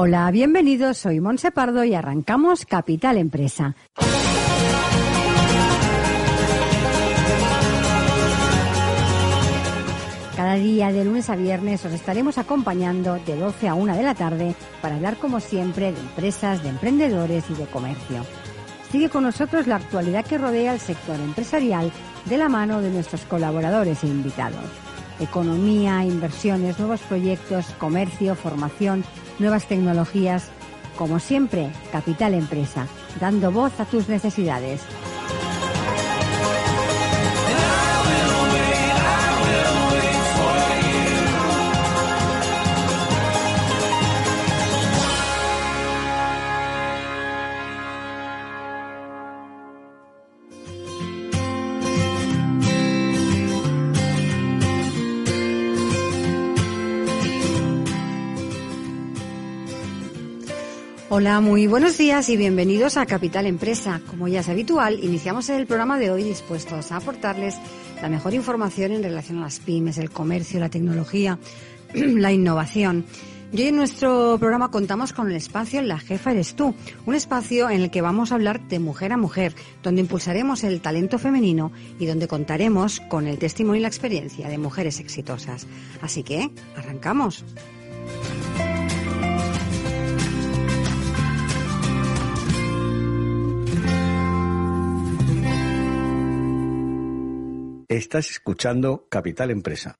Hola, 0.00 0.30
bienvenidos, 0.30 0.96
soy 0.96 1.18
Monse 1.18 1.50
Pardo 1.50 1.82
y 1.82 1.92
arrancamos 1.92 2.64
Capital 2.64 3.16
Empresa. 3.16 3.74
Cada 10.36 10.54
día, 10.54 10.92
de 10.92 11.04
lunes 11.04 11.28
a 11.30 11.34
viernes, 11.34 11.84
os 11.84 11.92
estaremos 11.92 12.38
acompañando 12.38 13.18
de 13.26 13.34
12 13.34 13.66
a 13.66 13.74
1 13.74 13.96
de 13.96 14.02
la 14.04 14.14
tarde 14.14 14.54
para 14.80 14.94
hablar, 14.94 15.16
como 15.16 15.40
siempre, 15.40 15.90
de 15.90 15.98
empresas, 15.98 16.62
de 16.62 16.68
emprendedores 16.68 17.50
y 17.50 17.54
de 17.54 17.66
comercio. 17.66 18.24
Sigue 18.92 19.08
con 19.08 19.24
nosotros 19.24 19.66
la 19.66 19.74
actualidad 19.74 20.24
que 20.24 20.38
rodea 20.38 20.70
al 20.70 20.78
sector 20.78 21.18
empresarial 21.18 21.90
de 22.26 22.38
la 22.38 22.48
mano 22.48 22.80
de 22.82 22.90
nuestros 22.90 23.22
colaboradores 23.22 24.04
e 24.04 24.06
invitados. 24.06 24.62
Economía, 25.18 26.04
inversiones, 26.04 26.78
nuevos 26.78 27.00
proyectos, 27.00 27.66
comercio, 27.80 28.36
formación, 28.36 29.02
nuevas 29.38 29.66
tecnologías. 29.66 30.50
Como 30.96 31.20
siempre, 31.20 31.70
Capital 31.92 32.34
Empresa, 32.34 32.86
dando 33.20 33.52
voz 33.52 33.78
a 33.80 33.84
tus 33.84 34.08
necesidades. 34.08 34.80
Hola, 61.18 61.40
muy 61.40 61.66
buenos 61.66 61.98
días 61.98 62.28
y 62.28 62.36
bienvenidos 62.36 62.96
a 62.96 63.04
Capital 63.04 63.46
Empresa. 63.46 64.00
Como 64.06 64.28
ya 64.28 64.38
es 64.38 64.48
habitual, 64.48 65.02
iniciamos 65.02 65.48
el 65.48 65.66
programa 65.66 65.98
de 65.98 66.12
hoy 66.12 66.22
dispuestos 66.22 66.92
a 66.92 66.98
aportarles 66.98 67.56
la 68.00 68.08
mejor 68.08 68.34
información 68.34 68.92
en 68.92 69.02
relación 69.02 69.38
a 69.38 69.40
las 69.40 69.58
pymes, 69.58 69.98
el 69.98 70.10
comercio, 70.10 70.60
la 70.60 70.68
tecnología, 70.68 71.40
la 71.92 72.30
innovación. 72.30 73.04
Y 73.50 73.62
hoy 73.62 73.66
en 73.66 73.74
nuestro 73.74 74.36
programa 74.38 74.70
contamos 74.70 75.12
con 75.12 75.28
el 75.28 75.34
espacio 75.34 75.82
La 75.82 75.98
Jefa 75.98 76.30
Eres 76.30 76.54
Tú, 76.54 76.72
un 77.04 77.16
espacio 77.16 77.68
en 77.68 77.80
el 77.80 77.90
que 77.90 78.00
vamos 78.00 78.30
a 78.30 78.36
hablar 78.36 78.68
de 78.68 78.78
mujer 78.78 79.12
a 79.12 79.16
mujer, 79.16 79.54
donde 79.82 80.02
impulsaremos 80.02 80.62
el 80.62 80.80
talento 80.80 81.18
femenino 81.18 81.72
y 81.98 82.06
donde 82.06 82.28
contaremos 82.28 83.00
con 83.00 83.26
el 83.26 83.38
testimonio 83.38 83.80
y 83.80 83.82
la 83.82 83.88
experiencia 83.88 84.48
de 84.48 84.58
mujeres 84.58 85.00
exitosas. 85.00 85.66
Así 86.00 86.22
que, 86.22 86.48
arrancamos. 86.76 87.44
Estás 97.90 98.28
escuchando 98.28 99.06
Capital 99.08 99.50
Empresa. 99.50 99.98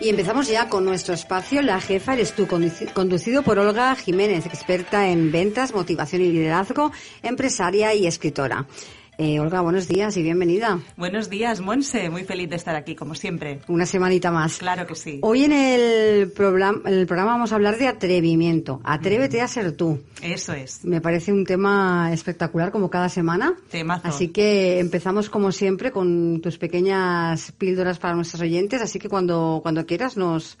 Y 0.00 0.10
empezamos 0.10 0.46
ya 0.46 0.68
con 0.68 0.84
nuestro 0.84 1.14
espacio 1.14 1.60
La 1.60 1.80
Jefa 1.80 2.12
Eres 2.12 2.34
Tú, 2.34 2.46
conducido 2.46 3.42
por 3.42 3.58
Olga 3.58 3.96
Jiménez, 3.96 4.46
experta 4.46 5.08
en 5.08 5.32
ventas, 5.32 5.74
motivación 5.74 6.22
y 6.22 6.30
liderazgo, 6.30 6.92
empresaria 7.22 7.94
y 7.94 8.06
escritora. 8.06 8.68
Eh, 9.16 9.38
Olga, 9.38 9.60
buenos 9.60 9.86
días 9.86 10.16
y 10.16 10.22
bienvenida. 10.22 10.80
Buenos 10.96 11.30
días, 11.30 11.60
Monse. 11.60 12.10
Muy 12.10 12.24
feliz 12.24 12.50
de 12.50 12.56
estar 12.56 12.74
aquí, 12.74 12.96
como 12.96 13.14
siempre. 13.14 13.60
Una 13.68 13.86
semanita 13.86 14.32
más. 14.32 14.58
Claro 14.58 14.86
que 14.86 14.96
sí. 14.96 15.20
Hoy 15.22 15.44
en 15.44 15.52
el 15.52 16.32
programa, 16.32 16.80
el 16.90 17.06
programa 17.06 17.32
vamos 17.32 17.52
a 17.52 17.54
hablar 17.54 17.78
de 17.78 17.86
atrevimiento. 17.86 18.80
Atrévete 18.82 19.40
a 19.40 19.46
ser 19.46 19.72
tú. 19.72 20.02
Eso 20.20 20.52
es. 20.52 20.84
Me 20.84 21.00
parece 21.00 21.32
un 21.32 21.44
tema 21.44 22.12
espectacular, 22.12 22.72
como 22.72 22.90
cada 22.90 23.08
semana. 23.08 23.54
Temazo. 23.70 24.08
Así 24.08 24.28
que 24.28 24.80
empezamos, 24.80 25.30
como 25.30 25.52
siempre, 25.52 25.92
con 25.92 26.40
tus 26.40 26.58
pequeñas 26.58 27.52
píldoras 27.52 27.98
para 28.00 28.14
nuestros 28.14 28.42
oyentes. 28.42 28.82
Así 28.82 28.98
que 28.98 29.08
cuando, 29.08 29.60
cuando 29.62 29.86
quieras 29.86 30.16
nos 30.16 30.58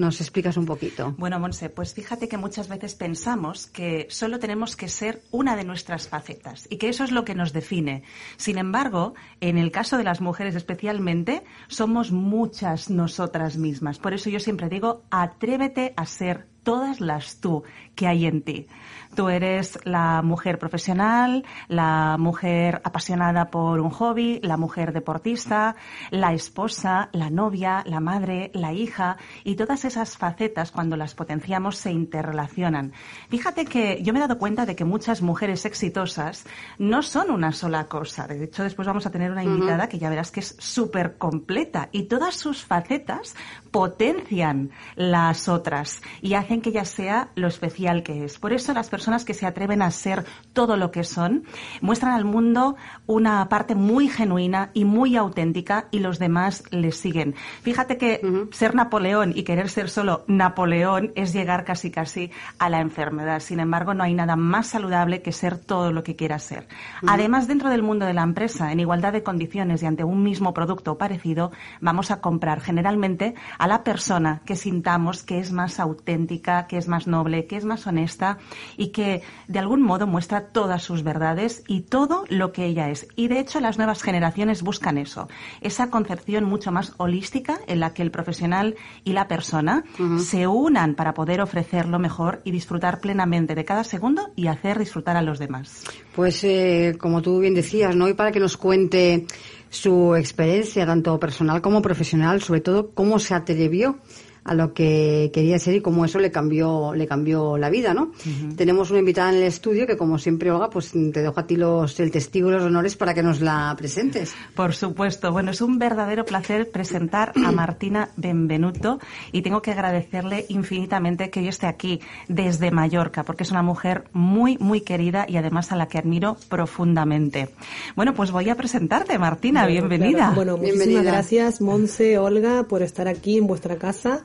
nos 0.00 0.20
explicas 0.20 0.56
un 0.56 0.66
poquito. 0.66 1.14
Bueno, 1.18 1.38
Monse, 1.38 1.68
pues 1.68 1.94
fíjate 1.94 2.28
que 2.28 2.38
muchas 2.38 2.68
veces 2.68 2.94
pensamos 2.94 3.66
que 3.66 4.06
solo 4.08 4.38
tenemos 4.38 4.74
que 4.74 4.88
ser 4.88 5.22
una 5.30 5.54
de 5.56 5.64
nuestras 5.64 6.08
facetas 6.08 6.66
y 6.70 6.78
que 6.78 6.88
eso 6.88 7.04
es 7.04 7.12
lo 7.12 7.24
que 7.24 7.34
nos 7.34 7.52
define. 7.52 8.02
Sin 8.36 8.58
embargo, 8.58 9.14
en 9.40 9.58
el 9.58 9.70
caso 9.70 9.98
de 9.98 10.04
las 10.04 10.20
mujeres 10.20 10.56
especialmente, 10.56 11.44
somos 11.68 12.10
muchas 12.10 12.90
nosotras 12.90 13.56
mismas. 13.56 13.98
Por 13.98 14.14
eso 14.14 14.30
yo 14.30 14.40
siempre 14.40 14.68
digo, 14.68 15.04
atrévete 15.10 15.92
a 15.96 16.06
ser 16.06 16.48
todas 16.62 17.00
las 17.00 17.40
tú 17.40 17.62
que 17.94 18.06
hay 18.06 18.26
en 18.26 18.42
ti. 18.42 18.66
Tú 19.14 19.28
eres 19.28 19.78
la 19.84 20.22
mujer 20.22 20.58
profesional, 20.58 21.44
la 21.68 22.16
mujer 22.18 22.80
apasionada 22.84 23.50
por 23.50 23.80
un 23.80 23.90
hobby, 23.90 24.40
la 24.42 24.56
mujer 24.56 24.92
deportista, 24.92 25.74
la 26.10 26.32
esposa, 26.32 27.08
la 27.12 27.28
novia, 27.28 27.82
la 27.86 28.00
madre, 28.00 28.50
la 28.54 28.72
hija 28.72 29.16
y 29.42 29.56
todas 29.56 29.84
esas 29.84 30.16
facetas 30.16 30.70
cuando 30.70 30.96
las 30.96 31.14
potenciamos 31.14 31.76
se 31.76 31.90
interrelacionan. 31.90 32.92
Fíjate 33.28 33.64
que 33.64 34.00
yo 34.02 34.12
me 34.12 34.20
he 34.20 34.22
dado 34.22 34.38
cuenta 34.38 34.64
de 34.64 34.76
que 34.76 34.84
muchas 34.84 35.22
mujeres 35.22 35.64
exitosas 35.64 36.46
no 36.78 37.02
son 37.02 37.30
una 37.30 37.52
sola 37.52 37.86
cosa. 37.86 38.26
De 38.26 38.44
hecho, 38.44 38.62
después 38.62 38.86
vamos 38.86 39.06
a 39.06 39.10
tener 39.10 39.30
una 39.32 39.44
invitada 39.44 39.88
que 39.88 39.98
ya 39.98 40.08
verás 40.08 40.30
que 40.30 40.40
es 40.40 40.56
súper 40.58 41.18
completa 41.18 41.88
y 41.92 42.04
todas 42.04 42.36
sus 42.36 42.64
facetas 42.64 43.34
potencian 43.70 44.70
las 44.94 45.48
otras 45.48 46.00
y 46.22 46.34
hacen 46.34 46.49
que 46.58 46.70
ella 46.70 46.84
sea 46.84 47.28
lo 47.36 47.46
especial 47.46 48.02
que 48.02 48.24
es. 48.24 48.40
Por 48.40 48.52
eso 48.52 48.74
las 48.74 48.88
personas 48.88 49.24
que 49.24 49.34
se 49.34 49.46
atreven 49.46 49.82
a 49.82 49.90
ser 49.92 50.24
todo 50.52 50.76
lo 50.76 50.90
que 50.90 51.04
son 51.04 51.44
muestran 51.80 52.14
al 52.14 52.24
mundo 52.24 52.74
una 53.06 53.48
parte 53.48 53.76
muy 53.76 54.08
genuina 54.08 54.70
y 54.74 54.84
muy 54.84 55.16
auténtica 55.16 55.86
y 55.92 56.00
los 56.00 56.18
demás 56.18 56.64
les 56.70 56.96
siguen. 56.96 57.36
Fíjate 57.62 57.96
que 57.96 58.48
ser 58.50 58.74
Napoleón 58.74 59.32
y 59.36 59.44
querer 59.44 59.68
ser 59.68 59.88
solo 59.88 60.24
Napoleón 60.26 61.12
es 61.14 61.32
llegar 61.32 61.64
casi 61.64 61.92
casi 61.92 62.32
a 62.58 62.68
la 62.68 62.80
enfermedad. 62.80 63.38
Sin 63.38 63.60
embargo, 63.60 63.94
no 63.94 64.02
hay 64.02 64.14
nada 64.14 64.34
más 64.34 64.66
saludable 64.66 65.22
que 65.22 65.30
ser 65.30 65.56
todo 65.56 65.92
lo 65.92 66.02
que 66.02 66.16
quieras 66.16 66.42
ser. 66.42 66.66
Además, 67.06 67.46
dentro 67.46 67.70
del 67.70 67.82
mundo 67.82 68.06
de 68.06 68.14
la 68.14 68.22
empresa, 68.22 68.72
en 68.72 68.80
igualdad 68.80 69.12
de 69.12 69.22
condiciones 69.22 69.82
y 69.82 69.86
ante 69.86 70.02
un 70.02 70.22
mismo 70.22 70.52
producto 70.54 70.98
parecido, 70.98 71.52
vamos 71.80 72.10
a 72.10 72.20
comprar 72.20 72.60
generalmente 72.60 73.34
a 73.58 73.68
la 73.68 73.84
persona 73.84 74.40
que 74.44 74.56
sintamos 74.56 75.22
que 75.22 75.38
es 75.38 75.52
más 75.52 75.78
auténtica, 75.80 76.39
que 76.40 76.76
es 76.76 76.88
más 76.88 77.06
noble, 77.06 77.46
que 77.46 77.56
es 77.56 77.64
más 77.64 77.86
honesta 77.86 78.38
y 78.76 78.88
que 78.88 79.22
de 79.48 79.58
algún 79.58 79.82
modo 79.82 80.06
muestra 80.06 80.48
todas 80.48 80.82
sus 80.82 81.02
verdades 81.02 81.62
y 81.66 81.82
todo 81.82 82.24
lo 82.28 82.52
que 82.52 82.66
ella 82.66 82.90
es. 82.90 83.06
Y 83.16 83.28
de 83.28 83.40
hecho 83.40 83.60
las 83.60 83.78
nuevas 83.78 84.02
generaciones 84.02 84.62
buscan 84.62 84.98
eso, 84.98 85.28
esa 85.60 85.90
concepción 85.90 86.44
mucho 86.44 86.72
más 86.72 86.94
holística 86.96 87.60
en 87.66 87.80
la 87.80 87.94
que 87.94 88.02
el 88.02 88.10
profesional 88.10 88.76
y 89.04 89.12
la 89.12 89.28
persona 89.28 89.84
se 90.18 90.46
unan 90.46 90.94
para 90.94 91.14
poder 91.14 91.40
ofrecer 91.40 91.86
lo 91.86 91.98
mejor 91.98 92.40
y 92.44 92.50
disfrutar 92.50 93.00
plenamente 93.00 93.54
de 93.54 93.64
cada 93.64 93.84
segundo 93.84 94.30
y 94.36 94.46
hacer 94.46 94.78
disfrutar 94.78 95.16
a 95.16 95.22
los 95.22 95.38
demás. 95.38 95.84
Pues 96.14 96.42
eh, 96.44 96.96
como 96.98 97.22
tú 97.22 97.40
bien 97.40 97.54
decías, 97.54 97.94
¿no? 97.94 98.08
Y 98.08 98.14
para 98.14 98.32
que 98.32 98.40
nos 98.40 98.56
cuente 98.56 99.26
su 99.70 100.16
experiencia, 100.16 100.84
tanto 100.84 101.18
personal 101.18 101.62
como 101.62 101.80
profesional, 101.80 102.42
sobre 102.42 102.60
todo 102.60 102.90
cómo 102.90 103.18
se 103.18 103.34
atrevió 103.34 103.98
a 104.44 104.54
lo 104.54 104.72
que 104.72 105.30
quería 105.32 105.58
ser 105.58 105.74
y 105.74 105.80
cómo 105.80 106.04
eso 106.04 106.18
le 106.18 106.30
cambió 106.30 106.94
le 106.94 107.06
cambió 107.06 107.58
la 107.58 107.70
vida, 107.70 107.94
¿no? 107.94 108.12
Tenemos 108.56 108.90
una 108.90 109.00
invitada 109.00 109.30
en 109.30 109.36
el 109.36 109.44
estudio 109.44 109.86
que 109.86 109.96
como 109.96 110.18
siempre 110.18 110.50
Olga, 110.50 110.70
pues 110.70 110.92
te 110.92 111.22
dejo 111.22 111.38
a 111.38 111.46
ti 111.46 111.56
los 111.56 111.98
el 112.00 112.10
testigo 112.10 112.48
y 112.48 112.52
los 112.52 112.62
honores 112.62 112.96
para 112.96 113.14
que 113.14 113.22
nos 113.22 113.40
la 113.40 113.74
presentes. 113.76 114.34
Por 114.54 114.74
supuesto. 114.74 115.32
Bueno, 115.32 115.50
es 115.50 115.60
un 115.60 115.78
verdadero 115.78 116.24
placer 116.24 116.70
presentar 116.70 117.32
a 117.44 117.52
Martina 117.52 118.10
Benvenuto 118.16 118.98
y 119.32 119.42
tengo 119.42 119.62
que 119.62 119.72
agradecerle 119.72 120.46
infinitamente 120.48 121.30
que 121.30 121.42
yo 121.42 121.50
esté 121.50 121.66
aquí 121.66 122.00
desde 122.28 122.70
Mallorca 122.70 123.24
porque 123.24 123.42
es 123.42 123.50
una 123.50 123.62
mujer 123.62 124.04
muy 124.12 124.56
muy 124.58 124.80
querida 124.80 125.26
y 125.28 125.36
además 125.36 125.72
a 125.72 125.76
la 125.76 125.86
que 125.88 125.98
admiro 125.98 126.36
profundamente. 126.48 127.50
Bueno, 127.96 128.14
pues 128.14 128.30
voy 128.30 128.48
a 128.48 128.54
presentarte, 128.54 129.18
Martina, 129.18 129.66
bienvenida. 129.66 130.32
Bueno, 130.34 130.56
muchísimas 130.56 131.04
gracias, 131.04 131.60
Monse, 131.60 132.18
Olga, 132.18 132.64
por 132.64 132.82
estar 132.82 133.08
aquí 133.08 133.38
en 133.38 133.46
vuestra 133.46 133.76
casa 133.76 134.24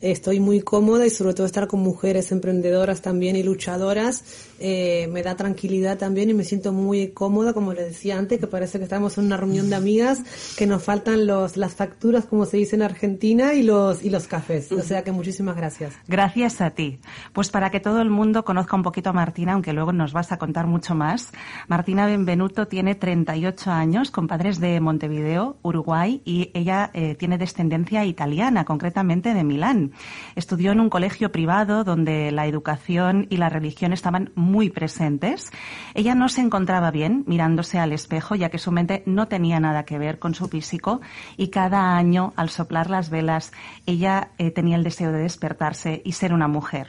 estoy 0.00 0.40
muy 0.40 0.60
cómoda 0.60 1.06
y 1.06 1.10
sobre 1.10 1.34
todo 1.34 1.46
estar 1.46 1.66
con 1.66 1.80
mujeres 1.80 2.32
emprendedoras 2.32 3.02
también 3.02 3.36
y 3.36 3.42
luchadoras 3.42 4.24
eh, 4.58 5.08
me 5.12 5.22
da 5.22 5.36
tranquilidad 5.36 5.98
también 5.98 6.30
y 6.30 6.34
me 6.34 6.44
siento 6.44 6.72
muy 6.72 7.08
cómoda, 7.08 7.52
como 7.52 7.72
le 7.72 7.84
decía 7.84 8.18
antes, 8.18 8.40
que 8.40 8.46
parece 8.46 8.78
que 8.78 8.84
estamos 8.84 9.18
en 9.18 9.26
una 9.26 9.36
reunión 9.36 9.68
de 9.68 9.76
amigas, 9.76 10.22
que 10.56 10.66
nos 10.66 10.82
faltan 10.82 11.26
los, 11.26 11.56
las 11.56 11.74
facturas, 11.74 12.24
como 12.24 12.46
se 12.46 12.56
dice 12.56 12.76
en 12.76 12.82
Argentina, 12.82 13.54
y 13.54 13.62
los, 13.62 14.02
y 14.02 14.10
los 14.10 14.26
cafés. 14.26 14.72
O 14.72 14.80
sea 14.80 15.04
que 15.04 15.12
muchísimas 15.12 15.56
gracias. 15.56 15.94
Gracias 16.08 16.60
a 16.60 16.70
ti. 16.70 16.98
Pues 17.32 17.50
para 17.50 17.70
que 17.70 17.80
todo 17.80 18.00
el 18.00 18.10
mundo 18.10 18.44
conozca 18.44 18.76
un 18.76 18.82
poquito 18.82 19.10
a 19.10 19.12
Martina, 19.12 19.52
aunque 19.52 19.72
luego 19.72 19.92
nos 19.92 20.12
vas 20.12 20.32
a 20.32 20.38
contar 20.38 20.66
mucho 20.66 20.94
más, 20.94 21.32
Martina 21.68 22.06
Benvenuto 22.06 22.66
tiene 22.66 22.94
38 22.94 23.70
años, 23.70 24.10
con 24.10 24.26
padres 24.26 24.58
de 24.58 24.80
Montevideo, 24.80 25.56
Uruguay, 25.62 26.22
y 26.24 26.50
ella 26.54 26.90
eh, 26.94 27.14
tiene 27.14 27.36
descendencia 27.38 28.04
italiana, 28.04 28.64
concretamente 28.64 29.34
de 29.34 29.44
Milán. 29.44 29.85
Estudió 30.34 30.72
en 30.72 30.80
un 30.80 30.90
colegio 30.90 31.32
privado 31.32 31.84
donde 31.84 32.30
la 32.32 32.46
educación 32.46 33.26
y 33.30 33.36
la 33.36 33.48
religión 33.48 33.92
estaban 33.92 34.30
muy 34.34 34.70
presentes. 34.70 35.50
Ella 35.94 36.14
no 36.14 36.28
se 36.28 36.40
encontraba 36.40 36.90
bien 36.90 37.24
mirándose 37.26 37.78
al 37.78 37.92
espejo, 37.92 38.34
ya 38.34 38.50
que 38.50 38.58
su 38.58 38.72
mente 38.72 39.02
no 39.06 39.28
tenía 39.28 39.60
nada 39.60 39.84
que 39.84 39.98
ver 39.98 40.18
con 40.18 40.34
su 40.34 40.48
físico 40.48 41.00
y 41.36 41.48
cada 41.48 41.96
año, 41.96 42.32
al 42.36 42.50
soplar 42.50 42.90
las 42.90 43.10
velas, 43.10 43.52
ella 43.86 44.30
eh, 44.38 44.50
tenía 44.50 44.76
el 44.76 44.84
deseo 44.84 45.12
de 45.12 45.20
despertarse 45.20 46.02
y 46.04 46.12
ser 46.12 46.32
una 46.32 46.48
mujer. 46.48 46.88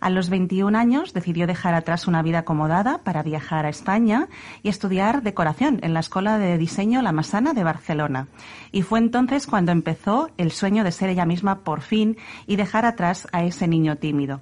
A 0.00 0.10
los 0.10 0.30
21 0.30 0.78
años 0.78 1.12
decidió 1.12 1.46
dejar 1.46 1.74
atrás 1.74 2.06
una 2.06 2.22
vida 2.22 2.40
acomodada 2.40 2.98
para 2.98 3.22
viajar 3.22 3.66
a 3.66 3.68
España 3.68 4.28
y 4.62 4.68
estudiar 4.68 5.22
decoración 5.22 5.80
en 5.82 5.94
la 5.94 6.00
Escuela 6.00 6.38
de 6.38 6.56
Diseño 6.58 7.02
La 7.02 7.12
Masana 7.12 7.52
de 7.52 7.64
Barcelona. 7.64 8.28
Y 8.70 8.82
fue 8.82 8.98
entonces 8.98 9.46
cuando 9.46 9.72
empezó 9.72 10.30
el 10.36 10.52
sueño 10.52 10.84
de 10.84 10.92
ser 10.92 11.10
ella 11.10 11.26
misma 11.26 11.60
por 11.60 11.80
fin 11.80 12.16
y 12.46 12.56
dejar 12.56 12.84
atrás 12.84 13.26
a 13.32 13.42
ese 13.44 13.66
niño 13.66 13.96
tímido. 13.96 14.40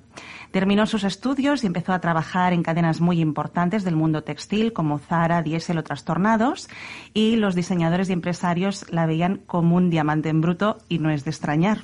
Terminó 0.51 0.87
sus 0.87 1.05
estudios 1.05 1.65
y 1.65 1.67
empezó 1.67 1.93
a 1.93 2.01
trabajar 2.01 2.53
en 2.53 2.63
cadenas 2.63 3.01
muy 3.01 3.21
importantes 3.21 3.85
del 3.85 3.97
mundo 3.97 4.23
textil 4.23 4.73
como 4.73 4.99
Zara, 4.99 5.43
Diesel 5.43 5.79
o 5.79 5.85
Trastornados 5.85 6.69
y 7.15 7.37
los 7.37 7.55
diseñadores 7.55 8.09
y 8.09 8.13
empresarios 8.13 8.87
la 8.91 9.07
veían 9.07 9.41
como 9.47 9.77
un 9.77 9.91
diamante 9.91 10.29
en 10.29 10.41
bruto 10.41 10.79
y 10.89 10.99
no 10.99 11.11
es 11.11 11.25
de 11.25 11.31
extrañar. 11.31 11.79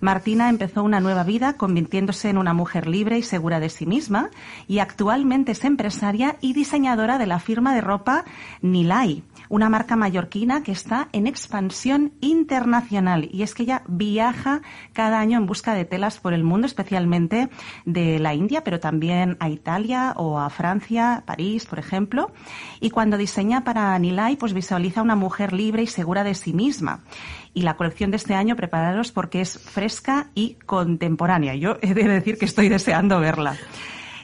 Martina 0.00 0.48
empezó 0.48 0.82
una 0.82 1.00
nueva 1.00 1.24
vida 1.24 1.54
convirtiéndose 1.54 2.28
en 2.28 2.38
una 2.38 2.54
mujer 2.54 2.86
libre 2.86 3.18
y 3.18 3.22
segura 3.22 3.60
de 3.60 3.70
sí 3.70 3.86
misma 3.86 4.30
y 4.68 4.78
actualmente 4.78 5.52
es 5.52 5.64
empresaria 5.64 6.36
y 6.40 6.52
diseñadora 6.52 7.18
de 7.18 7.26
la 7.26 7.40
firma 7.40 7.74
de 7.74 7.80
ropa 7.80 8.24
Nilay 8.62 9.22
una 9.48 9.68
marca 9.68 9.96
mallorquina 9.96 10.62
que 10.62 10.72
está 10.72 11.08
en 11.12 11.26
expansión 11.26 12.12
internacional. 12.20 13.28
Y 13.32 13.42
es 13.42 13.54
que 13.54 13.64
ella 13.64 13.82
viaja 13.86 14.62
cada 14.92 15.20
año 15.20 15.38
en 15.38 15.46
busca 15.46 15.74
de 15.74 15.84
telas 15.84 16.18
por 16.18 16.34
el 16.34 16.44
mundo, 16.44 16.66
especialmente 16.66 17.48
de 17.84 18.18
la 18.18 18.34
India, 18.34 18.64
pero 18.64 18.80
también 18.80 19.36
a 19.40 19.48
Italia 19.48 20.14
o 20.16 20.38
a 20.38 20.50
Francia, 20.50 21.22
París, 21.26 21.66
por 21.66 21.78
ejemplo. 21.78 22.32
Y 22.80 22.90
cuando 22.90 23.16
diseña 23.16 23.64
para 23.64 23.98
Nilay, 23.98 24.36
pues 24.36 24.52
visualiza 24.52 25.02
una 25.02 25.16
mujer 25.16 25.52
libre 25.52 25.82
y 25.82 25.86
segura 25.86 26.24
de 26.24 26.34
sí 26.34 26.52
misma. 26.52 27.04
Y 27.52 27.62
la 27.62 27.76
colección 27.76 28.10
de 28.10 28.16
este 28.16 28.34
año, 28.34 28.56
prepararos 28.56 29.12
porque 29.12 29.40
es 29.40 29.58
fresca 29.58 30.30
y 30.34 30.54
contemporánea. 30.66 31.54
Yo 31.54 31.78
he 31.82 31.94
de 31.94 32.08
decir 32.08 32.38
que 32.38 32.44
estoy 32.44 32.68
deseando 32.68 33.20
verla. 33.20 33.56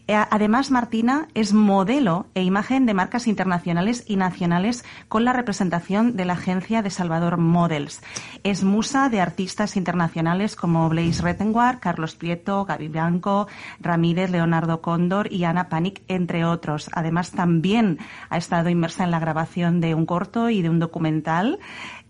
Eh, 0.07 0.15
además, 0.15 0.71
Martina 0.71 1.29
es 1.35 1.53
modelo 1.53 2.27
e 2.35 2.43
imagen 2.43 2.87
de 2.87 2.95
marcas 2.95 3.27
internacionales 3.27 4.05
y 4.07 4.17
nacionales 4.17 4.85
con 5.09 5.25
la 5.25 5.33
representación 5.33 6.17
de 6.17 6.25
la 6.25 6.35
agencia 6.35 6.83
de 6.83 6.91
Salvador 6.91 7.37
Models. 7.37 8.03
Es 8.43 8.65
musa 8.65 9.09
de 9.09 9.21
artistas 9.21 9.77
internacionales 9.77 10.57
como 10.57 10.89
Blaise 10.89 11.23
Rettenward, 11.23 11.81
Carlos 11.81 12.15
Prieto, 12.15 12.65
Gaby 12.65 12.89
Blanco, 12.89 13.49
Ramírez, 13.81 14.31
Leonardo 14.31 14.81
Cóndor 14.81 15.33
y 15.33 15.45
Ana 15.45 15.69
Panic, 15.69 16.03
entre 16.09 16.45
otros. 16.45 16.91
Además, 16.93 17.33
también 17.33 17.99
ha 18.29 18.37
estado 18.37 18.69
inmersa 18.69 19.05
en 19.05 19.11
la 19.11 19.21
grabación 19.21 19.81
de 19.81 19.95
un 19.95 20.07
corto 20.07 20.51
y 20.51 20.63
de 20.63 20.71
un 20.71 20.79
documental 20.79 21.59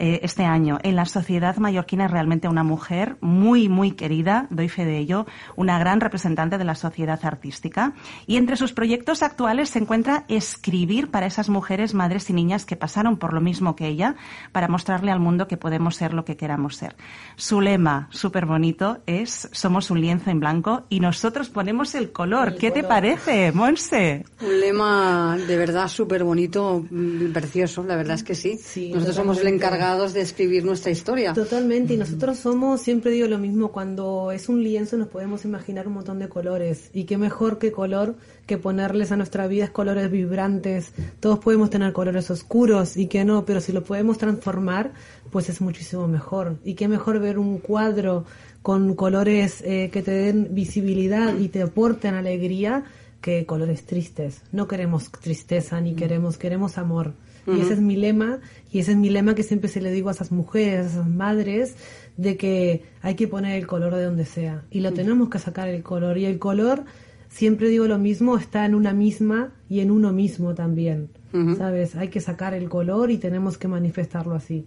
eh, 0.02 0.20
este 0.22 0.44
año. 0.44 0.78
En 0.82 0.96
la 0.96 1.04
sociedad 1.04 1.58
mallorquina 1.58 2.06
es 2.06 2.10
realmente 2.10 2.48
una 2.48 2.64
mujer 2.64 3.18
muy, 3.20 3.68
muy 3.68 3.90
querida, 3.90 4.46
doy 4.48 4.70
fe 4.70 4.86
de 4.86 4.96
ello, 4.96 5.26
una 5.56 5.78
gran 5.78 6.00
representante 6.00 6.56
de 6.56 6.64
la 6.64 6.74
sociedad 6.74 7.20
artística. 7.22 7.92
Y 8.26 8.38
entre 8.38 8.56
sus 8.56 8.72
proyectos 8.72 9.22
actuales 9.22 9.68
se 9.68 9.78
encuentra 9.78 10.24
escribir 10.28 11.10
para 11.10 11.26
esas 11.26 11.50
mujeres, 11.50 11.92
madres 11.92 12.30
y 12.30 12.32
niñas 12.32 12.64
que 12.64 12.76
pasaron 12.76 13.18
por 13.18 13.34
lo 13.34 13.42
mismo 13.42 13.76
que 13.76 13.88
ella, 13.88 14.16
para 14.52 14.68
mostrarle 14.68 15.12
al 15.12 15.20
mundo 15.20 15.46
que 15.46 15.58
podemos 15.58 15.96
ser 15.96 16.14
lo 16.14 16.24
que 16.24 16.38
queramos 16.38 16.76
ser. 16.76 16.96
Su 17.36 17.60
lema, 17.60 18.08
súper 18.10 18.46
bonito, 18.46 19.02
es 19.04 19.50
Somos 19.52 19.90
un 19.90 20.00
lienzo 20.00 20.30
en 20.30 20.40
blanco 20.40 20.86
y 20.88 21.00
nosotros 21.00 21.50
ponemos 21.50 21.94
el 21.94 22.10
color. 22.10 22.56
¿Qué 22.56 22.70
te 22.70 22.84
parece, 22.84 23.52
Monse? 23.52 24.24
Un 24.40 24.60
lema 24.60 25.36
de 25.36 25.56
verdad 25.58 25.88
súper 25.88 26.24
bonito, 26.24 26.82
mm, 26.90 27.32
precioso, 27.32 27.84
la 27.84 27.96
verdad 27.96 28.14
es 28.14 28.22
que 28.24 28.34
sí. 28.34 28.92
nosotros 28.94 29.16
somos 29.16 29.38
el 29.40 29.48
encargado 29.48 29.89
de 29.98 30.20
escribir 30.20 30.64
nuestra 30.64 30.92
historia. 30.92 31.32
Totalmente, 31.34 31.94
y 31.94 31.96
nosotros 31.96 32.38
somos, 32.38 32.80
siempre 32.80 33.10
digo 33.10 33.26
lo 33.26 33.38
mismo, 33.38 33.72
cuando 33.72 34.30
es 34.30 34.48
un 34.48 34.62
lienzo 34.62 34.96
nos 34.96 35.08
podemos 35.08 35.44
imaginar 35.44 35.88
un 35.88 35.94
montón 35.94 36.18
de 36.20 36.28
colores, 36.28 36.90
y 36.92 37.04
qué 37.04 37.18
mejor 37.18 37.58
que 37.58 37.72
color 37.72 38.14
que 38.46 38.56
ponerles 38.56 39.10
a 39.10 39.16
nuestra 39.16 39.46
vida 39.48 39.64
es 39.64 39.70
colores 39.70 40.10
vibrantes. 40.10 40.92
Todos 41.18 41.40
podemos 41.40 41.70
tener 41.70 41.92
colores 41.92 42.30
oscuros 42.30 42.96
y 42.96 43.06
que 43.08 43.24
no, 43.24 43.44
pero 43.44 43.60
si 43.60 43.72
lo 43.72 43.82
podemos 43.82 44.16
transformar, 44.16 44.92
pues 45.30 45.48
es 45.48 45.60
muchísimo 45.60 46.06
mejor. 46.06 46.58
Y 46.64 46.74
qué 46.74 46.86
mejor 46.86 47.18
ver 47.18 47.38
un 47.38 47.58
cuadro 47.58 48.24
con 48.62 48.94
colores 48.94 49.62
eh, 49.62 49.90
que 49.92 50.02
te 50.02 50.12
den 50.12 50.48
visibilidad 50.52 51.36
y 51.36 51.48
te 51.48 51.62
aporten 51.62 52.14
alegría 52.14 52.84
que 53.20 53.44
colores 53.44 53.84
tristes. 53.86 54.42
No 54.52 54.66
queremos 54.68 55.10
tristeza 55.10 55.80
ni 55.80 55.94
queremos, 55.94 56.36
queremos 56.38 56.78
amor. 56.78 57.14
Y 57.46 57.60
ese 57.60 57.74
es 57.74 57.80
mi 57.80 57.96
lema, 57.96 58.40
y 58.70 58.80
ese 58.80 58.92
es 58.92 58.96
mi 58.96 59.10
lema 59.10 59.34
que 59.34 59.42
siempre 59.42 59.68
se 59.68 59.80
le 59.80 59.90
digo 59.90 60.08
a 60.08 60.12
esas 60.12 60.30
mujeres, 60.30 60.86
a 60.86 60.90
esas 60.90 61.08
madres, 61.08 61.76
de 62.16 62.36
que 62.36 62.84
hay 63.02 63.14
que 63.14 63.28
poner 63.28 63.58
el 63.58 63.66
color 63.66 63.94
de 63.94 64.04
donde 64.04 64.24
sea. 64.24 64.64
Y 64.70 64.80
lo 64.80 64.92
tenemos 64.92 65.28
que 65.30 65.38
sacar 65.38 65.68
el 65.68 65.82
color. 65.82 66.18
Y 66.18 66.26
el 66.26 66.38
color, 66.38 66.84
siempre 67.28 67.68
digo 67.68 67.86
lo 67.86 67.98
mismo, 67.98 68.36
está 68.36 68.64
en 68.66 68.74
una 68.74 68.92
misma 68.92 69.52
y 69.68 69.80
en 69.80 69.90
uno 69.90 70.12
mismo 70.12 70.54
también. 70.54 71.10
¿Sabes? 71.56 71.94
Hay 71.94 72.08
que 72.08 72.20
sacar 72.20 72.54
el 72.54 72.68
color 72.68 73.10
y 73.12 73.18
tenemos 73.18 73.56
que 73.56 73.68
manifestarlo 73.68 74.34
así. 74.34 74.66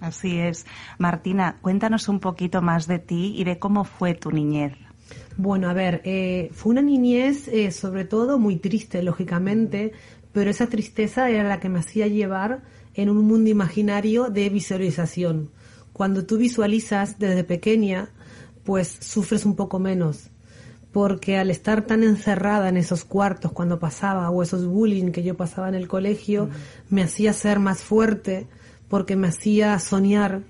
Así 0.00 0.38
es. 0.38 0.66
Martina, 0.98 1.58
cuéntanos 1.60 2.08
un 2.08 2.20
poquito 2.20 2.62
más 2.62 2.86
de 2.86 2.98
ti 2.98 3.34
y 3.36 3.44
de 3.44 3.58
cómo 3.58 3.84
fue 3.84 4.14
tu 4.14 4.30
niñez. 4.30 4.74
Bueno, 5.36 5.68
a 5.68 5.72
ver, 5.72 6.02
eh, 6.04 6.50
fue 6.52 6.70
una 6.70 6.82
niñez 6.82 7.48
eh, 7.48 7.70
sobre 7.70 8.04
todo 8.04 8.38
muy 8.38 8.56
triste, 8.56 9.02
lógicamente, 9.02 9.92
pero 10.38 10.52
esa 10.52 10.68
tristeza 10.68 11.28
era 11.30 11.42
la 11.42 11.58
que 11.58 11.68
me 11.68 11.80
hacía 11.80 12.06
llevar 12.06 12.62
en 12.94 13.10
un 13.10 13.26
mundo 13.26 13.50
imaginario 13.50 14.30
de 14.30 14.48
visualización. 14.50 15.50
Cuando 15.92 16.26
tú 16.26 16.38
visualizas 16.38 17.18
desde 17.18 17.42
pequeña, 17.42 18.10
pues 18.62 18.98
sufres 19.00 19.44
un 19.44 19.56
poco 19.56 19.80
menos, 19.80 20.30
porque 20.92 21.38
al 21.38 21.50
estar 21.50 21.86
tan 21.86 22.04
encerrada 22.04 22.68
en 22.68 22.76
esos 22.76 23.04
cuartos 23.04 23.50
cuando 23.50 23.80
pasaba, 23.80 24.30
o 24.30 24.40
esos 24.44 24.64
bullying 24.64 25.10
que 25.10 25.24
yo 25.24 25.36
pasaba 25.36 25.68
en 25.68 25.74
el 25.74 25.88
colegio, 25.88 26.48
me 26.88 27.02
hacía 27.02 27.32
ser 27.32 27.58
más 27.58 27.82
fuerte, 27.82 28.46
porque 28.86 29.16
me 29.16 29.26
hacía 29.26 29.76
soñar 29.80 30.42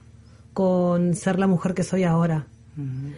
con 0.53 1.15
ser 1.15 1.39
la 1.39 1.47
mujer 1.47 1.73
que 1.73 1.83
soy 1.83 2.05
ahora. 2.05 2.47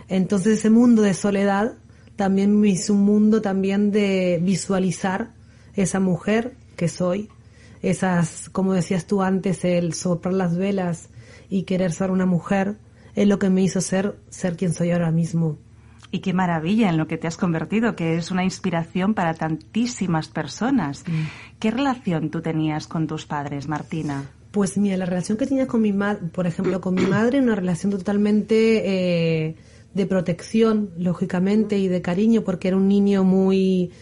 Entonces 0.06 0.60
ese 0.60 0.70
mundo 0.70 1.02
de 1.02 1.14
soledad 1.14 1.72
también 2.14 2.60
me 2.60 2.68
hizo 2.68 2.94
un 2.94 3.00
mundo 3.00 3.42
también 3.42 3.90
de 3.90 4.38
visualizar 4.40 5.32
esa 5.74 6.00
mujer 6.00 6.54
que 6.80 6.88
soy, 6.88 7.28
esas, 7.82 8.48
como 8.48 8.72
decías 8.72 9.06
tú 9.06 9.20
antes, 9.20 9.66
el 9.66 9.92
soplar 9.92 10.32
las 10.32 10.56
velas 10.56 11.10
y 11.50 11.64
querer 11.64 11.92
ser 11.92 12.10
una 12.10 12.24
mujer, 12.24 12.78
es 13.14 13.28
lo 13.28 13.38
que 13.38 13.50
me 13.50 13.62
hizo 13.62 13.82
ser, 13.82 14.16
ser 14.30 14.56
quien 14.56 14.72
soy 14.72 14.90
ahora 14.90 15.10
mismo. 15.10 15.58
Y 16.10 16.20
qué 16.20 16.32
maravilla 16.32 16.88
en 16.88 16.96
lo 16.96 17.06
que 17.06 17.18
te 17.18 17.26
has 17.26 17.36
convertido, 17.36 17.96
que 17.96 18.16
es 18.16 18.30
una 18.30 18.44
inspiración 18.44 19.12
para 19.12 19.34
tantísimas 19.34 20.28
personas. 20.28 21.04
¿Qué 21.58 21.70
relación 21.70 22.30
tú 22.30 22.40
tenías 22.40 22.86
con 22.86 23.06
tus 23.06 23.26
padres, 23.26 23.68
Martina? 23.68 24.24
Pues 24.50 24.78
mira, 24.78 24.96
la 24.96 25.04
relación 25.04 25.36
que 25.36 25.46
tenía 25.46 25.66
con 25.66 25.82
mi 25.82 25.92
madre, 25.92 26.28
por 26.32 26.46
ejemplo, 26.46 26.80
con 26.80 26.94
mi 26.94 27.04
madre, 27.04 27.40
una 27.40 27.56
relación 27.56 27.92
totalmente 27.92 28.54
eh, 28.86 29.56
de 29.92 30.06
protección, 30.06 30.90
lógicamente, 30.96 31.76
y 31.78 31.88
de 31.88 32.00
cariño, 32.00 32.42
porque 32.42 32.68
era 32.68 32.78
un 32.78 32.88
niño 32.88 33.22
muy 33.22 33.92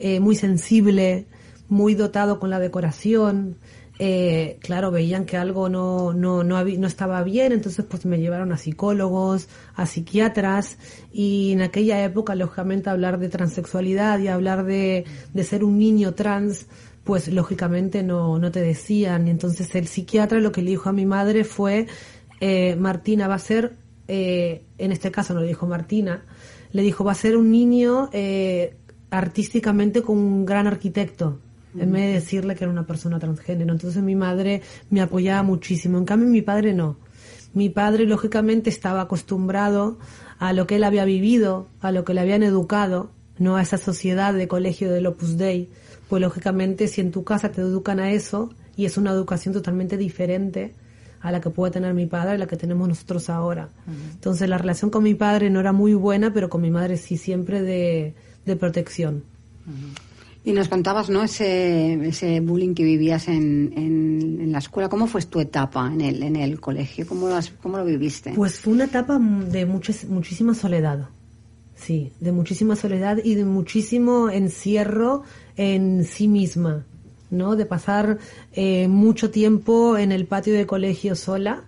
eh, 0.00 0.20
muy 0.20 0.36
sensible, 0.36 1.26
muy 1.68 1.94
dotado 1.94 2.38
con 2.38 2.50
la 2.50 2.58
decoración. 2.58 3.56
Eh, 4.00 4.58
claro, 4.60 4.90
veían 4.92 5.24
que 5.24 5.36
algo 5.36 5.68
no, 5.68 6.12
no, 6.12 6.44
no, 6.44 6.64
no, 6.64 6.86
estaba 6.86 7.22
bien, 7.24 7.50
entonces 7.50 7.84
pues 7.84 8.06
me 8.06 8.20
llevaron 8.20 8.52
a 8.52 8.56
psicólogos, 8.56 9.48
a 9.74 9.86
psiquiatras 9.86 10.78
y 11.12 11.50
en 11.52 11.62
aquella 11.62 12.04
época, 12.04 12.36
lógicamente, 12.36 12.90
hablar 12.90 13.18
de 13.18 13.28
transexualidad 13.28 14.20
y 14.20 14.28
hablar 14.28 14.64
de, 14.64 15.04
de 15.34 15.44
ser 15.44 15.64
un 15.64 15.78
niño 15.78 16.14
trans, 16.14 16.66
pues 17.02 17.26
lógicamente 17.26 18.04
no, 18.04 18.38
no 18.38 18.52
te 18.52 18.60
decían. 18.60 19.26
Y 19.26 19.30
entonces 19.30 19.74
el 19.74 19.88
psiquiatra 19.88 20.38
lo 20.38 20.52
que 20.52 20.62
le 20.62 20.70
dijo 20.70 20.88
a 20.88 20.92
mi 20.92 21.06
madre 21.06 21.42
fue, 21.42 21.88
eh, 22.40 22.76
Martina 22.76 23.26
va 23.26 23.34
a 23.34 23.40
ser 23.40 23.76
eh, 24.08 24.62
en 24.78 24.90
este 24.90 25.10
caso 25.10 25.34
no 25.34 25.40
lo 25.40 25.46
dijo 25.46 25.66
Martina, 25.66 26.24
le 26.72 26.82
dijo, 26.82 27.04
va 27.04 27.12
a 27.12 27.14
ser 27.14 27.36
un 27.36 27.50
niño 27.50 28.08
eh, 28.12 28.74
artísticamente 29.10 30.02
con 30.02 30.16
un 30.16 30.46
gran 30.46 30.66
arquitecto, 30.66 31.40
en 31.80 31.92
vez 31.92 32.06
de 32.06 32.12
decirle 32.12 32.54
que 32.54 32.64
era 32.64 32.72
una 32.72 32.86
persona 32.86 33.18
transgénero. 33.18 33.72
Entonces 33.72 34.02
mi 34.02 34.14
madre 34.14 34.62
me 34.90 35.00
apoyaba 35.00 35.42
muchísimo. 35.42 35.98
En 35.98 36.04
cambio 36.04 36.28
mi 36.28 36.42
padre 36.42 36.74
no. 36.74 36.96
Mi 37.54 37.68
padre 37.68 38.04
lógicamente 38.06 38.70
estaba 38.70 39.02
acostumbrado 39.02 39.98
a 40.38 40.52
lo 40.52 40.66
que 40.66 40.76
él 40.76 40.84
había 40.84 41.04
vivido, 41.04 41.68
a 41.80 41.92
lo 41.92 42.04
que 42.04 42.14
le 42.14 42.20
habían 42.20 42.42
educado, 42.42 43.10
no 43.38 43.56
a 43.56 43.62
esa 43.62 43.78
sociedad 43.78 44.34
de 44.34 44.48
colegio 44.48 44.90
del 44.90 45.06
Opus 45.06 45.36
Dei. 45.36 45.68
Pues 46.08 46.22
lógicamente 46.22 46.88
si 46.88 47.00
en 47.00 47.10
tu 47.10 47.24
casa 47.24 47.50
te 47.50 47.60
educan 47.60 48.00
a 48.00 48.12
eso 48.12 48.50
y 48.76 48.84
es 48.84 48.96
una 48.96 49.10
educación 49.10 49.54
totalmente 49.54 49.96
diferente, 49.96 50.74
a 51.20 51.32
la 51.32 51.40
que 51.40 51.50
puede 51.50 51.72
tener 51.72 51.94
mi 51.94 52.06
padre 52.06 52.36
y 52.36 52.38
la 52.38 52.46
que 52.46 52.56
tenemos 52.56 52.88
nosotros 52.88 53.28
ahora. 53.28 53.68
Entonces 54.12 54.48
la 54.48 54.58
relación 54.58 54.90
con 54.90 55.02
mi 55.02 55.14
padre 55.14 55.50
no 55.50 55.60
era 55.60 55.72
muy 55.72 55.94
buena, 55.94 56.32
pero 56.32 56.48
con 56.48 56.62
mi 56.62 56.70
madre 56.70 56.96
sí 56.96 57.16
siempre 57.16 57.62
de, 57.62 58.14
protección. 58.58 59.24
Y 60.48 60.54
nos 60.54 60.68
contabas, 60.68 61.10
¿no? 61.10 61.22
Ese, 61.22 62.08
ese 62.08 62.40
bullying 62.40 62.74
que 62.74 62.82
vivías 62.82 63.28
en, 63.28 63.70
en, 63.76 64.50
la 64.50 64.60
escuela. 64.60 64.88
¿Cómo 64.88 65.06
fue 65.06 65.20
tu 65.22 65.40
etapa 65.40 65.86
en 65.92 66.00
el, 66.00 66.22
en 66.22 66.36
el 66.36 66.58
colegio? 66.58 67.06
¿Cómo 67.06 67.28
lo, 67.28 67.38
¿Cómo 67.62 67.76
lo 67.76 67.84
viviste? 67.84 68.32
Pues 68.34 68.58
fue 68.58 68.72
una 68.72 68.84
etapa 68.84 69.18
de 69.18 69.66
muchísima 69.66 70.54
soledad. 70.54 71.10
Sí, 71.76 72.12
de 72.20 72.32
muchísima 72.32 72.76
soledad 72.76 73.18
y 73.22 73.34
de 73.34 73.44
muchísimo 73.44 74.30
encierro 74.30 75.22
en 75.58 76.06
sí 76.06 76.28
misma. 76.28 76.86
¿no? 77.30 77.54
De 77.54 77.66
pasar 77.66 78.16
eh, 78.54 78.88
mucho 78.88 79.30
tiempo 79.30 79.98
en 79.98 80.12
el 80.12 80.24
patio 80.24 80.54
de 80.54 80.66
colegio 80.66 81.14
sola 81.14 81.64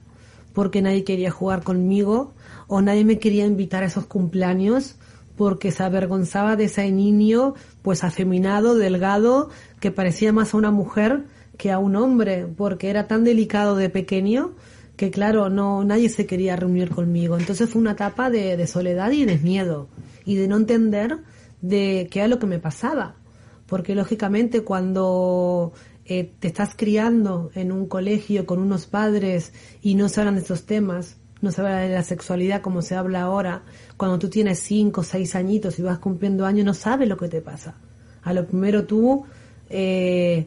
porque 0.55 0.81
nadie 0.81 1.05
quería 1.05 1.31
jugar 1.31 1.63
conmigo 1.63 2.33
o 2.67 2.81
nadie 2.81 3.05
me 3.05 3.19
quería 3.19 3.45
invitar 3.45 3.83
a 3.83 3.87
esos 3.87 4.07
cumpleaños 4.07 4.97
porque 5.41 5.73
se 5.73 5.83
avergonzaba 5.83 6.55
de 6.55 6.65
ese 6.65 6.93
niño 6.93 7.55
pues 7.81 8.05
afeminado, 8.05 8.75
delgado, 8.75 9.49
que 9.81 9.91
parecía 9.91 10.35
más 10.35 10.53
a 10.53 10.59
una 10.59 10.71
mujer 10.71 11.25
que 11.57 11.73
a 11.73 11.79
un 11.79 11.97
hombre, 11.97 12.47
porque 12.59 12.91
era 12.91 13.07
tan 13.07 13.25
delicado 13.25 13.75
de 13.75 13.89
pequeño 13.89 14.53
que 14.99 15.11
claro, 15.11 15.49
no 15.49 15.83
nadie 15.83 16.11
se 16.11 16.27
quería 16.27 16.57
reunir 16.57 16.91
conmigo. 16.91 17.39
Entonces 17.39 17.71
fue 17.71 17.81
una 17.81 17.93
etapa 17.93 18.29
de, 18.29 18.67
soledad 18.67 19.13
y 19.13 19.25
de 19.25 19.39
miedo 19.39 19.89
y 20.27 20.35
de 20.35 20.47
no 20.47 20.59
entender 20.59 21.21
de 21.63 22.09
qué 22.11 22.19
era 22.19 22.29
lo 22.29 22.39
que 22.39 22.47
me 22.47 22.59
pasaba 22.59 23.17
porque 23.65 23.95
lógicamente 23.95 24.61
cuando 24.61 25.73
eh, 26.05 26.35
te 26.39 26.49
estás 26.49 26.75
criando 26.77 27.51
en 27.55 27.73
un 27.73 27.87
colegio 27.87 28.45
con 28.45 28.59
unos 28.59 28.85
padres 28.85 29.55
y 29.81 29.95
no 29.95 30.11
se 30.11 30.21
hablan 30.21 30.35
de 30.35 30.43
esos 30.43 30.67
temas, 30.67 31.17
no 31.43 31.51
se 31.51 31.61
habla 31.61 31.79
de 31.79 31.95
la 31.95 32.03
sexualidad 32.03 32.61
como 32.61 32.83
se 32.83 32.95
habla 32.95 33.23
ahora, 33.23 33.63
cuando 33.97 34.19
tú 34.19 34.29
tienes 34.29 34.61
cinco 34.61 35.03
seis 35.03 35.35
añitos 35.35 35.79
y 35.79 35.83
vas 35.83 35.99
cumpliendo 35.99 36.47
años, 36.47 36.65
no 36.67 36.75
sabes 36.75 37.09
lo 37.09 37.17
que 37.17 37.29
te 37.29 37.41
pasa. 37.41 37.75
A 38.23 38.33
lo 38.33 38.47
primero 38.47 38.85
tú 38.85 39.25
eh, 39.71 40.47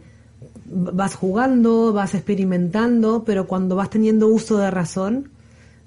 vas 0.65 1.15
jugando, 1.15 1.93
vas 1.93 2.13
experimentando, 2.13 3.23
pero 3.25 3.47
cuando 3.47 3.75
vas 3.75 3.89
teniendo 3.89 4.27
uso 4.27 4.57
de 4.57 4.69
razón, 4.69 5.29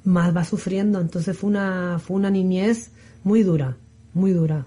más 0.04 0.32
vas 0.32 0.48
sufriendo. 0.48 1.00
Entonces 1.00 1.36
fue 1.36 1.50
una, 1.50 1.98
fue 1.98 2.16
una 2.16 2.30
niñez 2.30 2.90
muy 3.22 3.42
dura, 3.42 3.76
muy 4.14 4.32
dura. 4.32 4.66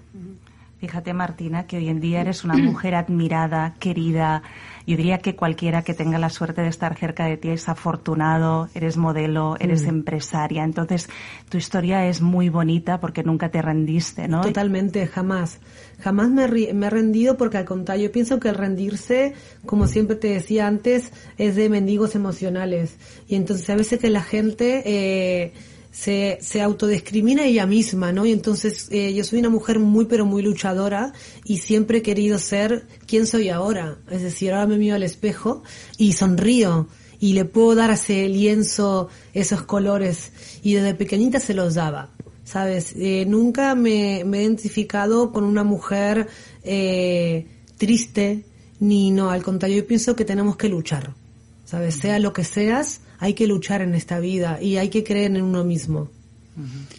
Fíjate, 0.80 1.12
Martina, 1.12 1.66
que 1.66 1.76
hoy 1.76 1.90
en 1.90 2.00
día 2.00 2.22
eres 2.22 2.42
una 2.42 2.56
mujer 2.56 2.94
admirada, 2.94 3.74
querida. 3.78 4.42
Yo 4.86 4.96
diría 4.96 5.18
que 5.18 5.36
cualquiera 5.36 5.82
que 5.82 5.92
tenga 5.92 6.18
la 6.18 6.30
suerte 6.30 6.62
de 6.62 6.68
estar 6.68 6.96
cerca 6.96 7.26
de 7.26 7.36
ti 7.36 7.50
es 7.50 7.68
afortunado, 7.68 8.70
eres 8.74 8.96
modelo, 8.96 9.56
eres 9.60 9.84
mm. 9.84 9.88
empresaria. 9.90 10.64
Entonces, 10.64 11.10
tu 11.50 11.58
historia 11.58 12.06
es 12.06 12.22
muy 12.22 12.48
bonita 12.48 12.98
porque 12.98 13.22
nunca 13.22 13.50
te 13.50 13.60
rendiste, 13.60 14.26
¿no? 14.26 14.40
Totalmente, 14.40 15.06
jamás. 15.06 15.58
Jamás 15.98 16.30
me, 16.30 16.48
me 16.48 16.86
he 16.86 16.90
rendido 16.90 17.36
porque 17.36 17.58
al 17.58 17.66
contrario, 17.66 18.06
yo 18.06 18.12
pienso 18.12 18.40
que 18.40 18.48
el 18.48 18.54
rendirse, 18.54 19.34
como 19.66 19.86
siempre 19.86 20.16
te 20.16 20.28
decía 20.28 20.66
antes, 20.66 21.12
es 21.36 21.56
de 21.56 21.68
mendigos 21.68 22.14
emocionales. 22.14 22.96
Y 23.28 23.34
entonces 23.34 23.68
a 23.68 23.76
veces 23.76 24.00
que 24.00 24.08
la 24.08 24.22
gente... 24.22 24.82
Eh, 24.86 25.52
se, 25.90 26.38
se 26.40 26.62
autodescrimina 26.62 27.44
ella 27.44 27.66
misma, 27.66 28.12
¿no? 28.12 28.24
Y 28.24 28.32
entonces 28.32 28.88
eh, 28.90 29.12
yo 29.12 29.24
soy 29.24 29.40
una 29.40 29.48
mujer 29.48 29.78
muy 29.78 30.04
pero 30.04 30.24
muy 30.24 30.42
luchadora 30.42 31.12
y 31.44 31.58
siempre 31.58 31.98
he 31.98 32.02
querido 32.02 32.38
ser 32.38 32.86
quien 33.06 33.26
soy 33.26 33.48
ahora. 33.48 33.98
Es 34.10 34.22
decir, 34.22 34.52
ahora 34.52 34.66
me 34.66 34.78
miro 34.78 34.94
al 34.94 35.02
espejo 35.02 35.62
y 35.98 36.12
sonrío 36.12 36.88
y 37.18 37.32
le 37.32 37.44
puedo 37.44 37.74
dar 37.74 37.90
a 37.90 37.94
ese 37.94 38.28
lienzo 38.28 39.08
esos 39.34 39.62
colores 39.62 40.32
y 40.62 40.74
desde 40.74 40.94
pequeñita 40.94 41.40
se 41.40 41.54
los 41.54 41.74
daba. 41.74 42.10
¿Sabes? 42.44 42.94
Eh, 42.96 43.26
nunca 43.28 43.76
me, 43.76 44.24
me, 44.24 44.38
he 44.38 44.42
identificado 44.42 45.30
con 45.30 45.44
una 45.44 45.62
mujer 45.62 46.26
eh, 46.64 47.46
triste, 47.78 48.44
ni 48.80 49.12
no, 49.12 49.30
al 49.30 49.44
contrario, 49.44 49.76
yo 49.76 49.86
pienso 49.86 50.16
que 50.16 50.24
tenemos 50.24 50.56
que 50.56 50.68
luchar. 50.68 51.14
¿Sabes? 51.64 51.94
Sea 51.94 52.18
lo 52.18 52.32
que 52.32 52.42
seas, 52.42 53.02
hay 53.20 53.34
que 53.34 53.46
luchar 53.46 53.82
en 53.82 53.94
esta 53.94 54.18
vida 54.18 54.60
y 54.60 54.78
hay 54.78 54.88
que 54.88 55.04
creer 55.04 55.36
en 55.36 55.42
uno 55.42 55.62
mismo. 55.62 56.10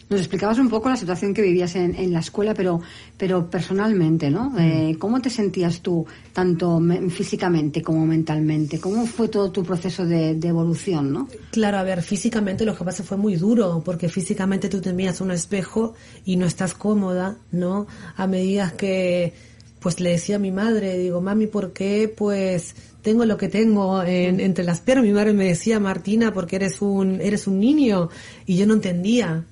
Nos 0.09 0.19
explicabas 0.19 0.57
un 0.59 0.69
poco 0.69 0.89
la 0.89 0.95
situación 0.95 1.33
que 1.33 1.41
vivías 1.41 1.75
en, 1.75 2.13
la 2.13 2.19
escuela, 2.19 2.53
pero, 2.53 2.81
pero 3.17 3.49
personalmente, 3.49 4.29
¿no? 4.29 4.57
Eh, 4.57 4.95
¿Cómo 4.97 5.21
te 5.21 5.29
sentías 5.29 5.81
tú, 5.81 6.05
tanto 6.33 6.81
físicamente 7.09 7.81
como 7.81 8.05
mentalmente? 8.05 8.79
¿Cómo 8.79 9.05
fue 9.05 9.27
todo 9.27 9.51
tu 9.51 9.63
proceso 9.63 10.05
de, 10.05 10.31
evolución, 10.31 11.11
no? 11.11 11.27
Claro, 11.51 11.77
a 11.77 11.83
ver, 11.83 12.01
físicamente 12.01 12.65
lo 12.65 12.75
que 12.75 12.83
pasa 12.83 13.03
fue 13.03 13.17
muy 13.17 13.35
duro, 13.35 13.81
porque 13.85 14.09
físicamente 14.09 14.69
tú 14.69 14.81
te 14.81 14.93
miras 14.93 15.21
un 15.21 15.31
espejo 15.31 15.93
y 16.25 16.37
no 16.37 16.45
estás 16.45 16.73
cómoda, 16.73 17.37
¿no? 17.51 17.87
A 18.15 18.27
medida 18.27 18.73
que, 18.75 19.33
pues 19.79 19.99
le 19.99 20.11
decía 20.11 20.37
a 20.37 20.39
mi 20.39 20.51
madre, 20.51 20.97
digo, 20.97 21.21
mami, 21.21 21.47
¿por 21.47 21.71
qué, 21.73 22.11
pues 22.15 22.75
tengo 23.01 23.25
lo 23.25 23.37
que 23.37 23.49
tengo 23.49 24.03
entre 24.03 24.63
las 24.63 24.79
piernas. 24.81 25.05
Mi 25.05 25.13
madre 25.13 25.33
me 25.33 25.45
decía, 25.45 25.79
Martina, 25.79 26.33
porque 26.33 26.57
eres 26.57 26.81
un, 26.81 27.19
eres 27.21 27.47
un 27.47 27.59
niño. 27.59 28.09
Y 28.45 28.57
yo 28.57 28.67
no 28.67 28.73
entendía. 28.73 29.45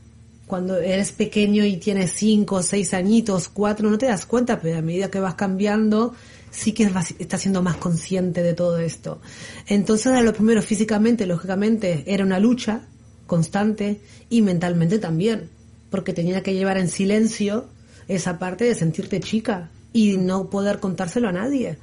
Cuando 0.46 0.78
eres 0.80 1.12
pequeño 1.12 1.64
y 1.64 1.78
tienes 1.78 2.12
cinco, 2.14 2.64
seis 2.64 2.96
añitos, 2.96 3.50
cuatro, 3.50 3.88
no 3.88 4.00
te 4.00 4.08
das 4.08 4.26
cuenta, 4.26 4.60
pero 4.60 4.80
a 4.80 4.82
medida 4.82 5.12
que 5.12 5.20
vas 5.20 5.36
cambiando, 5.36 6.16
sí 6.50 6.72
que 6.72 6.92
estás 7.20 7.42
siendo 7.42 7.62
más 7.62 7.78
consciente 7.78 8.42
de 8.42 8.56
todo 8.56 8.80
esto. 8.80 9.22
Entonces, 9.68 10.08
a 10.08 10.24
lo 10.24 10.34
primero, 10.34 10.64
físicamente, 10.64 11.28
lógicamente, 11.28 12.04
era 12.08 12.24
una 12.24 12.40
lucha 12.40 12.82
constante 13.28 14.02
y 14.32 14.42
mentalmente 14.42 14.98
también, 14.98 15.52
porque 15.92 16.14
tenía 16.14 16.42
que 16.42 16.56
llevar 16.56 16.80
en 16.80 16.88
silencio 16.88 17.66
esa 18.08 18.40
parte 18.40 18.66
de 18.66 18.74
sentirte 18.74 19.20
chica 19.20 19.70
y 19.94 20.18
no 20.18 20.50
poder 20.50 20.80
contárselo 20.80 21.30
a 21.30 21.32
nadie 21.32 21.78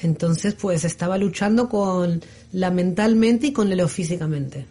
entonces, 0.00 0.54
pues 0.54 0.84
estaba 0.84 1.18
luchando 1.18 1.68
con 1.68 2.22
la 2.52 2.70
mentalmente 2.70 3.48
y 3.48 3.52
con 3.52 3.74
lo 3.76 3.88
físicamente. 3.88 4.66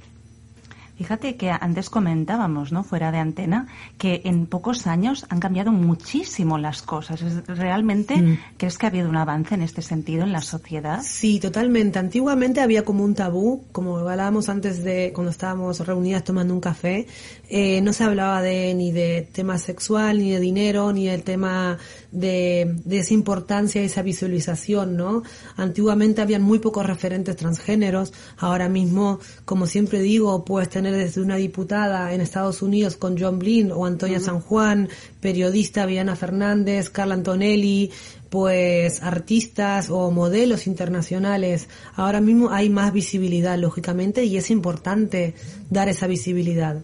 Fíjate 0.98 1.36
que 1.36 1.52
antes 1.52 1.90
comentábamos, 1.90 2.72
¿no? 2.72 2.84
Fuera 2.84 3.12
de 3.12 3.20
antena, 3.20 3.68
que 3.98 4.22
en 4.26 4.48
pocos 4.48 4.88
años 4.88 5.26
han 5.30 5.40
cambiado 5.40 5.72
muchísimo 5.72 6.58
las 6.58 6.82
cosas. 6.82 7.22
¿Realmente 7.48 8.18
mm. 8.18 8.40
crees 8.58 8.78
que 8.78 8.86
ha 8.86 8.90
habido 8.90 9.08
un 9.08 9.16
avance 9.16 9.56
en 9.56 9.62
este 9.62 9.82
sentido 9.82 10.24
en 10.24 10.32
la 10.32 10.42
sociedad? 10.42 11.02
Sí, 11.04 11.40
totalmente. 11.40 12.00
Antiguamente 12.00 12.62
había 12.62 12.84
como 12.84 13.04
un 13.04 13.16
tabú, 13.16 13.66
como 13.72 13.98
hablábamos 13.98 14.50
antes 14.50 14.84
de 14.84 15.12
cuando 15.14 15.32
estábamos 15.32 15.86
reunidas 15.86 16.24
tomando 16.24 16.54
un 16.54 16.62
café, 16.62 17.08
eh, 17.50 17.80
no 17.82 17.94
se 17.94 18.04
hablaba 18.04 18.42
de 18.42 18.74
ni 18.74 18.92
de 18.92 19.28
tema 19.32 19.58
sexual, 19.58 20.20
ni 20.20 20.32
de 20.32 20.40
dinero, 20.40 20.92
ni 20.94 21.08
del 21.08 21.24
tema 21.24 21.78
de, 22.12 22.76
de 22.86 23.00
esa 23.00 23.14
importancia 23.14 23.82
esa 23.82 24.02
visualización, 24.02 24.96
¿no? 24.96 25.24
Antiguamente 25.56 26.22
habían 26.22 26.42
muy 26.42 26.60
pocos 26.60 26.86
referentes 26.86 27.36
transgéneros. 27.36 28.14
Ahora 28.38 28.70
mismo, 28.70 29.20
como 29.46 29.66
siempre 29.66 30.00
digo, 30.00 30.46
puedes 30.46 30.70
tener 30.70 30.87
desde 30.92 31.22
una 31.22 31.36
diputada 31.36 32.14
en 32.14 32.22
Estados 32.22 32.62
Unidos 32.62 32.96
con 32.96 33.18
John 33.20 33.40
Blin 33.40 33.72
o 33.72 33.86
Antonia 33.86 34.20
San 34.20 34.42
Juan, 34.42 34.90
periodista 35.20 35.86
Viana 35.86 36.16
Fernández, 36.16 36.90
Carla 36.90 37.16
Antonelli, 37.16 37.92
pues 38.30 39.02
artistas 39.02 39.90
o 39.90 40.12
modelos 40.12 40.68
internacionales. 40.68 41.70
Ahora 41.96 42.22
mismo 42.22 42.52
hay 42.52 42.70
más 42.70 42.94
visibilidad, 42.94 43.58
lógicamente, 43.58 44.26
y 44.26 44.38
es 44.38 44.52
importante 44.52 45.34
dar 45.70 45.90
esa 45.90 46.08
visibilidad. 46.08 46.82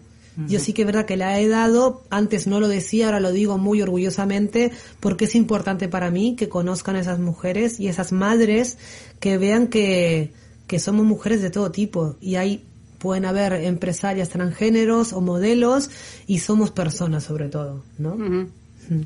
Yo 0.48 0.58
sí 0.58 0.72
que 0.72 0.82
es 0.82 0.86
verdad 0.86 1.06
que 1.06 1.16
la 1.16 1.38
he 1.38 1.46
dado, 1.46 2.02
antes 2.10 2.48
no 2.48 2.58
lo 2.58 2.66
decía, 2.66 3.06
ahora 3.06 3.20
lo 3.20 3.30
digo 3.30 3.56
muy 3.56 3.80
orgullosamente, 3.82 4.72
porque 4.98 5.26
es 5.26 5.36
importante 5.36 5.88
para 5.88 6.10
mí 6.10 6.34
que 6.34 6.48
conozcan 6.48 6.96
a 6.96 7.00
esas 7.00 7.20
mujeres 7.20 7.78
y 7.78 7.86
esas 7.86 8.10
madres 8.10 8.78
que 9.20 9.38
vean 9.38 9.68
que, 9.68 10.32
que 10.66 10.80
somos 10.80 11.06
mujeres 11.06 11.40
de 11.40 11.50
todo 11.50 11.70
tipo 11.70 12.16
y 12.20 12.34
hay 12.34 12.64
pueden 13.04 13.26
haber 13.26 13.52
empresarias 13.52 14.30
transgéneros 14.30 15.12
o 15.12 15.20
modelos 15.20 15.90
y 16.26 16.38
somos 16.38 16.70
personas 16.70 17.22
sobre 17.22 17.50
todo, 17.50 17.84
¿no? 17.98 18.16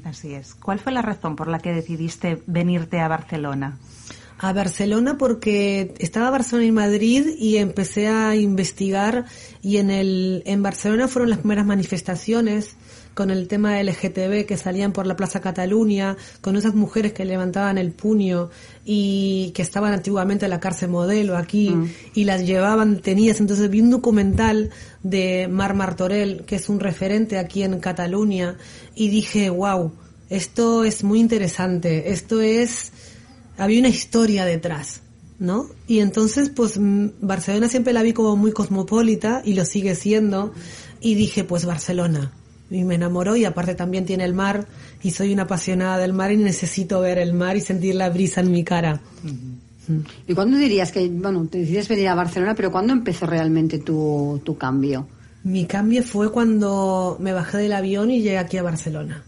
Así 0.04 0.34
es. 0.34 0.54
¿Cuál 0.54 0.78
fue 0.78 0.92
la 0.92 1.02
razón 1.02 1.34
por 1.34 1.48
la 1.48 1.58
que 1.58 1.72
decidiste 1.72 2.40
venirte 2.46 3.00
a 3.00 3.08
Barcelona? 3.08 3.76
A 4.38 4.52
Barcelona 4.52 5.18
porque 5.18 5.94
estaba 5.98 6.30
Barcelona 6.30 6.66
y 6.68 6.70
Madrid 6.70 7.26
y 7.40 7.56
empecé 7.56 8.06
a 8.06 8.36
investigar 8.36 9.24
y 9.62 9.78
en 9.78 9.90
el 9.90 10.44
en 10.46 10.62
Barcelona 10.62 11.08
fueron 11.08 11.30
las 11.30 11.40
primeras 11.40 11.66
manifestaciones 11.66 12.76
con 13.18 13.32
el 13.32 13.48
tema 13.48 13.82
LGTB 13.82 14.46
que 14.46 14.56
salían 14.56 14.92
por 14.92 15.04
la 15.04 15.16
Plaza 15.16 15.40
Cataluña, 15.40 16.16
con 16.40 16.54
esas 16.54 16.76
mujeres 16.76 17.12
que 17.12 17.24
levantaban 17.24 17.76
el 17.76 17.90
puño 17.90 18.48
y 18.84 19.50
que 19.56 19.62
estaban 19.62 19.92
antiguamente 19.92 20.44
en 20.44 20.50
la 20.50 20.60
cárcel 20.60 20.90
modelo 20.90 21.36
aquí 21.36 21.70
mm. 21.70 21.90
y 22.14 22.22
las 22.26 22.46
llevaban 22.46 23.00
tenidas. 23.00 23.40
Entonces 23.40 23.68
vi 23.70 23.80
un 23.80 23.90
documental 23.90 24.70
de 25.02 25.48
Mar 25.48 25.74
Martorell, 25.74 26.44
que 26.44 26.54
es 26.54 26.68
un 26.68 26.78
referente 26.78 27.38
aquí 27.38 27.64
en 27.64 27.80
Cataluña, 27.80 28.56
y 28.94 29.08
dije, 29.08 29.50
wow, 29.50 29.90
esto 30.30 30.84
es 30.84 31.02
muy 31.02 31.18
interesante, 31.18 32.12
esto 32.12 32.40
es 32.40 32.92
había 33.56 33.80
una 33.80 33.88
historia 33.88 34.44
detrás, 34.44 35.00
¿no? 35.40 35.66
Y 35.88 35.98
entonces, 35.98 36.50
pues 36.50 36.78
mm, 36.78 37.08
Barcelona 37.20 37.68
siempre 37.68 37.92
la 37.92 38.04
vi 38.04 38.12
como 38.12 38.36
muy 38.36 38.52
cosmopolita 38.52 39.42
y 39.44 39.54
lo 39.54 39.64
sigue 39.64 39.96
siendo. 39.96 40.52
Y 41.00 41.16
dije, 41.16 41.42
pues 41.42 41.64
Barcelona. 41.64 42.32
Y 42.70 42.84
me 42.84 42.96
enamoró 42.96 43.36
y 43.36 43.44
aparte 43.44 43.74
también 43.74 44.04
tiene 44.04 44.24
el 44.24 44.34
mar 44.34 44.66
y 45.02 45.10
soy 45.10 45.32
una 45.32 45.44
apasionada 45.44 45.98
del 45.98 46.12
mar 46.12 46.32
y 46.32 46.36
necesito 46.36 47.00
ver 47.00 47.18
el 47.18 47.32
mar 47.32 47.56
y 47.56 47.60
sentir 47.60 47.94
la 47.94 48.10
brisa 48.10 48.40
en 48.40 48.50
mi 48.50 48.62
cara. 48.62 49.00
¿Y 50.26 50.34
cuándo 50.34 50.58
dirías 50.58 50.92
que, 50.92 51.08
bueno, 51.08 51.46
te 51.46 51.58
decides 51.58 51.88
venir 51.88 52.08
a 52.08 52.14
Barcelona, 52.14 52.54
pero 52.54 52.70
cuándo 52.70 52.92
empezó 52.92 53.26
realmente 53.26 53.78
tu, 53.78 54.40
tu 54.44 54.58
cambio? 54.58 55.08
Mi 55.44 55.64
cambio 55.64 56.02
fue 56.02 56.30
cuando 56.30 57.16
me 57.20 57.32
bajé 57.32 57.58
del 57.58 57.72
avión 57.72 58.10
y 58.10 58.20
llegué 58.20 58.38
aquí 58.38 58.58
a 58.58 58.62
Barcelona. 58.62 59.24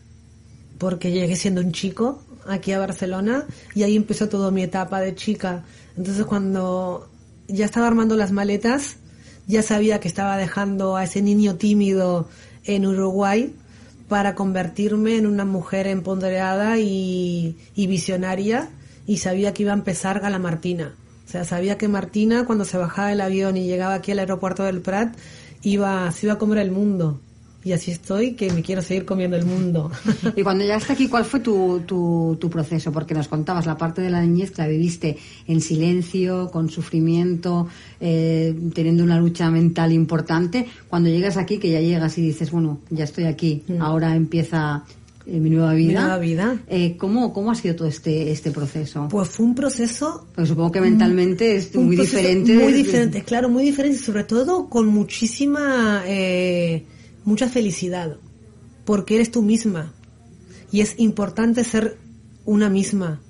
Porque 0.79 1.13
llegué 1.13 1.37
siendo 1.37 1.63
un 1.63 1.73
chico 1.73 2.23
aquí 2.47 2.73
a 2.73 2.79
Barcelona 2.79 3.45
y 3.75 3.85
ahí 3.85 3.97
empezó 3.97 4.29
toda 4.29 4.51
mi 4.51 4.63
etapa 4.63 5.01
de 5.01 5.15
chica. 5.15 5.65
Entonces 5.97 6.27
cuando 6.27 7.09
ya 7.49 7.65
estaba 7.65 7.87
armando 7.87 8.17
las 8.17 8.33
maletas, 8.33 8.97
ya 9.47 9.63
sabía 9.63 10.01
que 10.01 10.09
estaba 10.09 10.37
dejando 10.37 10.97
a 10.97 11.05
ese 11.05 11.23
niño 11.23 11.57
tímido 11.57 12.29
en 12.65 12.87
Uruguay 12.87 13.55
para 14.09 14.35
convertirme 14.35 15.17
en 15.17 15.27
una 15.27 15.45
mujer 15.45 15.87
empoderada 15.87 16.79
y, 16.79 17.57
visionaria 17.77 18.69
y 19.07 19.19
sabía 19.19 19.55
que 19.55 19.63
iba 19.63 19.73
a 19.73 19.77
empezar 19.77 20.21
Gala 20.21 20.39
Martina. 20.39 20.95
O 21.27 21.31
sea, 21.31 21.45
sabía 21.45 21.79
que 21.79 21.89
Martina 21.89 22.45
cuando 22.45 22.65
se 22.65 22.77
bajaba 22.77 23.09
del 23.09 23.21
avión 23.21 23.57
y 23.57 23.67
llegaba 23.67 23.95
aquí 23.95 24.13
al 24.13 24.19
aeropuerto 24.19 24.65
del 24.65 24.81
Prat 24.81 25.17
iba, 25.63 26.11
se 26.11 26.27
iba 26.27 26.35
a 26.35 26.39
comer 26.39 26.59
el 26.59 26.73
mundo 26.73 27.21
y 27.63 27.73
así 27.73 27.91
estoy 27.91 28.33
que 28.33 28.51
me 28.53 28.63
quiero 28.63 28.81
seguir 28.81 29.05
comiendo 29.05 29.37
el 29.37 29.45
mundo. 29.45 29.91
Y 30.37 30.43
cuando 30.43 30.65
llegaste 30.65 30.93
aquí, 30.93 31.09
¿cuál 31.09 31.25
fue 31.25 31.41
tu, 31.41 31.83
tu, 31.87 32.37
tu, 32.41 32.49
proceso? 32.49 32.93
Porque 32.93 33.15
nos 33.15 33.29
contabas 33.29 33.67
la 33.67 33.77
parte 33.77 34.01
de 34.01 34.11
la 34.11 34.23
niñez 34.23 34.51
que 34.51 34.63
la 34.63 34.69
viviste 34.69 35.19
en 35.47 35.61
silencio, 35.61 36.51
con 36.51 36.71
sufrimiento, 36.71 37.69
eh, 38.01 38.55
teniendo 38.75 39.05
una 39.05 39.19
lucha 39.19 39.51
mental 39.51 39.93
importante. 39.93 40.67
Cuando 40.89 41.11
llegas 41.11 41.37
aquí, 41.37 41.59
que 41.59 41.71
ya 41.71 41.81
llegas 41.81 42.17
y 42.17 42.23
dices, 42.23 42.51
bueno, 42.51 42.81
ya 42.91 43.05
estoy 43.05 43.25
aquí, 43.25 43.63
mm. 43.69 43.83
ahora 43.83 44.15
empieza 44.15 44.85
eh, 45.27 45.39
mi 45.39 45.51
nueva 45.51 45.75
vida. 45.75 45.89
Mi 45.89 45.95
nueva 45.95 46.19
vida. 46.19 46.59
Eh, 46.69 46.97
¿cómo, 46.97 47.33
¿Cómo 47.33 47.51
ha 47.51 47.55
sido 47.55 47.77
todo 47.77 47.89
este, 47.89 48.31
este 48.31 48.51
proceso? 48.51 49.09
Pues 49.11 49.29
fue 49.29 49.47
un 49.47 49.55
proceso... 49.55 50.27
Pues 50.35 50.49
supongo 50.49 50.73
que 50.73 50.81
mentalmente 50.81 51.57
es 51.57 51.75
muy 51.75 51.97
diferente. 51.97 52.55
Muy 52.55 52.73
diferente, 52.73 53.23
claro, 53.23 53.49
muy 53.49 53.65
diferente, 53.65 53.99
sobre 53.99 54.25
todo 54.25 54.69
con 54.69 54.87
muchísima... 54.87 56.03
Eh, 56.07 56.85
mucha 57.31 57.49
felicidad, 57.49 58.17
porque 58.85 59.15
eres 59.15 59.31
tú 59.31 59.43
misma. 59.43 59.93
Y 60.73 60.81
es 60.81 60.95
importante 60.99 61.65
ser 61.65 61.97
una 62.45 62.69
misma. 62.69 63.21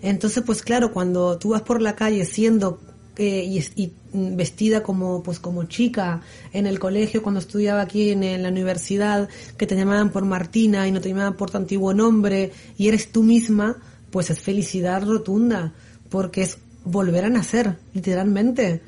Entonces, 0.00 0.42
pues 0.44 0.62
claro, 0.62 0.92
cuando 0.92 1.38
tú 1.38 1.50
vas 1.50 1.62
por 1.62 1.80
la 1.82 1.94
calle 1.94 2.24
siendo 2.24 2.80
eh, 3.16 3.62
y, 3.76 3.92
vestida 4.14 4.82
como 4.82 5.22
pues 5.22 5.38
como 5.38 5.64
chica 5.64 6.22
en 6.52 6.66
el 6.66 6.78
colegio 6.78 7.22
cuando 7.22 7.40
estudiaba 7.40 7.82
aquí 7.82 8.10
en, 8.10 8.42
la 8.42 8.48
universidad 8.48 9.28
que 9.56 9.66
te 9.66 9.74
llamaban 9.74 10.10
por 10.10 10.24
Martina 10.24 10.86
y 10.86 10.92
no 10.92 11.00
te 11.00 11.08
llamaban 11.10 11.36
por 11.36 11.50
tu 11.50 11.56
antiguo 11.56 11.94
nombre 11.94 12.52
y 12.76 12.88
eres 12.88 13.10
tú 13.10 13.22
misma 13.22 13.78
pues 14.10 14.28
es 14.28 14.38
felicidad 14.38 15.02
rotunda 15.02 15.72
porque 16.10 16.42
es 16.42 16.58
volver 16.84 17.24
a 17.24 17.30
nacer 17.30 17.76
literalmente 17.94 18.82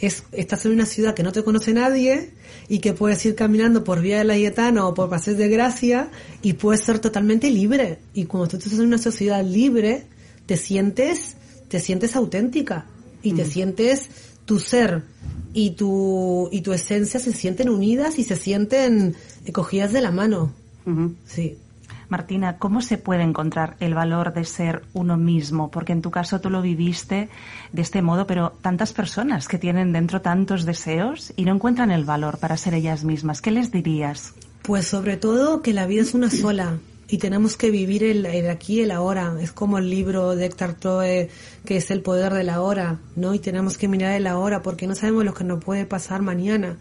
es, 0.00 0.24
estás 0.32 0.66
en 0.66 0.72
una 0.72 0.86
ciudad 0.86 1.14
que 1.14 1.22
no 1.22 1.32
te 1.32 1.42
conoce 1.42 1.72
nadie 1.72 2.30
y 2.68 2.80
que 2.80 2.92
puedes 2.92 3.24
ir 3.24 3.34
caminando 3.34 3.84
por 3.84 4.00
Vía 4.00 4.18
de 4.18 4.24
la 4.24 4.36
Yetana 4.36 4.86
o 4.86 4.94
por 4.94 5.08
Paseos 5.08 5.38
de 5.38 5.48
Gracia 5.48 6.10
y 6.42 6.54
puedes 6.54 6.82
ser 6.82 6.98
totalmente 6.98 7.50
libre. 7.50 7.98
Y 8.14 8.24
cuando 8.24 8.48
tú 8.48 8.56
estás 8.56 8.74
en 8.74 8.86
una 8.86 8.98
sociedad 8.98 9.44
libre, 9.44 10.04
te 10.46 10.56
sientes, 10.56 11.36
te 11.68 11.80
sientes 11.80 12.16
auténtica 12.16 12.86
y 13.22 13.32
te 13.32 13.44
sientes 13.44 14.08
tu 14.44 14.60
ser 14.60 15.02
y 15.52 15.70
tu, 15.70 16.48
y 16.52 16.60
tu 16.60 16.72
esencia 16.72 17.18
se 17.18 17.32
sienten 17.32 17.68
unidas 17.68 18.18
y 18.18 18.24
se 18.24 18.36
sienten 18.36 19.16
cogidas 19.52 19.92
de 19.92 20.00
la 20.00 20.10
mano. 20.10 20.52
Sí. 21.26 21.56
Martina, 22.08 22.58
¿cómo 22.58 22.80
se 22.80 22.98
puede 22.98 23.22
encontrar 23.22 23.76
el 23.80 23.94
valor 23.94 24.32
de 24.32 24.44
ser 24.44 24.82
uno 24.92 25.16
mismo? 25.16 25.70
Porque 25.70 25.92
en 25.92 26.02
tu 26.02 26.10
caso 26.10 26.40
tú 26.40 26.50
lo 26.50 26.62
viviste 26.62 27.28
de 27.72 27.82
este 27.82 28.02
modo, 28.02 28.26
pero 28.26 28.52
tantas 28.62 28.92
personas 28.92 29.48
que 29.48 29.58
tienen 29.58 29.92
dentro 29.92 30.22
tantos 30.22 30.64
deseos 30.64 31.32
y 31.36 31.44
no 31.44 31.54
encuentran 31.54 31.90
el 31.90 32.04
valor 32.04 32.38
para 32.38 32.56
ser 32.56 32.74
ellas 32.74 33.04
mismas, 33.04 33.42
¿qué 33.42 33.50
les 33.50 33.72
dirías? 33.72 34.34
Pues 34.62 34.86
sobre 34.86 35.16
todo 35.16 35.62
que 35.62 35.72
la 35.72 35.86
vida 35.86 36.02
es 36.02 36.14
una 36.14 36.30
sola 36.30 36.78
y 37.08 37.18
tenemos 37.18 37.56
que 37.56 37.70
vivir 37.70 38.02
el, 38.02 38.26
el, 38.26 38.50
aquí 38.50 38.80
el 38.80 38.90
ahora. 38.90 39.36
Es 39.40 39.52
como 39.52 39.78
el 39.78 39.90
libro 39.90 40.34
de 40.34 40.46
Héctor 40.46 40.74
Toe, 40.74 41.30
que 41.64 41.76
es 41.76 41.90
el 41.90 42.02
poder 42.02 42.34
de 42.34 42.44
la 42.44 42.60
hora, 42.60 42.98
¿no? 43.14 43.34
Y 43.34 43.38
tenemos 43.38 43.78
que 43.78 43.88
mirar 43.88 44.12
el 44.12 44.26
ahora 44.26 44.62
porque 44.62 44.86
no 44.86 44.94
sabemos 44.94 45.24
lo 45.24 45.34
que 45.34 45.44
nos 45.44 45.62
puede 45.62 45.86
pasar 45.86 46.22
mañana. 46.22 46.76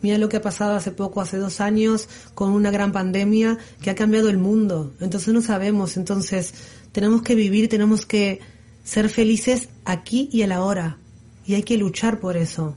Mira 0.00 0.18
lo 0.18 0.28
que 0.28 0.36
ha 0.36 0.42
pasado 0.42 0.76
hace 0.76 0.92
poco, 0.92 1.20
hace 1.20 1.38
dos 1.38 1.60
años, 1.60 2.08
con 2.34 2.50
una 2.50 2.70
gran 2.70 2.92
pandemia 2.92 3.58
que 3.82 3.90
ha 3.90 3.94
cambiado 3.94 4.28
el 4.28 4.38
mundo. 4.38 4.94
Entonces 5.00 5.34
no 5.34 5.42
sabemos. 5.42 5.96
Entonces 5.96 6.54
tenemos 6.92 7.22
que 7.22 7.34
vivir, 7.34 7.68
tenemos 7.68 8.06
que 8.06 8.40
ser 8.84 9.08
felices 9.08 9.68
aquí 9.84 10.28
y 10.32 10.42
a 10.42 10.46
la 10.46 10.62
hora. 10.62 10.98
Y 11.44 11.54
hay 11.54 11.62
que 11.62 11.78
luchar 11.78 12.20
por 12.20 12.36
eso. 12.36 12.76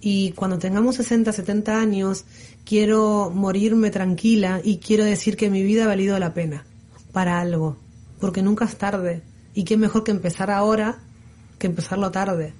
Y 0.00 0.32
cuando 0.32 0.58
tengamos 0.58 0.96
60, 0.96 1.32
70 1.32 1.80
años, 1.80 2.24
quiero 2.64 3.30
morirme 3.34 3.90
tranquila 3.90 4.60
y 4.62 4.78
quiero 4.78 5.04
decir 5.04 5.36
que 5.36 5.48
mi 5.48 5.62
vida 5.62 5.84
ha 5.84 5.88
valido 5.88 6.18
la 6.18 6.34
pena 6.34 6.66
para 7.12 7.40
algo. 7.40 7.76
Porque 8.20 8.42
nunca 8.42 8.64
es 8.66 8.76
tarde. 8.76 9.22
Y 9.54 9.64
qué 9.64 9.76
mejor 9.76 10.04
que 10.04 10.10
empezar 10.10 10.50
ahora 10.50 10.98
que 11.58 11.68
empezarlo 11.68 12.10
tarde. 12.10 12.54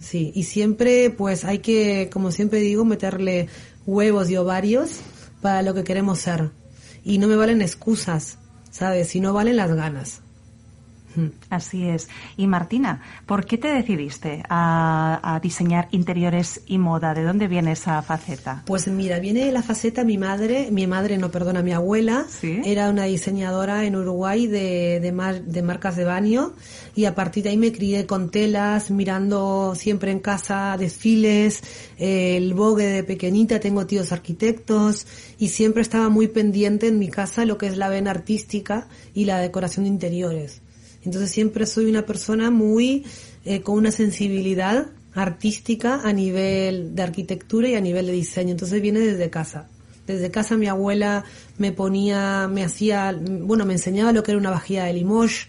Sí, 0.00 0.32
y 0.34 0.42
siempre 0.42 1.10
pues 1.10 1.44
hay 1.44 1.60
que, 1.60 2.10
como 2.12 2.30
siempre 2.30 2.60
digo, 2.60 2.84
meterle 2.84 3.48
huevos 3.86 4.28
y 4.30 4.36
ovarios 4.36 5.00
para 5.40 5.62
lo 5.62 5.74
que 5.74 5.84
queremos 5.84 6.18
ser. 6.18 6.50
Y 7.02 7.18
no 7.18 7.28
me 7.28 7.36
valen 7.36 7.62
excusas, 7.62 8.38
¿sabes? 8.70 9.08
Si 9.08 9.20
no 9.20 9.32
valen 9.32 9.56
las 9.56 9.72
ganas. 9.72 10.20
Así 11.50 11.88
es. 11.88 12.08
Y 12.36 12.46
Martina, 12.46 13.02
¿por 13.26 13.44
qué 13.44 13.58
te 13.58 13.68
decidiste 13.68 14.42
a, 14.48 15.38
diseñar 15.42 15.88
interiores 15.90 16.62
y 16.66 16.78
moda? 16.78 17.14
¿De 17.14 17.22
dónde 17.22 17.48
viene 17.48 17.72
esa 17.72 18.00
faceta? 18.02 18.62
Pues 18.66 18.88
mira, 18.88 19.18
viene 19.18 19.44
de 19.44 19.52
la 19.52 19.62
faceta 19.62 20.04
mi 20.04 20.18
madre, 20.18 20.68
mi 20.70 20.86
madre, 20.86 21.18
no 21.18 21.30
perdona, 21.30 21.62
mi 21.62 21.72
abuela, 21.72 22.26
era 22.42 22.90
una 22.90 23.04
diseñadora 23.04 23.84
en 23.84 23.96
Uruguay 23.96 24.46
de, 24.46 25.00
de, 25.00 25.62
marcas 25.62 25.96
de 25.96 26.04
baño 26.04 26.52
y 26.94 27.04
a 27.04 27.14
partir 27.14 27.44
de 27.44 27.50
ahí 27.50 27.56
me 27.56 27.72
crié 27.72 28.06
con 28.06 28.30
telas, 28.30 28.90
mirando 28.90 29.74
siempre 29.74 30.10
en 30.10 30.20
casa 30.20 30.76
desfiles, 30.78 31.62
el 31.98 32.54
bogue 32.54 32.86
de 32.86 33.04
pequeñita, 33.04 33.60
tengo 33.60 33.86
tíos 33.86 34.12
arquitectos 34.12 35.06
y 35.38 35.48
siempre 35.48 35.82
estaba 35.82 36.08
muy 36.08 36.28
pendiente 36.28 36.88
en 36.88 36.98
mi 36.98 37.08
casa 37.08 37.44
lo 37.44 37.58
que 37.58 37.66
es 37.66 37.76
la 37.76 37.88
vena 37.88 38.10
artística 38.10 38.88
y 39.14 39.24
la 39.24 39.38
decoración 39.38 39.84
de 39.84 39.90
interiores. 39.90 40.63
Entonces 41.04 41.30
siempre 41.30 41.66
soy 41.66 41.86
una 41.86 42.06
persona 42.06 42.50
muy 42.50 43.04
eh, 43.44 43.60
con 43.60 43.76
una 43.76 43.90
sensibilidad 43.90 44.86
artística 45.14 46.00
a 46.02 46.12
nivel 46.12 46.94
de 46.94 47.02
arquitectura 47.02 47.68
y 47.68 47.74
a 47.74 47.80
nivel 47.80 48.06
de 48.06 48.12
diseño. 48.12 48.52
Entonces 48.52 48.80
viene 48.82 49.00
desde 49.00 49.30
casa. 49.30 49.68
Desde 50.06 50.30
casa 50.30 50.56
mi 50.56 50.66
abuela 50.66 51.24
me 51.56 51.72
ponía, 51.72 52.48
me 52.48 52.64
hacía, 52.64 53.16
bueno, 53.18 53.64
me 53.64 53.74
enseñaba 53.74 54.12
lo 54.12 54.22
que 54.22 54.32
era 54.32 54.40
una 54.40 54.50
vajilla 54.50 54.84
de 54.84 54.92
Limoges 54.94 55.48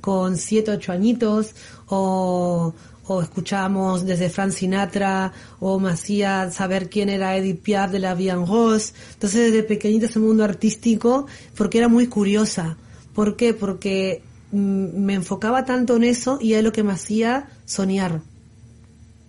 con 0.00 0.38
siete, 0.38 0.70
ocho 0.70 0.92
añitos, 0.92 1.54
o, 1.86 2.72
o 3.04 3.22
escuchábamos 3.22 4.06
desde 4.06 4.30
Frank 4.30 4.52
Sinatra, 4.52 5.32
o 5.58 5.78
me 5.78 5.90
hacía 5.90 6.50
saber 6.50 6.88
quién 6.88 7.10
era 7.10 7.36
Edith 7.36 7.60
Piaf 7.60 7.90
de 7.90 7.98
la 7.98 8.14
Vian 8.14 8.46
Rose. 8.46 8.94
Entonces 9.12 9.52
desde 9.52 9.62
pequeñita 9.62 10.06
ese 10.06 10.18
mundo 10.18 10.44
artístico, 10.44 11.26
porque 11.54 11.78
era 11.78 11.88
muy 11.88 12.06
curiosa. 12.06 12.78
¿Por 13.14 13.36
qué? 13.36 13.52
Porque 13.52 14.22
me 14.52 15.14
enfocaba 15.14 15.64
tanto 15.64 15.96
en 15.96 16.04
eso 16.04 16.38
y 16.40 16.54
es 16.54 16.64
lo 16.64 16.72
que 16.72 16.82
me 16.82 16.92
hacía 16.92 17.48
soñar. 17.64 18.20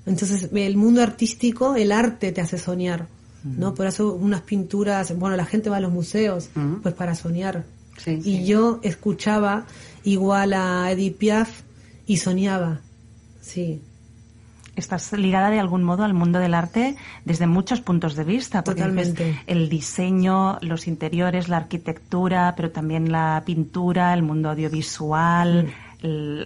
Entonces, 0.05 0.49
el 0.53 0.77
mundo 0.77 1.01
artístico, 1.01 1.75
el 1.75 1.91
arte 1.91 2.31
te 2.31 2.41
hace 2.41 2.57
soñar, 2.57 3.07
¿no? 3.43 3.75
Por 3.75 3.85
eso 3.85 4.13
unas 4.13 4.41
pinturas, 4.41 5.17
bueno, 5.17 5.35
la 5.35 5.45
gente 5.45 5.69
va 5.69 5.77
a 5.77 5.81
los 5.81 5.91
museos, 5.91 6.49
pues 6.81 6.95
para 6.95 7.15
soñar. 7.15 7.65
y 8.05 8.45
yo 8.45 8.79
escuchaba 8.81 9.67
igual 10.03 10.53
a 10.53 10.91
Edith 10.91 11.17
Piaf 11.17 11.61
y 12.07 12.17
soñaba, 12.17 12.81
sí. 13.41 13.81
Estás 14.75 15.11
ligada 15.13 15.49
de 15.49 15.59
algún 15.59 15.83
modo 15.83 16.03
al 16.03 16.13
mundo 16.13 16.39
del 16.39 16.53
arte 16.53 16.95
desde 17.25 17.45
muchos 17.45 17.81
puntos 17.81 18.15
de 18.15 18.23
vista. 18.23 18.63
Porque 18.63 18.81
Totalmente. 18.81 19.41
El 19.47 19.69
diseño, 19.69 20.57
los 20.61 20.87
interiores, 20.87 21.49
la 21.49 21.57
arquitectura, 21.57 22.53
pero 22.55 22.71
también 22.71 23.11
la 23.11 23.43
pintura, 23.45 24.13
el 24.13 24.23
mundo 24.23 24.49
audiovisual. 24.49 25.65
Mm 25.65 25.91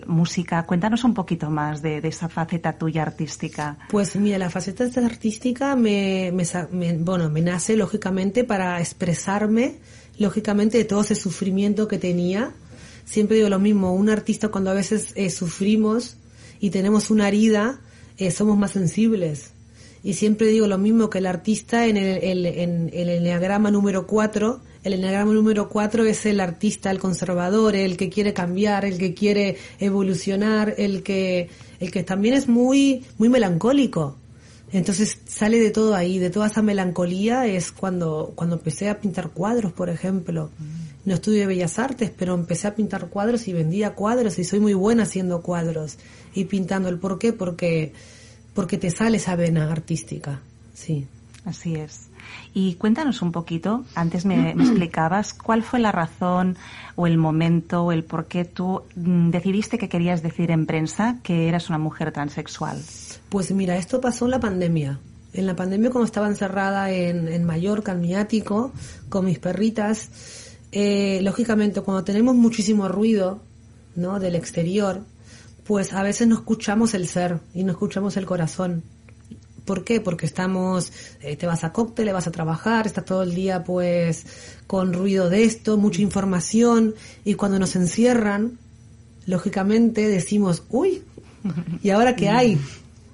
música. 0.06 0.66
Cuéntanos 0.66 1.04
un 1.04 1.14
poquito 1.14 1.50
más 1.50 1.82
de, 1.82 2.00
esa 2.04 2.28
faceta 2.30 2.74
tuya 2.74 3.04
artística. 3.04 3.78
Pues 3.90 4.16
mira, 4.16 4.38
la 4.38 4.50
faceta 4.50 4.86
artística 5.06 5.76
me, 5.76 6.32
bueno, 7.00 7.30
me 7.30 7.42
nace 7.42 7.78
lógicamente 7.78 8.44
para 8.44 8.80
expresarme, 8.80 9.78
lógicamente, 10.18 10.78
de 10.78 10.86
todo 10.86 11.02
ese 11.02 11.16
sufrimiento 11.16 11.88
que 11.88 11.98
tenía. 11.98 12.52
Siempre 13.06 13.38
digo 13.38 13.50
lo 13.50 13.60
mismo, 13.60 13.94
un 13.94 14.10
artista 14.10 14.50
cuando 14.50 14.72
a 14.72 14.74
veces 14.74 15.14
eh, 15.16 15.30
sufrimos 15.30 16.18
y 16.60 16.72
tenemos 16.72 17.10
una 17.10 17.28
herida, 17.28 17.80
eh, 18.18 18.32
somos 18.32 18.58
más 18.58 18.72
sensibles. 18.72 19.52
Y 20.04 20.14
siempre 20.14 20.48
digo 20.48 20.68
lo 20.68 20.78
mismo 20.78 21.10
que 21.10 21.18
el 21.18 21.26
artista 21.26 21.88
en 21.88 21.98
el, 21.98 22.24
el, 22.24 22.46
en, 22.46 22.92
el 22.94 23.10
enneagrama 23.10 23.72
número 23.72 24.06
4 24.06 24.62
el 24.86 24.94
enneagrama 24.94 25.34
número 25.34 25.68
4 25.68 26.06
es 26.06 26.28
el 26.28 26.40
artista, 26.40 26.92
el 26.92 27.00
conservador, 27.00 27.76
el 27.76 27.98
que 27.98 28.12
quiere 28.12 28.34
cambiar, 28.34 28.86
el 28.86 29.00
que 29.00 29.16
quiere 29.16 29.58
evolucionar, 29.80 30.76
el 30.78 31.02
que, 31.02 31.50
el 31.80 31.90
que 31.90 32.04
también 32.04 32.36
es 32.36 32.48
muy, 32.48 33.04
muy 33.18 33.28
melancólico. 33.28 34.16
Entonces 34.72 35.18
sale 35.26 35.60
de 35.60 35.72
todo 35.72 35.96
ahí, 35.96 36.20
de 36.20 36.30
toda 36.30 36.46
esa 36.46 36.62
melancolía 36.62 37.48
es 37.48 37.72
cuando, 37.72 38.34
cuando 38.36 38.58
empecé 38.58 38.88
a 38.88 39.00
pintar 39.00 39.30
cuadros, 39.32 39.74
por 39.74 39.90
ejemplo. 39.90 40.52
No 41.06 41.14
estudié 41.14 41.46
Bellas 41.46 41.78
Artes, 41.80 42.12
pero 42.16 42.34
empecé 42.34 42.68
a 42.68 42.76
pintar 42.76 43.08
cuadros 43.08 43.48
y 43.48 43.54
vendía 43.54 43.94
cuadros 43.94 44.40
y 44.40 44.44
soy 44.44 44.60
muy 44.60 44.74
buena 44.74 45.04
haciendo 45.04 45.42
cuadros 45.42 45.98
y 46.34 46.46
pintando. 46.46 46.90
¿El 46.90 46.98
por 46.98 47.20
qué? 47.20 47.32
Porque, 47.32 47.94
porque 48.54 48.78
te 48.78 48.90
sale 48.90 49.18
esa 49.18 49.36
vena 49.36 49.72
artística, 49.72 50.42
sí. 50.74 51.08
Así 51.46 51.76
es. 51.76 52.10
Y 52.56 52.74
cuéntanos 52.74 53.22
un 53.22 53.32
poquito, 53.32 53.86
antes 53.94 54.26
me, 54.26 54.50
explicabas 54.52 55.34
cuál 55.34 55.62
fue 55.62 55.80
la 55.80 55.92
razón 55.92 56.58
o 56.96 57.06
el 57.06 57.18
momento 57.18 57.84
o 57.84 57.92
el 57.92 58.04
por 58.04 58.26
qué 58.26 58.46
tú 58.46 58.82
mm, 58.96 59.30
decidiste 59.30 59.78
que 59.78 59.88
querías 59.88 60.24
decir 60.24 60.50
en 60.50 60.66
prensa 60.66 61.20
que 61.22 61.48
eras 61.48 61.70
una 61.70 61.78
mujer 61.78 62.12
transexual. 62.12 62.82
Pues 63.30 63.52
mira, 63.52 63.78
esto 63.78 64.02
pasó 64.02 64.26
en 64.26 64.32
la 64.32 64.40
pandemia. 64.40 65.00
En 65.34 65.46
la 65.46 65.56
pandemia, 65.56 65.92
cuando 65.92 66.06
estaba 66.06 66.28
encerrada 66.28 66.90
en, 66.90 67.28
en 67.28 67.44
Mallorca, 67.44 67.92
en 67.92 68.02
mi 68.02 68.16
ático, 68.16 68.72
con 69.10 69.26
mis 69.26 69.38
perritas, 69.38 70.10
eh, 70.78 71.22
lógicamente 71.22 71.80
cuando 71.80 72.04
tenemos 72.04 72.36
muchísimo 72.36 72.90
ruido 72.90 73.40
¿no? 73.96 74.20
del 74.20 74.36
exterior, 74.36 75.00
pues 75.64 75.94
a 75.94 76.04
veces 76.04 76.28
no 76.28 76.36
escuchamos 76.36 76.94
el 76.94 77.08
ser 77.08 77.40
y 77.54 77.64
no 77.64 77.72
escuchamos 77.72 78.18
el 78.18 78.26
corazón. 78.26 78.84
¿Por 79.64 79.86
qué? 79.86 80.02
Porque 80.02 80.26
estamos, 80.26 80.92
eh, 81.22 81.38
te 81.38 81.48
vas 81.48 81.64
a 81.64 81.72
cóctel, 81.72 82.12
vas 82.12 82.28
a 82.28 82.32
trabajar, 82.32 82.88
estás 82.88 83.06
todo 83.06 83.24
el 83.24 83.34
día 83.34 83.64
pues 83.64 84.26
con 84.68 84.92
ruido 84.92 85.30
de 85.30 85.46
esto, 85.46 85.78
mucha 85.78 86.02
información 86.02 86.94
y 87.24 87.36
cuando 87.36 87.58
nos 87.58 87.78
encierran, 87.78 88.60
lógicamente 89.28 90.10
decimos, 90.10 90.64
uy, 90.70 91.04
¿y 91.84 91.92
ahora 91.92 92.18
qué 92.18 92.28
hay? 92.28 92.60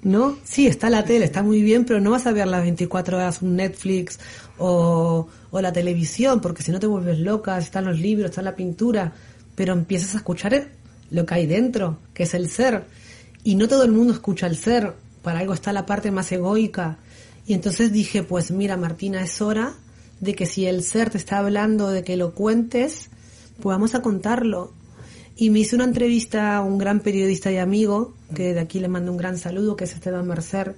¿No? 0.02 0.36
Sí, 0.42 0.66
está 0.66 0.90
la 0.90 1.04
tele, 1.04 1.26
está 1.26 1.44
muy 1.44 1.62
bien, 1.62 1.84
pero 1.84 2.00
no 2.00 2.10
vas 2.10 2.26
a 2.26 2.32
ver 2.32 2.48
las 2.48 2.62
24 2.62 3.18
horas 3.18 3.40
un 3.40 3.54
Netflix 3.54 4.18
o, 4.58 5.28
o 5.52 5.60
la 5.60 5.72
televisión, 5.72 6.40
porque 6.40 6.62
si 6.62 6.72
no 6.72 6.80
te 6.80 6.88
vuelves 6.88 7.20
loca, 7.20 7.56
están 7.58 7.84
los 7.84 8.00
libros, 8.00 8.30
está 8.30 8.42
la 8.42 8.56
pintura, 8.56 9.12
pero 9.54 9.74
empiezas 9.74 10.14
a 10.14 10.16
escuchar 10.16 10.68
lo 11.10 11.26
que 11.26 11.34
hay 11.34 11.46
dentro, 11.46 11.98
que 12.14 12.24
es 12.24 12.34
el 12.34 12.48
ser. 12.48 12.84
Y 13.44 13.54
no 13.54 13.68
todo 13.68 13.84
el 13.84 13.92
mundo 13.92 14.14
escucha 14.14 14.46
el 14.46 14.56
ser, 14.56 14.94
para 15.22 15.40
algo 15.40 15.52
está 15.52 15.72
la 15.72 15.84
parte 15.84 16.10
más 16.10 16.32
egoica. 16.32 16.98
Y 17.46 17.52
entonces 17.52 17.92
dije, 17.92 18.22
pues 18.22 18.50
mira 18.50 18.78
Martina, 18.78 19.22
es 19.22 19.42
hora 19.42 19.74
de 20.20 20.34
que 20.34 20.46
si 20.46 20.66
el 20.66 20.82
ser 20.82 21.10
te 21.10 21.18
está 21.18 21.38
hablando 21.38 21.90
de 21.90 22.02
que 22.02 22.16
lo 22.16 22.32
cuentes, 22.32 23.10
pues 23.60 23.74
vamos 23.74 23.94
a 23.94 24.00
contarlo. 24.00 24.72
Y 25.36 25.50
me 25.50 25.58
hizo 25.58 25.76
una 25.76 25.84
entrevista 25.84 26.56
a 26.56 26.62
un 26.62 26.78
gran 26.78 27.00
periodista 27.00 27.52
y 27.52 27.58
amigo, 27.58 28.14
que 28.34 28.54
de 28.54 28.60
aquí 28.60 28.80
le 28.80 28.88
mando 28.88 29.12
un 29.12 29.18
gran 29.18 29.36
saludo, 29.36 29.76
que 29.76 29.84
es 29.84 29.92
Esteban 29.92 30.26
Mercer, 30.26 30.76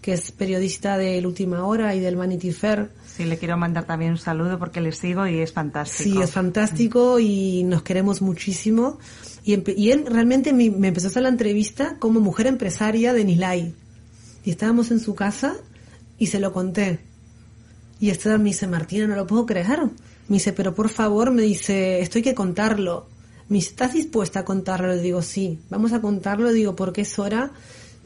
que 0.00 0.12
es 0.12 0.30
periodista 0.30 0.96
del 0.96 1.26
Última 1.26 1.66
Hora 1.66 1.94
y 1.96 2.00
del 2.00 2.14
Vanity 2.16 2.52
Fair. 2.52 2.90
Sí, 3.16 3.24
le 3.24 3.36
quiero 3.36 3.58
mandar 3.58 3.84
también 3.84 4.12
un 4.12 4.18
saludo 4.18 4.58
porque 4.58 4.80
le 4.80 4.92
sigo 4.92 5.26
y 5.26 5.40
es 5.40 5.52
fantástico. 5.52 6.10
Sí, 6.10 6.22
es 6.22 6.30
fantástico 6.30 7.18
y 7.20 7.62
nos 7.64 7.82
queremos 7.82 8.22
muchísimo. 8.22 8.98
Y, 9.44 9.90
él 9.90 10.06
realmente 10.06 10.52
me, 10.52 10.70
me, 10.70 10.88
empezó 10.88 11.08
a 11.08 11.10
hacer 11.10 11.22
la 11.22 11.28
entrevista 11.28 11.96
como 11.98 12.20
mujer 12.20 12.46
empresaria 12.46 13.12
de 13.12 13.24
Nilay. 13.24 13.74
Y 14.44 14.50
estábamos 14.50 14.90
en 14.90 15.00
su 15.00 15.14
casa 15.14 15.56
y 16.18 16.28
se 16.28 16.40
lo 16.40 16.52
conté. 16.52 17.00
Y 18.00 18.10
Esteban 18.10 18.42
me 18.42 18.50
dice, 18.50 18.66
Martina, 18.66 19.06
no 19.06 19.14
lo 19.14 19.26
puedo 19.26 19.46
creer. 19.46 19.80
Me 20.28 20.36
dice, 20.36 20.52
pero 20.52 20.74
por 20.74 20.88
favor, 20.88 21.30
me 21.30 21.42
dice, 21.42 22.00
esto 22.00 22.18
hay 22.18 22.22
que 22.22 22.34
contarlo. 22.34 23.06
Me 23.48 23.56
dice, 23.56 23.70
¿estás 23.70 23.92
dispuesta 23.92 24.40
a 24.40 24.44
contarlo? 24.44 24.88
Le 24.88 25.02
digo, 25.02 25.20
sí, 25.22 25.58
vamos 25.68 25.92
a 25.92 26.00
contarlo. 26.00 26.48
Le 26.48 26.54
digo, 26.54 26.74
porque 26.74 27.02
es 27.02 27.18
hora. 27.18 27.52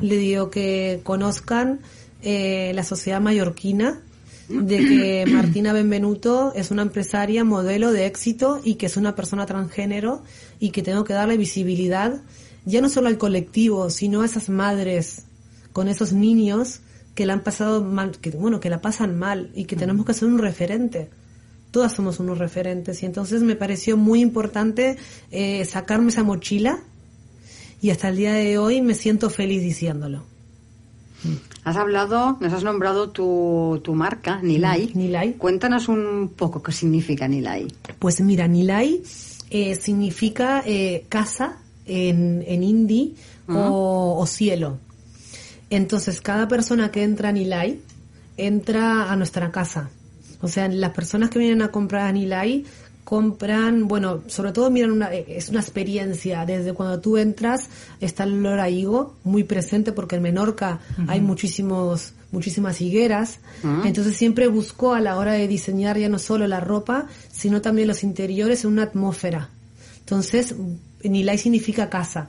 Le 0.00 0.16
digo 0.16 0.50
que 0.50 1.00
conozcan 1.02 1.80
eh, 2.22 2.72
la 2.74 2.82
sociedad 2.82 3.20
mallorquina, 3.20 4.02
de 4.48 4.78
que 4.78 5.24
Martina 5.26 5.72
Benvenuto 5.72 6.52
es 6.54 6.70
una 6.70 6.82
empresaria 6.82 7.44
modelo 7.44 7.92
de 7.92 8.06
éxito 8.06 8.60
y 8.62 8.74
que 8.74 8.86
es 8.86 8.96
una 8.96 9.14
persona 9.14 9.46
transgénero 9.46 10.22
y 10.60 10.70
que 10.70 10.82
tengo 10.82 11.04
que 11.04 11.14
darle 11.14 11.36
visibilidad 11.36 12.20
ya 12.64 12.80
no 12.80 12.88
solo 12.88 13.08
al 13.08 13.16
colectivo, 13.16 13.90
sino 13.90 14.22
a 14.22 14.26
esas 14.26 14.48
madres 14.48 15.24
con 15.72 15.88
esos 15.88 16.12
niños 16.12 16.80
que 17.14 17.24
la 17.24 17.32
han 17.32 17.42
pasado 17.42 17.82
mal, 17.82 18.18
que 18.18 18.30
bueno, 18.30 18.60
que 18.60 18.68
la 18.70 18.82
pasan 18.82 19.18
mal 19.18 19.50
y 19.54 19.64
que 19.64 19.76
tenemos 19.76 20.04
que 20.04 20.12
ser 20.12 20.28
un 20.28 20.38
referente. 20.38 21.08
Todas 21.70 21.92
somos 21.92 22.20
unos 22.20 22.38
referentes 22.38 23.02
y 23.02 23.06
entonces 23.06 23.42
me 23.42 23.56
pareció 23.56 23.96
muy 23.96 24.20
importante 24.20 24.96
eh, 25.30 25.64
sacarme 25.64 26.08
esa 26.08 26.24
mochila 26.24 26.80
y 27.80 27.90
hasta 27.90 28.08
el 28.08 28.16
día 28.16 28.34
de 28.34 28.58
hoy 28.58 28.82
me 28.82 28.94
siento 28.94 29.30
feliz 29.30 29.62
diciéndolo. 29.62 30.35
Has 31.64 31.76
hablado, 31.76 32.36
nos 32.40 32.52
has 32.52 32.62
nombrado 32.62 33.10
tu, 33.10 33.80
tu 33.82 33.94
marca, 33.94 34.40
Nilay. 34.42 34.92
Mm, 34.94 34.98
Nilay. 34.98 35.32
Cuéntanos 35.34 35.88
un 35.88 36.32
poco 36.36 36.62
qué 36.62 36.72
significa 36.72 37.26
Nilay. 37.26 37.66
Pues 37.98 38.20
mira, 38.20 38.46
Nilay 38.46 39.02
eh, 39.50 39.74
significa 39.74 40.62
eh, 40.64 41.06
casa 41.08 41.58
en, 41.84 42.44
en 42.46 42.62
hindi 42.62 43.16
o, 43.48 44.16
o, 44.18 44.26
cielo. 44.26 44.78
Entonces, 45.70 46.20
cada 46.20 46.48
persona 46.48 46.90
que 46.90 47.02
entra 47.02 47.30
a 47.30 47.32
Nilay 47.32 47.80
entra 48.36 49.10
a 49.10 49.16
nuestra 49.16 49.50
casa. 49.50 49.90
O 50.42 50.48
sea, 50.48 50.68
las 50.68 50.92
personas 50.92 51.30
que 51.30 51.38
vienen 51.38 51.62
a 51.62 51.68
comprar 51.68 52.06
a 52.06 52.12
Nilay 52.12 52.64
compran, 53.06 53.86
bueno, 53.86 54.24
sobre 54.26 54.50
todo 54.50 54.68
miran 54.68 54.90
una, 54.90 55.14
es 55.14 55.48
una 55.48 55.60
experiencia. 55.60 56.44
Desde 56.44 56.72
cuando 56.72 56.98
tú 56.98 57.18
entras 57.18 57.68
está 58.00 58.24
el 58.24 58.32
olor 58.32 58.58
a 58.58 58.68
higo 58.68 59.14
muy 59.22 59.44
presente 59.44 59.92
porque 59.92 60.16
en 60.16 60.22
Menorca 60.22 60.80
hay 61.06 61.20
muchísimos, 61.20 62.14
muchísimas 62.32 62.80
higueras. 62.80 63.38
Ah. 63.62 63.84
Entonces 63.84 64.16
siempre 64.16 64.48
busco 64.48 64.92
a 64.92 65.00
la 65.00 65.18
hora 65.18 65.34
de 65.34 65.46
diseñar 65.46 65.96
ya 65.96 66.08
no 66.08 66.18
solo 66.18 66.48
la 66.48 66.58
ropa, 66.58 67.06
sino 67.30 67.62
también 67.62 67.86
los 67.86 68.02
interiores 68.02 68.64
en 68.64 68.72
una 68.72 68.82
atmósfera. 68.82 69.50
Entonces, 70.00 70.56
Nilay 71.04 71.38
significa 71.38 71.88
casa. 71.88 72.28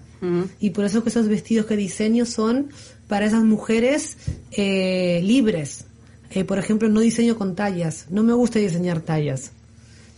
Y 0.59 0.69
por 0.69 0.85
eso 0.85 1.01
que 1.01 1.09
esos 1.09 1.27
vestidos 1.27 1.65
que 1.65 1.75
diseño 1.75 2.27
son 2.27 2.69
para 3.07 3.25
esas 3.25 3.43
mujeres 3.43 4.15
eh, 4.51 5.21
libres. 5.23 5.85
Eh, 6.29 6.43
por 6.43 6.59
ejemplo, 6.59 6.87
no 6.87 6.99
diseño 6.99 7.35
con 7.35 7.55
tallas. 7.55 8.05
No 8.11 8.21
me 8.21 8.33
gusta 8.33 8.59
diseñar 8.59 9.01
tallas. 9.01 9.53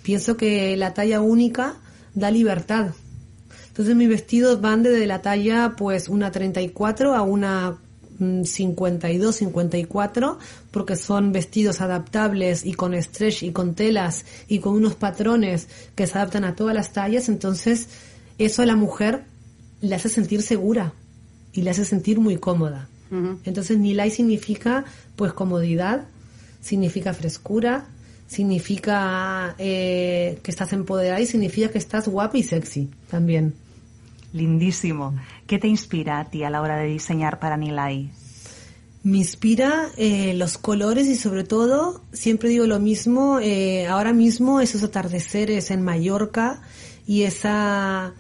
Pienso 0.04 0.38
que 0.38 0.76
la 0.78 0.94
talla 0.94 1.22
única 1.22 1.76
da 2.16 2.32
libertad. 2.32 2.92
Entonces 3.68 3.96
mis 3.96 4.10
vestidos 4.10 4.62
van 4.62 4.84
desde 4.84 5.06
la 5.06 5.22
talla 5.22 5.76
pues 5.78 6.10
una 6.10 6.32
34 6.32 7.16
a 7.16 7.22
una 7.22 7.78
52, 8.20 9.36
mm, 9.36 9.38
54, 9.38 10.38
porque 10.72 10.96
son 10.96 11.32
vestidos 11.32 11.80
adaptables 11.80 12.66
y 12.66 12.74
con 12.74 12.94
stretch 13.02 13.44
y 13.44 13.52
con 13.52 13.76
telas 13.76 14.26
y 14.48 14.60
con 14.60 14.74
unos 14.76 14.96
patrones 14.96 15.68
que 15.96 16.08
se 16.08 16.18
adaptan 16.18 16.44
a 16.44 16.56
todas 16.56 16.76
las 16.76 16.92
tallas. 16.92 17.30
Entonces 17.30 17.88
eso 18.38 18.62
a 18.62 18.66
la 18.66 18.76
mujer 18.76 19.24
le 19.82 19.96
hace 19.96 20.10
sentir 20.10 20.42
segura 20.42 20.94
y 21.54 21.62
le 21.62 21.70
hace 21.70 21.86
sentir 21.86 22.20
muy 22.20 22.38
cómoda. 22.38 22.90
Entonces 23.44 23.80
Nilay 23.80 24.12
significa 24.12 24.86
pues 25.16 25.34
comodidad, 25.34 26.06
significa 26.62 27.12
frescura, 27.14 27.88
significa 28.30 29.56
eh, 29.58 30.40
que 30.44 30.52
estás 30.52 30.72
empoderada 30.72 31.20
y 31.20 31.26
significa 31.26 31.70
que 31.70 31.80
estás 31.80 32.08
guapa 32.08 32.38
y 32.38 32.44
sexy 32.44 32.90
también. 33.10 33.56
Lindísimo. 34.32 35.16
¿Qué 35.48 35.58
te 35.58 35.68
inspira 35.68 36.20
a 36.20 36.30
ti 36.30 36.44
a 36.44 36.52
la 36.52 36.62
hora 36.62 36.78
de 36.78 36.86
diseñar 36.86 37.40
para 37.40 37.58
Nilay? 37.58 38.12
Me 39.02 39.18
inspira 39.18 39.90
eh, 39.98 40.36
los 40.36 40.60
colores 40.60 41.08
y 41.08 41.16
sobre 41.16 41.44
todo, 41.44 42.02
siempre 42.14 42.50
digo 42.50 42.68
lo 42.68 42.80
mismo, 42.80 43.40
eh, 43.40 43.88
ahora 43.88 44.14
mismo 44.14 44.62
esos 44.62 44.84
atardeceres 44.84 45.72
en 45.72 45.82
Mallorca 45.82 46.62
y 47.08 47.24
esa 47.24 48.14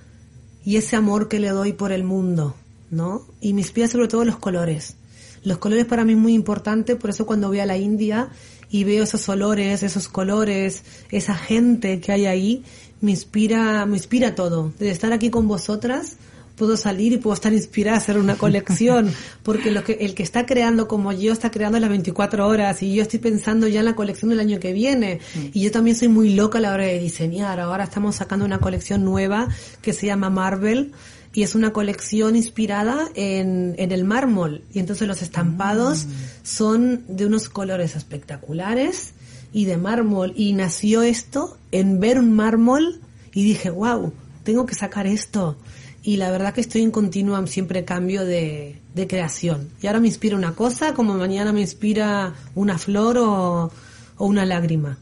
y 0.65 0.77
ese 0.77 0.95
amor 0.95 1.27
que 1.27 1.39
le 1.39 1.49
doy 1.49 1.73
por 1.73 1.91
el 1.91 2.03
mundo, 2.03 2.55
¿no? 2.89 3.27
Y 3.41 3.53
me 3.53 3.61
inspira 3.61 3.87
sobre 3.87 4.07
todo 4.07 4.25
los 4.25 4.37
colores. 4.37 4.95
Los 5.43 5.59
colores 5.59 5.85
para 5.85 6.03
mí 6.03 6.13
es 6.13 6.17
muy 6.17 6.33
importante, 6.33 6.95
por 6.95 7.11
eso 7.11 7.25
cuando 7.25 7.47
voy 7.49 7.59
a 7.59 7.65
la 7.65 7.77
India 7.77 8.29
y 8.69 8.83
veo 8.83 9.03
esos 9.03 9.27
olores, 9.29 9.83
esos 9.83 10.07
colores, 10.07 10.83
esa 11.11 11.35
gente 11.35 11.99
que 11.99 12.11
hay 12.11 12.25
ahí, 12.25 12.63
me 13.01 13.11
inspira, 13.11 13.85
me 13.85 13.97
inspira 13.97 14.35
todo. 14.35 14.73
De 14.77 14.91
estar 14.91 15.11
aquí 15.13 15.29
con 15.29 15.47
vosotras, 15.47 16.17
puedo 16.55 16.77
salir 16.77 17.13
y 17.13 17.17
puedo 17.17 17.33
estar 17.33 17.53
inspirada 17.53 17.97
a 17.97 17.99
hacer 17.99 18.17
una 18.19 18.35
colección, 18.37 19.11
porque 19.41 19.71
lo 19.71 19.83
que, 19.83 19.93
el 20.01 20.13
que 20.13 20.23
está 20.23 20.45
creando 20.45 20.87
como 20.87 21.11
yo 21.13 21.33
está 21.33 21.49
creando 21.49 21.79
las 21.79 21.89
24 21.89 22.45
horas 22.45 22.83
y 22.83 22.93
yo 22.93 23.01
estoy 23.01 23.19
pensando 23.19 23.67
ya 23.67 23.79
en 23.79 23.85
la 23.85 23.95
colección 23.95 24.29
del 24.29 24.39
año 24.39 24.59
que 24.59 24.73
viene. 24.73 25.19
Y 25.53 25.61
yo 25.61 25.71
también 25.71 25.95
soy 25.95 26.09
muy 26.09 26.33
loca 26.33 26.59
a 26.59 26.61
la 26.61 26.73
hora 26.73 26.83
de 26.83 26.99
diseñar. 26.99 27.59
Ahora 27.59 27.85
estamos 27.85 28.17
sacando 28.17 28.45
una 28.45 28.59
colección 28.59 29.03
nueva 29.03 29.47
que 29.81 29.93
se 29.93 30.05
llama 30.05 30.29
Marvel 30.29 30.91
y 31.33 31.43
es 31.43 31.55
una 31.55 31.71
colección 31.73 32.35
inspirada 32.35 33.07
en, 33.15 33.75
en 33.77 33.91
el 33.91 34.03
mármol. 34.03 34.63
Y 34.73 34.79
entonces 34.79 35.07
los 35.07 35.21
estampados 35.21 36.05
mm. 36.05 36.09
son 36.43 37.03
de 37.07 37.25
unos 37.25 37.49
colores 37.49 37.95
espectaculares 37.95 39.13
y 39.53 39.65
de 39.65 39.77
mármol. 39.77 40.33
Y 40.35 40.53
nació 40.53 41.03
esto 41.03 41.57
en 41.71 41.99
ver 41.99 42.19
un 42.19 42.33
mármol 42.33 42.99
y 43.31 43.43
dije, 43.43 43.69
wow, 43.69 44.11
tengo 44.43 44.65
que 44.65 44.75
sacar 44.75 45.07
esto 45.07 45.57
y 46.03 46.17
la 46.17 46.31
verdad 46.31 46.53
que 46.53 46.61
estoy 46.61 46.81
en 46.81 46.91
continuo 46.91 47.45
siempre 47.47 47.83
cambio 47.83 48.25
de, 48.25 48.77
creación. 49.07 49.69
Y 49.81 49.87
ahora 49.87 49.99
me 49.99 50.07
inspira 50.07 50.35
una 50.35 50.55
cosa, 50.55 50.93
como 50.93 51.13
mañana 51.13 51.53
me 51.53 51.61
inspira 51.61 52.33
una 52.55 52.77
flor 52.77 53.17
o, 53.17 53.71
una 54.17 54.45
lágrima. 54.45 54.97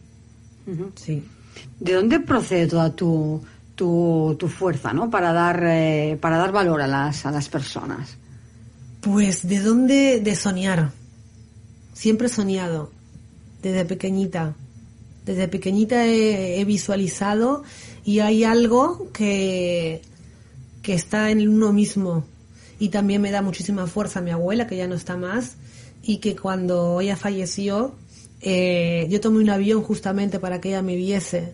Sí. 0.95 1.23
¿De 1.79 1.93
dónde 1.93 2.19
procede 2.19 2.67
toda 2.67 2.95
tu, 2.95 3.41
tu, 3.77 4.35
tu 4.37 4.49
fuerza, 4.49 4.91
¿no? 4.91 5.09
Para 5.09 5.31
dar, 5.31 5.63
eh, 5.63 6.17
para 6.19 6.37
dar 6.37 6.51
valor 6.51 6.81
a 6.81 6.87
las, 6.87 7.25
a 7.25 7.31
las 7.31 7.47
personas. 7.47 8.17
Pues 8.99 9.47
de 9.47 9.61
dónde, 9.61 10.19
de 10.19 10.35
soñar. 10.35 10.91
Siempre 11.93 12.27
he 12.27 12.29
soñado, 12.29 12.91
desde 13.61 13.85
pequeñita. 13.85 14.53
Desde 15.25 15.47
pequeñita 15.47 16.05
he 16.05 16.63
visualizado 16.65 17.63
y 18.03 18.19
hay 18.19 18.45
algo 18.45 19.11
que, 19.11 20.01
que 20.81 20.93
está 20.93 21.29
en 21.29 21.45
uno 21.45 21.73
mismo. 21.73 22.23
Y 22.79 22.87
también 22.87 23.21
me 23.21 23.31
da 23.31 23.41
muchísima 23.41 23.85
fuerza 23.87 24.21
mi 24.21 24.31
abuela, 24.31 24.67
que 24.67 24.77
ya 24.77 24.87
no 24.87 24.95
está 24.95 25.17
más, 25.17 25.57
y 26.01 26.19
que 26.19 26.37
cuando 26.37 27.01
ella 27.01 27.17
falleció, 27.17 27.95
eh, 28.39 29.05
yo 29.09 29.19
tomé 29.19 29.39
un 29.39 29.49
avión 29.49 29.83
justamente 29.83 30.39
para 30.39 30.61
que 30.61 30.69
ella 30.69 30.81
me 30.81 30.95
viese. 30.95 31.53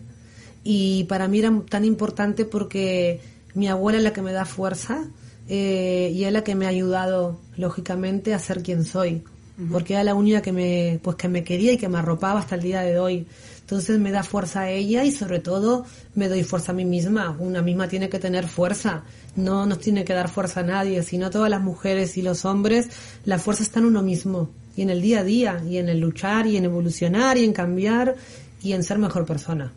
Y 0.64 1.04
para 1.04 1.28
mí 1.28 1.38
era 1.38 1.52
tan 1.68 1.84
importante 1.84 2.44
porque 2.44 3.20
mi 3.54 3.68
abuela 3.68 3.98
es 3.98 4.04
la 4.04 4.12
que 4.12 4.22
me 4.22 4.32
da 4.32 4.44
fuerza 4.44 5.04
eh, 5.48 6.10
y 6.14 6.24
es 6.24 6.32
la 6.32 6.42
que 6.42 6.54
me 6.54 6.66
ha 6.66 6.70
ayudado, 6.70 7.38
lógicamente, 7.56 8.34
a 8.34 8.38
ser 8.38 8.62
quien 8.62 8.84
soy. 8.84 9.22
Porque 9.70 9.92
era 9.92 10.02
la 10.02 10.14
única 10.14 10.42
que 10.42 10.50
me, 10.50 10.98
pues, 11.00 11.14
que 11.14 11.28
me 11.28 11.44
quería 11.44 11.72
y 11.72 11.78
que 11.78 11.88
me 11.88 11.98
arropaba 11.98 12.40
hasta 12.40 12.56
el 12.56 12.62
día 12.62 12.80
de 12.80 12.98
hoy. 12.98 13.28
Entonces 13.60 14.00
me 14.00 14.10
da 14.10 14.24
fuerza 14.24 14.62
a 14.62 14.70
ella 14.70 15.04
y 15.04 15.12
sobre 15.12 15.38
todo 15.38 15.86
me 16.16 16.28
doy 16.28 16.42
fuerza 16.42 16.72
a 16.72 16.74
mí 16.74 16.84
misma. 16.84 17.36
Una 17.38 17.62
misma 17.62 17.86
tiene 17.86 18.08
que 18.08 18.18
tener 18.18 18.48
fuerza 18.48 19.04
no 19.36 19.66
nos 19.66 19.80
tiene 19.80 20.04
que 20.04 20.12
dar 20.12 20.28
fuerza 20.28 20.60
a 20.60 20.64
nadie, 20.64 21.02
sino 21.02 21.26
a 21.26 21.30
todas 21.30 21.50
las 21.50 21.62
mujeres 21.62 22.16
y 22.16 22.22
los 22.22 22.44
hombres, 22.44 22.88
la 23.24 23.38
fuerza 23.38 23.62
está 23.62 23.80
en 23.80 23.86
uno 23.86 24.02
mismo, 24.02 24.50
y 24.76 24.82
en 24.82 24.90
el 24.90 25.00
día 25.00 25.20
a 25.20 25.24
día, 25.24 25.62
y 25.68 25.78
en 25.78 25.88
el 25.88 26.00
luchar, 26.00 26.46
y 26.46 26.56
en 26.56 26.64
evolucionar, 26.64 27.36
y 27.38 27.44
en 27.44 27.52
cambiar, 27.52 28.16
y 28.62 28.72
en 28.72 28.84
ser 28.84 28.98
mejor 28.98 29.26
persona. 29.26 29.72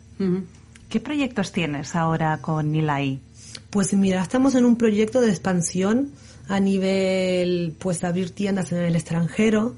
¿Qué 0.88 1.00
proyectos 1.00 1.52
tienes 1.52 1.94
ahora 1.94 2.38
con 2.38 2.72
Nilay? 2.72 3.20
Pues 3.68 3.92
mira, 3.92 4.22
estamos 4.22 4.54
en 4.54 4.64
un 4.64 4.76
proyecto 4.76 5.20
de 5.20 5.28
expansión 5.28 6.12
a 6.48 6.60
nivel, 6.60 7.76
pues, 7.78 8.04
abrir 8.04 8.30
tiendas 8.30 8.72
en 8.72 8.78
el 8.78 8.96
extranjero, 8.96 9.76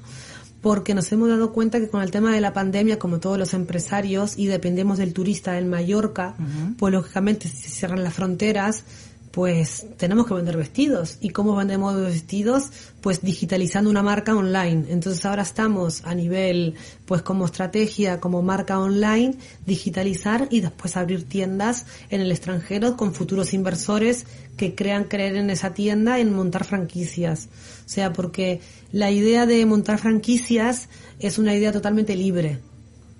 porque 0.61 0.95
nos 0.95 1.11
hemos 1.11 1.27
dado 1.27 1.51
cuenta 1.51 1.81
que 1.81 1.89
con 1.89 2.01
el 2.01 2.11
tema 2.11 2.33
de 2.33 2.39
la 2.39 2.53
pandemia, 2.53 2.97
como 2.97 3.19
todos 3.19 3.37
los 3.37 3.53
empresarios, 3.53 4.37
y 4.37 4.45
dependemos 4.45 4.99
del 4.99 5.13
turista 5.13 5.57
en 5.57 5.69
Mallorca, 5.69 6.35
pues 6.77 6.93
lógicamente 6.93 7.49
si 7.49 7.57
se 7.57 7.69
cierran 7.69 8.05
las 8.05 8.13
fronteras, 8.13 8.85
pues 9.31 9.85
tenemos 9.97 10.27
que 10.27 10.33
vender 10.33 10.57
vestidos. 10.57 11.17
¿Y 11.21 11.29
cómo 11.29 11.55
vendemos 11.55 11.95
vestidos? 11.95 12.69
Pues 12.99 13.21
digitalizando 13.21 13.89
una 13.89 14.03
marca 14.03 14.35
online. 14.35 14.85
Entonces 14.89 15.25
ahora 15.25 15.43
estamos 15.43 16.03
a 16.05 16.13
nivel, 16.13 16.75
pues 17.05 17.21
como 17.21 17.45
estrategia, 17.45 18.19
como 18.19 18.41
marca 18.41 18.77
online, 18.77 19.35
digitalizar 19.65 20.47
y 20.51 20.59
después 20.59 20.97
abrir 20.97 21.23
tiendas 21.23 21.85
en 22.09 22.19
el 22.19 22.31
extranjero 22.31 22.97
con 22.97 23.13
futuros 23.13 23.53
inversores 23.53 24.25
que 24.57 24.75
crean 24.75 25.05
creer 25.05 25.37
en 25.37 25.49
esa 25.49 25.73
tienda 25.73 26.19
en 26.19 26.33
montar 26.33 26.65
franquicias. 26.65 27.47
O 27.85 27.89
sea, 27.89 28.11
porque 28.11 28.59
la 28.91 29.11
idea 29.11 29.45
de 29.45 29.65
montar 29.65 29.97
franquicias 29.97 30.89
es 31.19 31.37
una 31.37 31.55
idea 31.55 31.71
totalmente 31.71 32.15
libre. 32.15 32.59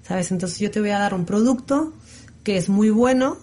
¿Sabes? 0.04 0.32
Entonces 0.32 0.60
yo 0.60 0.72
te 0.72 0.82
voy 0.82 0.90
a 0.90 1.00
dar 1.00 1.14
un 1.14 1.26
producto 1.26 1.94
que 2.44 2.58
es 2.58 2.68
muy 2.68 2.90
bueno, 2.90 3.38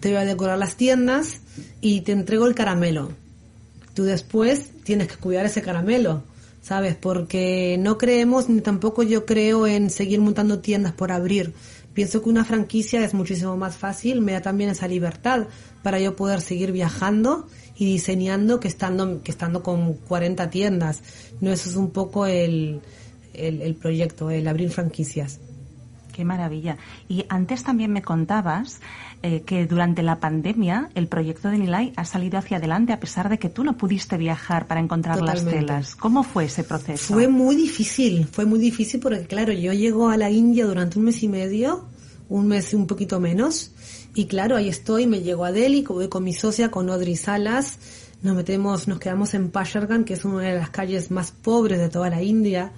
te 0.00 0.08
voy 0.08 0.18
a 0.18 0.24
decorar 0.24 0.58
las 0.58 0.76
tiendas, 0.76 1.40
y 1.80 2.02
te 2.02 2.12
entrego 2.12 2.46
el 2.46 2.54
caramelo. 2.54 3.10
Tú 3.94 4.04
después 4.04 4.70
tienes 4.82 5.08
que 5.08 5.16
cuidar 5.16 5.46
ese 5.46 5.62
caramelo, 5.62 6.22
¿sabes? 6.62 6.96
Porque 6.96 7.76
no 7.78 7.98
creemos, 7.98 8.48
ni 8.48 8.60
tampoco 8.60 9.02
yo 9.02 9.24
creo 9.24 9.66
en 9.66 9.90
seguir 9.90 10.20
montando 10.20 10.58
tiendas 10.58 10.92
por 10.92 11.12
abrir. 11.12 11.52
Pienso 11.94 12.22
que 12.22 12.28
una 12.28 12.44
franquicia 12.44 13.04
es 13.04 13.14
muchísimo 13.14 13.56
más 13.56 13.76
fácil, 13.76 14.20
me 14.20 14.32
da 14.32 14.42
también 14.42 14.70
esa 14.70 14.88
libertad 14.88 15.46
para 15.84 16.00
yo 16.00 16.16
poder 16.16 16.40
seguir 16.40 16.72
viajando 16.72 17.46
y 17.76 17.86
diseñando 17.86 18.58
que 18.58 18.66
estando, 18.66 19.22
que 19.22 19.30
estando 19.30 19.62
con 19.62 19.94
40 19.94 20.50
tiendas. 20.50 21.02
No, 21.40 21.52
eso 21.52 21.70
es 21.70 21.76
un 21.76 21.90
poco 21.90 22.26
el, 22.26 22.80
el, 23.32 23.62
el 23.62 23.74
proyecto, 23.76 24.30
el 24.30 24.48
abrir 24.48 24.70
franquicias. 24.70 25.38
Qué 26.14 26.24
maravilla. 26.24 26.76
Y 27.08 27.24
antes 27.28 27.64
también 27.64 27.92
me 27.92 28.00
contabas 28.00 28.80
eh, 29.24 29.40
que 29.40 29.66
durante 29.66 30.00
la 30.04 30.20
pandemia 30.20 30.90
el 30.94 31.08
proyecto 31.08 31.48
de 31.48 31.58
Nilay 31.58 31.92
ha 31.96 32.04
salido 32.04 32.38
hacia 32.38 32.58
adelante 32.58 32.92
a 32.92 33.00
pesar 33.00 33.28
de 33.28 33.40
que 33.40 33.48
tú 33.48 33.64
no 33.64 33.76
pudiste 33.76 34.16
viajar 34.16 34.68
para 34.68 34.78
encontrar 34.78 35.20
las 35.20 35.44
telas. 35.44 35.96
¿Cómo 35.96 36.22
fue 36.22 36.44
ese 36.44 36.62
proceso? 36.62 37.12
Fue 37.12 37.26
muy 37.26 37.56
difícil, 37.56 38.28
fue 38.30 38.44
muy 38.44 38.60
difícil 38.60 39.00
porque 39.00 39.26
claro, 39.26 39.52
yo 39.52 39.72
llego 39.72 40.08
a 40.08 40.16
la 40.16 40.30
India 40.30 40.66
durante 40.66 41.00
un 41.00 41.06
mes 41.06 41.20
y 41.24 41.28
medio, 41.28 41.88
un 42.28 42.46
mes 42.46 42.72
y 42.72 42.76
un 42.76 42.86
poquito 42.86 43.18
menos, 43.18 43.72
y 44.14 44.26
claro, 44.26 44.54
ahí 44.54 44.68
estoy, 44.68 45.08
me 45.08 45.20
llego 45.20 45.44
a 45.44 45.50
Delhi, 45.50 45.82
voy 45.82 46.08
con 46.08 46.22
mi 46.22 46.32
socia, 46.32 46.70
con 46.70 46.90
Audrey 46.90 47.16
Salas, 47.16 47.80
nos 48.22 48.36
metemos, 48.36 48.86
nos 48.86 49.00
quedamos 49.00 49.34
en 49.34 49.50
Pashargan, 49.50 50.04
que 50.04 50.14
es 50.14 50.24
una 50.24 50.42
de 50.42 50.54
las 50.54 50.70
calles 50.70 51.10
más 51.10 51.32
pobres 51.32 51.80
de 51.80 51.88
toda 51.88 52.08
la 52.08 52.22
India, 52.22 52.70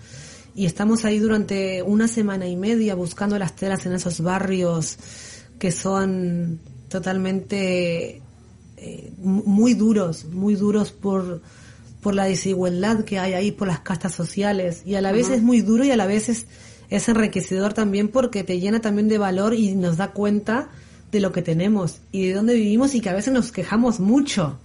y 0.57 0.64
estamos 0.64 1.05
ahí 1.05 1.19
durante 1.19 1.83
una 1.83 2.09
semana 2.09 2.49
y 2.49 2.57
media 2.57 2.95
buscando 2.95 3.38
las 3.38 3.55
telas 3.55 3.85
en 3.85 3.92
esos 3.92 4.23
barrios 4.23 4.97
que 5.59 5.71
son 5.71 6.59
totalmente 6.88 8.23
eh, 8.79 9.12
muy 9.19 9.75
duros, 9.75 10.25
muy 10.25 10.55
duros 10.55 10.92
por, 10.92 11.42
por 12.01 12.14
la 12.14 12.25
desigualdad 12.25 13.05
que 13.05 13.19
hay 13.19 13.35
ahí, 13.35 13.53
por 13.53 13.69
las 13.69 13.81
castas 13.81 14.14
sociales. 14.14 14.83
Y 14.87 14.95
a 14.95 15.03
la 15.03 15.12
vez 15.12 15.29
es 15.29 15.42
muy 15.42 15.61
duro 15.61 15.85
y 15.85 15.90
a 15.90 15.97
la 15.97 16.07
vez 16.07 16.31
es, 16.31 16.47
es 16.88 17.09
enriquecedor 17.11 17.75
también 17.75 18.09
porque 18.09 18.42
te 18.42 18.59
llena 18.59 18.81
también 18.81 19.09
de 19.09 19.19
valor 19.19 19.53
y 19.53 19.75
nos 19.75 19.99
da 19.99 20.12
cuenta 20.12 20.71
de 21.12 21.21
lo 21.21 21.33
que 21.33 21.42
tenemos 21.42 22.01
y 22.12 22.29
de 22.29 22.35
dónde 22.35 22.55
vivimos 22.55 22.95
y 22.95 23.01
que 23.01 23.11
a 23.11 23.14
veces 23.14 23.33
nos 23.35 23.53
quejamos 23.53 24.01
mucho. 24.01 24.59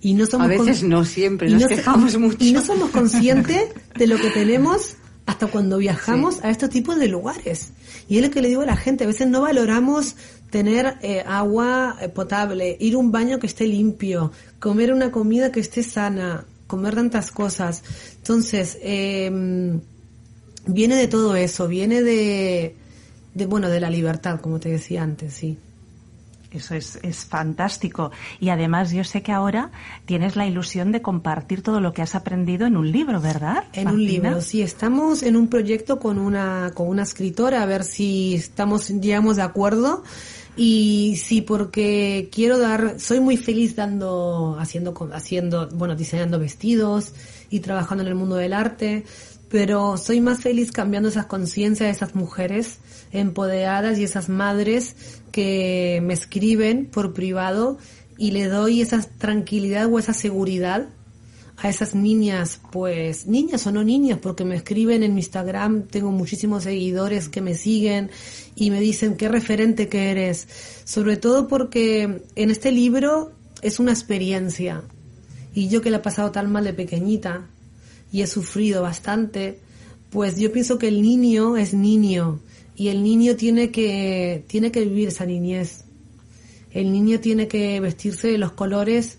Y 0.00 0.14
no 0.14 0.26
somos 0.26 0.46
a 0.46 0.48
veces 0.50 0.84
no 0.84 1.04
siempre, 1.04 1.50
nos 1.50 1.66
quejamos 1.66 2.16
mucho. 2.16 2.36
Y 2.38 2.52
no 2.52 2.62
somos 2.62 2.90
conscientes 2.90 3.70
de 3.96 4.06
lo 4.06 4.16
que 4.18 4.30
tenemos 4.30 4.96
hasta 5.26 5.46
cuando 5.46 5.78
viajamos 5.78 6.42
a 6.42 6.50
estos 6.50 6.70
tipos 6.70 6.98
de 6.98 7.08
lugares. 7.08 7.72
Y 8.08 8.18
es 8.18 8.24
lo 8.24 8.30
que 8.30 8.42
le 8.42 8.48
digo 8.48 8.62
a 8.62 8.66
la 8.66 8.76
gente, 8.76 9.04
a 9.04 9.06
veces 9.06 9.28
no 9.28 9.42
valoramos 9.42 10.16
tener 10.50 10.96
eh, 11.02 11.22
agua 11.26 11.96
eh, 12.00 12.08
potable, 12.08 12.76
ir 12.80 12.94
a 12.94 12.98
un 12.98 13.12
baño 13.12 13.38
que 13.38 13.46
esté 13.46 13.66
limpio, 13.66 14.32
comer 14.58 14.92
una 14.92 15.10
comida 15.10 15.52
que 15.52 15.60
esté 15.60 15.82
sana, 15.82 16.44
comer 16.66 16.94
tantas 16.94 17.30
cosas. 17.30 17.82
Entonces, 18.16 18.78
eh, 18.82 19.30
viene 20.66 20.96
de 20.96 21.08
todo 21.08 21.36
eso, 21.36 21.68
viene 21.68 22.02
de, 22.02 22.74
de, 23.34 23.46
bueno, 23.46 23.68
de 23.68 23.80
la 23.80 23.90
libertad, 23.90 24.40
como 24.40 24.60
te 24.60 24.70
decía 24.70 25.02
antes, 25.02 25.34
sí. 25.34 25.58
Eso 26.52 26.74
es, 26.74 26.98
es 27.02 27.24
fantástico. 27.24 28.10
Y 28.40 28.50
además 28.50 28.92
yo 28.92 29.04
sé 29.04 29.22
que 29.22 29.32
ahora 29.32 29.70
tienes 30.04 30.36
la 30.36 30.46
ilusión 30.46 30.92
de 30.92 31.02
compartir 31.02 31.62
todo 31.62 31.80
lo 31.80 31.92
que 31.92 32.02
has 32.02 32.14
aprendido 32.14 32.66
en 32.66 32.76
un 32.76 32.90
libro, 32.90 33.20
¿verdad? 33.20 33.64
En 33.72 33.88
un 33.88 34.04
libro, 34.04 34.40
sí. 34.40 34.62
Estamos 34.62 35.22
en 35.22 35.36
un 35.36 35.48
proyecto 35.48 35.98
con 35.98 36.18
una, 36.18 36.72
con 36.74 36.88
una 36.88 37.02
escritora, 37.02 37.62
a 37.62 37.66
ver 37.66 37.84
si 37.84 38.34
estamos, 38.34 38.88
llegamos 38.88 39.36
de 39.36 39.42
acuerdo. 39.42 40.04
Y 40.54 41.18
sí, 41.24 41.40
porque 41.40 42.28
quiero 42.30 42.58
dar, 42.58 43.00
soy 43.00 43.20
muy 43.20 43.38
feliz 43.38 43.74
dando, 43.74 44.56
haciendo, 44.58 44.94
haciendo, 45.12 45.68
bueno, 45.68 45.96
diseñando 45.96 46.38
vestidos 46.38 47.14
y 47.48 47.60
trabajando 47.60 48.02
en 48.02 48.08
el 48.08 48.14
mundo 48.14 48.36
del 48.36 48.52
arte, 48.52 49.04
pero 49.48 49.96
soy 49.96 50.20
más 50.20 50.40
feliz 50.40 50.70
cambiando 50.70 51.08
esas 51.08 51.26
conciencias 51.26 51.86
de 51.86 51.90
esas 51.90 52.14
mujeres 52.14 52.78
empoderadas 53.12 53.98
y 53.98 54.04
esas 54.04 54.28
madres 54.28 54.96
que 55.30 56.00
me 56.02 56.14
escriben 56.14 56.86
por 56.86 57.12
privado 57.12 57.78
y 58.18 58.30
le 58.30 58.46
doy 58.46 58.80
esa 58.80 59.02
tranquilidad 59.18 59.92
o 59.92 59.98
esa 59.98 60.14
seguridad 60.14 60.88
a 61.58 61.68
esas 61.68 61.94
niñas, 61.94 62.60
pues 62.72 63.26
niñas 63.26 63.66
o 63.66 63.72
no 63.72 63.84
niñas, 63.84 64.18
porque 64.20 64.44
me 64.44 64.56
escriben 64.56 65.02
en 65.02 65.14
mi 65.14 65.20
Instagram, 65.20 65.82
tengo 65.82 66.10
muchísimos 66.10 66.64
seguidores 66.64 67.28
que 67.28 67.40
me 67.40 67.54
siguen 67.54 68.10
y 68.56 68.70
me 68.70 68.80
dicen 68.80 69.16
qué 69.16 69.28
referente 69.28 69.88
que 69.88 70.10
eres, 70.10 70.48
sobre 70.84 71.16
todo 71.16 71.46
porque 71.46 72.22
en 72.34 72.50
este 72.50 72.72
libro 72.72 73.32
es 73.60 73.78
una 73.78 73.92
experiencia 73.92 74.82
y 75.54 75.68
yo 75.68 75.82
que 75.82 75.90
la 75.90 75.98
he 75.98 76.00
pasado 76.00 76.32
tan 76.32 76.50
mal 76.50 76.64
de 76.64 76.72
pequeñita 76.72 77.46
y 78.10 78.22
he 78.22 78.26
sufrido 78.26 78.82
bastante, 78.82 79.60
pues 80.10 80.38
yo 80.38 80.52
pienso 80.52 80.78
que 80.78 80.88
el 80.88 81.00
niño 81.00 81.56
es 81.56 81.74
niño 81.74 82.40
y 82.76 82.88
el 82.88 83.02
niño 83.02 83.36
tiene 83.36 83.70
que 83.70 84.44
tiene 84.46 84.72
que 84.72 84.84
vivir 84.84 85.08
esa 85.08 85.26
niñez. 85.26 85.84
El 86.70 86.90
niño 86.92 87.20
tiene 87.20 87.48
que 87.48 87.80
vestirse 87.80 88.28
de 88.28 88.38
los 88.38 88.52
colores 88.52 89.18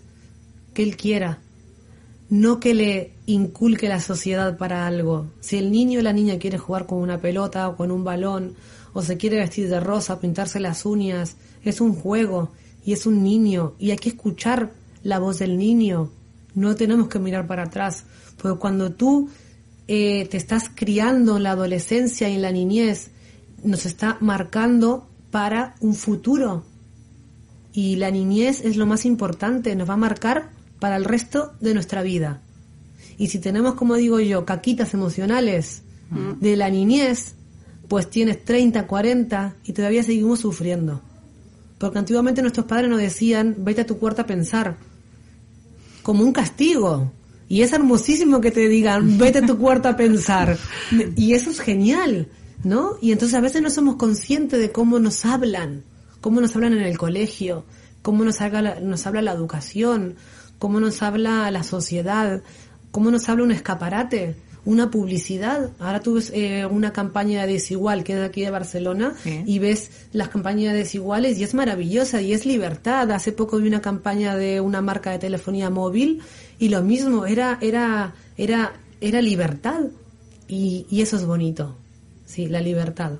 que 0.72 0.82
él 0.82 0.96
quiera 0.96 1.40
no 2.30 2.58
que 2.58 2.74
le 2.74 3.12
inculque 3.26 3.88
la 3.88 4.00
sociedad 4.00 4.56
para 4.56 4.86
algo. 4.86 5.26
Si 5.40 5.56
el 5.56 5.70
niño 5.70 6.00
o 6.00 6.02
la 6.02 6.12
niña 6.12 6.38
quiere 6.38 6.58
jugar 6.58 6.86
con 6.86 6.98
una 6.98 7.20
pelota 7.20 7.68
o 7.68 7.76
con 7.76 7.90
un 7.90 8.04
balón, 8.04 8.54
o 8.92 9.02
se 9.02 9.16
quiere 9.16 9.38
vestir 9.38 9.68
de 9.68 9.80
rosa, 9.80 10.20
pintarse 10.20 10.60
las 10.60 10.84
uñas, 10.86 11.36
es 11.64 11.80
un 11.80 11.94
juego 11.94 12.50
y 12.84 12.92
es 12.92 13.06
un 13.06 13.22
niño 13.22 13.74
y 13.78 13.90
hay 13.90 13.98
que 13.98 14.10
escuchar 14.10 14.72
la 15.02 15.18
voz 15.18 15.38
del 15.38 15.58
niño. 15.58 16.10
No 16.54 16.74
tenemos 16.76 17.08
que 17.08 17.18
mirar 17.18 17.46
para 17.46 17.64
atrás, 17.64 18.04
porque 18.40 18.58
cuando 18.58 18.92
tú 18.92 19.28
eh, 19.88 20.26
te 20.28 20.36
estás 20.36 20.70
criando 20.74 21.36
en 21.36 21.42
la 21.42 21.52
adolescencia 21.52 22.28
y 22.28 22.34
en 22.34 22.42
la 22.42 22.52
niñez, 22.52 23.10
nos 23.64 23.86
está 23.86 24.18
marcando 24.20 25.08
para 25.30 25.74
un 25.80 25.94
futuro. 25.94 26.64
Y 27.72 27.96
la 27.96 28.10
niñez 28.10 28.60
es 28.64 28.76
lo 28.76 28.86
más 28.86 29.04
importante, 29.04 29.74
nos 29.74 29.88
va 29.88 29.94
a 29.94 29.98
marcar 29.98 30.50
para 30.78 30.96
el 30.96 31.04
resto 31.04 31.54
de 31.60 31.74
nuestra 31.74 32.02
vida. 32.02 32.40
Y 33.18 33.28
si 33.28 33.38
tenemos, 33.38 33.74
como 33.74 33.96
digo 33.96 34.20
yo, 34.20 34.44
caquitas 34.44 34.94
emocionales 34.94 35.82
de 36.40 36.56
la 36.56 36.70
niñez, 36.70 37.34
pues 37.88 38.08
tienes 38.08 38.44
30, 38.44 38.86
40 38.86 39.56
y 39.64 39.72
todavía 39.72 40.02
seguimos 40.02 40.40
sufriendo. 40.40 41.00
Porque 41.78 41.98
antiguamente 41.98 42.42
nuestros 42.42 42.66
padres 42.66 42.88
nos 42.88 43.00
decían, 43.00 43.56
vete 43.58 43.82
a 43.82 43.86
tu 43.86 43.98
cuarto 43.98 44.22
a 44.22 44.26
pensar, 44.26 44.76
como 46.02 46.22
un 46.22 46.32
castigo. 46.32 47.12
Y 47.48 47.62
es 47.62 47.72
hermosísimo 47.72 48.40
que 48.40 48.50
te 48.50 48.68
digan, 48.68 49.18
vete 49.18 49.38
a 49.38 49.46
tu 49.46 49.58
cuarto 49.58 49.88
a 49.88 49.96
pensar. 49.96 50.56
Y 51.16 51.34
eso 51.34 51.50
es 51.50 51.60
genial, 51.60 52.28
¿no? 52.64 52.96
Y 53.00 53.12
entonces 53.12 53.36
a 53.36 53.40
veces 53.40 53.62
no 53.62 53.70
somos 53.70 53.96
conscientes 53.96 54.58
de 54.58 54.72
cómo 54.72 54.98
nos 54.98 55.24
hablan, 55.24 55.84
cómo 56.20 56.40
nos 56.40 56.54
hablan 56.56 56.72
en 56.72 56.82
el 56.82 56.98
colegio, 56.98 57.64
cómo 58.02 58.24
nos, 58.24 58.38
nos 58.82 59.06
habla 59.06 59.22
la 59.22 59.32
educación, 59.32 60.16
cómo 60.58 60.80
nos 60.80 61.02
habla 61.02 61.50
la 61.50 61.62
sociedad, 61.62 62.42
cómo 62.90 63.10
nos 63.10 63.28
habla 63.28 63.44
un 63.44 63.52
escaparate, 63.52 64.36
una 64.64 64.90
publicidad. 64.90 65.70
Ahora 65.78 66.00
tú 66.00 66.14
ves 66.14 66.30
eh, 66.34 66.66
una 66.66 66.92
campaña 66.92 67.46
de 67.46 67.54
desigual 67.54 68.02
que 68.02 68.14
es 68.14 68.18
de 68.18 68.24
aquí 68.24 68.42
de 68.42 68.50
Barcelona 68.50 69.14
y 69.24 69.58
ves 69.58 69.90
las 70.12 70.28
campañas 70.28 70.74
desiguales 70.74 71.38
y 71.38 71.44
es 71.44 71.54
maravillosa 71.54 72.22
y 72.22 72.32
es 72.32 72.46
libertad. 72.46 73.10
Hace 73.10 73.32
poco 73.32 73.58
vi 73.58 73.68
una 73.68 73.82
campaña 73.82 74.36
de 74.36 74.60
una 74.60 74.80
marca 74.80 75.10
de 75.10 75.18
telefonía 75.18 75.70
móvil 75.70 76.22
y 76.58 76.68
lo 76.70 76.82
mismo, 76.82 77.26
era, 77.26 77.58
era, 77.60 78.14
era, 78.36 78.72
era 79.00 79.20
libertad 79.20 79.80
y, 80.48 80.86
y 80.88 81.02
eso 81.02 81.16
es 81.16 81.26
bonito. 81.26 81.76
Sí, 82.34 82.48
la 82.48 82.60
libertad. 82.60 83.12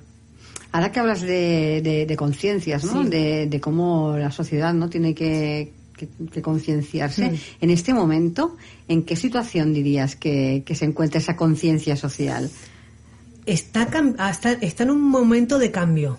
Ahora 0.73 0.91
que 0.91 0.99
hablas 0.99 1.21
de, 1.21 2.05
de, 2.05 2.15
conciencias, 2.17 2.83
¿no? 2.83 3.05
De, 3.05 3.47
de, 3.47 3.61
cómo 3.61 4.17
la 4.17 4.29
sociedad 4.29 4.73
no 4.73 4.89
tiene 4.89 5.15
que, 5.15 5.71
que, 5.95 6.41
concienciarse. 6.41 7.31
Mm. 7.31 7.35
En 7.61 7.69
este 7.69 7.93
momento, 7.93 8.57
¿en 8.89 9.03
qué 9.03 9.15
situación 9.15 9.73
dirías 9.73 10.17
que, 10.17 10.65
se 10.69 10.83
encuentra 10.83 11.19
esa 11.19 11.37
conciencia 11.37 11.95
social? 11.95 12.49
Está, 13.45 13.87
hasta, 14.17 14.51
está 14.51 14.83
en 14.83 14.91
un 14.91 15.01
momento 15.01 15.59
de 15.59 15.71
cambio 15.71 16.17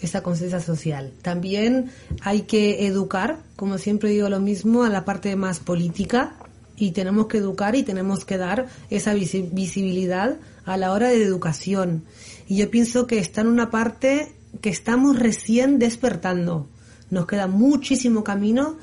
esa 0.00 0.22
conciencia 0.22 0.60
social. 0.60 1.12
También 1.20 1.90
hay 2.20 2.42
que 2.42 2.86
educar, 2.86 3.40
como 3.56 3.78
siempre 3.78 4.10
digo 4.10 4.28
lo 4.28 4.38
mismo, 4.38 4.84
a 4.84 4.90
la 4.90 5.04
parte 5.04 5.34
más 5.34 5.58
política 5.58 6.36
y 6.76 6.92
tenemos 6.92 7.26
que 7.26 7.38
educar 7.38 7.74
y 7.74 7.82
tenemos 7.82 8.24
que 8.24 8.38
dar 8.38 8.68
esa 8.90 9.12
visibilidad 9.12 10.36
a 10.64 10.76
la 10.76 10.92
hora 10.92 11.08
de 11.08 11.22
educación. 11.22 12.04
Y 12.48 12.56
yo 12.56 12.70
pienso 12.70 13.06
que 13.06 13.18
está 13.18 13.40
en 13.40 13.48
una 13.48 13.70
parte 13.70 14.32
que 14.60 14.70
estamos 14.70 15.18
recién 15.18 15.78
despertando. 15.78 16.68
Nos 17.10 17.26
queda 17.26 17.46
muchísimo 17.46 18.24
camino. 18.24 18.76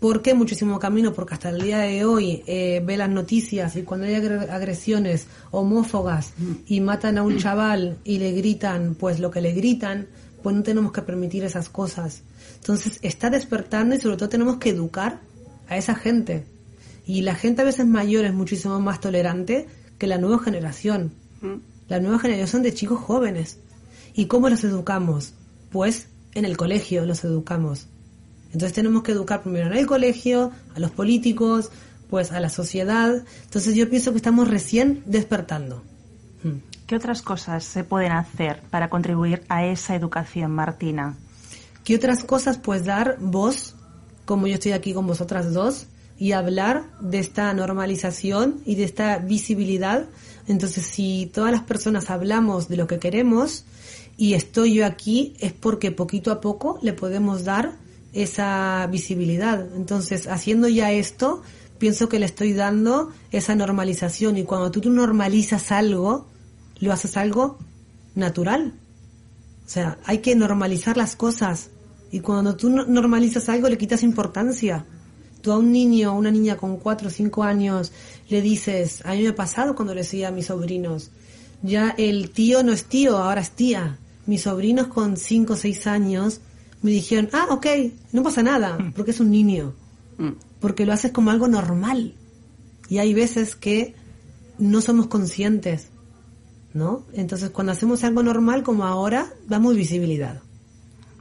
¿Por 0.00 0.22
qué 0.22 0.34
muchísimo 0.34 0.78
camino? 0.78 1.12
Porque 1.14 1.34
hasta 1.34 1.48
el 1.48 1.60
día 1.60 1.78
de 1.78 2.04
hoy 2.04 2.42
eh, 2.46 2.82
ve 2.84 2.96
las 2.96 3.08
noticias 3.08 3.76
y 3.76 3.82
cuando 3.82 4.06
hay 4.06 4.14
agresiones 4.14 5.26
homófobas 5.50 6.34
y 6.66 6.80
matan 6.80 7.18
a 7.18 7.22
un 7.22 7.38
chaval 7.38 7.96
y 8.04 8.18
le 8.18 8.32
gritan 8.32 8.94
pues 8.94 9.20
lo 9.20 9.30
que 9.30 9.40
le 9.40 9.52
gritan, 9.52 10.06
pues 10.42 10.54
no 10.54 10.62
tenemos 10.62 10.92
que 10.92 11.02
permitir 11.02 11.44
esas 11.44 11.70
cosas. 11.70 12.22
Entonces 12.56 12.98
está 13.02 13.30
despertando 13.30 13.94
y 13.94 14.00
sobre 14.00 14.16
todo 14.16 14.28
tenemos 14.28 14.58
que 14.58 14.70
educar 14.70 15.20
a 15.68 15.76
esa 15.76 15.94
gente. 15.94 16.44
Y 17.06 17.22
la 17.22 17.34
gente 17.34 17.62
a 17.62 17.64
veces 17.64 17.86
mayor 17.86 18.24
es 18.24 18.34
muchísimo 18.34 18.78
más 18.80 19.00
tolerante 19.00 19.66
que 19.98 20.06
la 20.06 20.18
nueva 20.18 20.40
generación. 20.40 21.12
La 21.88 22.00
nueva 22.00 22.18
generación 22.18 22.62
de 22.62 22.74
chicos 22.74 23.00
jóvenes. 23.00 23.58
¿Y 24.14 24.26
cómo 24.26 24.48
los 24.48 24.64
educamos? 24.64 25.34
Pues 25.70 26.08
en 26.34 26.44
el 26.44 26.56
colegio 26.56 27.06
los 27.06 27.24
educamos. 27.24 27.88
Entonces 28.46 28.72
tenemos 28.72 29.02
que 29.02 29.12
educar 29.12 29.42
primero 29.42 29.66
en 29.66 29.76
el 29.76 29.86
colegio, 29.86 30.50
a 30.74 30.80
los 30.80 30.90
políticos, 30.90 31.70
pues 32.08 32.32
a 32.32 32.40
la 32.40 32.48
sociedad. 32.48 33.24
Entonces 33.44 33.74
yo 33.74 33.88
pienso 33.90 34.12
que 34.12 34.18
estamos 34.18 34.48
recién 34.48 35.02
despertando. 35.06 35.82
¿Qué 36.86 36.94
otras 36.94 37.22
cosas 37.22 37.64
se 37.64 37.82
pueden 37.82 38.12
hacer 38.12 38.62
para 38.70 38.88
contribuir 38.88 39.42
a 39.48 39.66
esa 39.66 39.96
educación, 39.96 40.52
Martina? 40.52 41.16
¿Qué 41.84 41.96
otras 41.96 42.22
cosas? 42.22 42.58
Pues 42.58 42.84
dar 42.84 43.16
voz, 43.20 43.74
como 44.24 44.46
yo 44.46 44.54
estoy 44.54 44.72
aquí 44.72 44.94
con 44.94 45.06
vosotras 45.06 45.52
dos, 45.52 45.86
y 46.18 46.32
hablar 46.32 46.84
de 47.00 47.18
esta 47.18 47.52
normalización 47.52 48.60
y 48.64 48.76
de 48.76 48.84
esta 48.84 49.18
visibilidad. 49.18 50.06
Entonces, 50.48 50.84
si 50.84 51.30
todas 51.32 51.52
las 51.52 51.62
personas 51.62 52.10
hablamos 52.10 52.68
de 52.68 52.76
lo 52.76 52.86
que 52.86 52.98
queremos, 52.98 53.64
y 54.16 54.34
estoy 54.34 54.74
yo 54.74 54.86
aquí 54.86 55.34
es 55.40 55.52
porque 55.52 55.90
poquito 55.90 56.32
a 56.32 56.40
poco 56.40 56.78
le 56.82 56.92
podemos 56.92 57.44
dar 57.44 57.76
esa 58.12 58.86
visibilidad. 58.90 59.66
Entonces, 59.76 60.26
haciendo 60.26 60.68
ya 60.68 60.90
esto, 60.92 61.42
pienso 61.78 62.08
que 62.08 62.18
le 62.18 62.26
estoy 62.26 62.54
dando 62.54 63.10
esa 63.30 63.54
normalización 63.54 64.38
y 64.38 64.44
cuando 64.44 64.70
tú, 64.70 64.88
normalizas 64.90 65.70
algo, 65.70 66.26
lo 66.80 66.92
haces 66.92 67.16
algo 67.16 67.58
natural. 68.14 68.72
O 69.66 69.68
sea, 69.68 69.98
hay 70.04 70.18
que 70.18 70.34
normalizar 70.34 70.96
las 70.96 71.16
cosas 71.16 71.70
y 72.10 72.20
cuando 72.20 72.56
tú 72.56 72.70
normalizas 72.70 73.48
algo 73.48 73.68
le 73.68 73.76
quitas 73.78 74.02
importancia. 74.02 74.86
Tú 75.42 75.52
a 75.52 75.58
un 75.58 75.70
niño 75.70 76.12
o 76.12 76.18
una 76.18 76.30
niña 76.30 76.56
con 76.56 76.78
cuatro 76.78 77.08
o 77.08 77.10
cinco 77.10 77.44
años 77.44 77.92
le 78.28 78.42
dices, 78.42 79.04
a 79.04 79.12
mí 79.12 79.22
me 79.22 79.28
ha 79.28 79.34
pasado 79.34 79.74
cuando 79.74 79.94
le 79.94 80.02
decía 80.02 80.28
a 80.28 80.30
mis 80.32 80.46
sobrinos, 80.46 81.10
ya 81.62 81.94
el 81.96 82.30
tío 82.30 82.62
no 82.62 82.72
es 82.72 82.84
tío, 82.84 83.18
ahora 83.18 83.40
es 83.40 83.50
tía 83.50 83.98
mis 84.26 84.42
sobrinos 84.42 84.88
con 84.88 85.16
5 85.16 85.52
o 85.52 85.56
6 85.56 85.86
años 85.86 86.40
me 86.82 86.90
dijeron, 86.90 87.30
ah, 87.32 87.46
ok, 87.50 87.66
no 88.12 88.22
pasa 88.22 88.42
nada, 88.42 88.78
mm. 88.78 88.92
porque 88.92 89.12
es 89.12 89.20
un 89.20 89.30
niño, 89.30 89.74
mm. 90.18 90.32
porque 90.60 90.84
lo 90.84 90.92
haces 90.92 91.10
como 91.10 91.30
algo 91.30 91.48
normal. 91.48 92.14
Y 92.88 92.98
hay 92.98 93.14
veces 93.14 93.56
que 93.56 93.94
no 94.58 94.80
somos 94.80 95.06
conscientes, 95.06 95.88
¿no? 96.74 97.04
Entonces, 97.12 97.50
cuando 97.50 97.72
hacemos 97.72 98.04
algo 98.04 98.22
normal 98.22 98.62
como 98.62 98.84
ahora, 98.84 99.32
damos 99.48 99.74
visibilidad. 99.74 100.42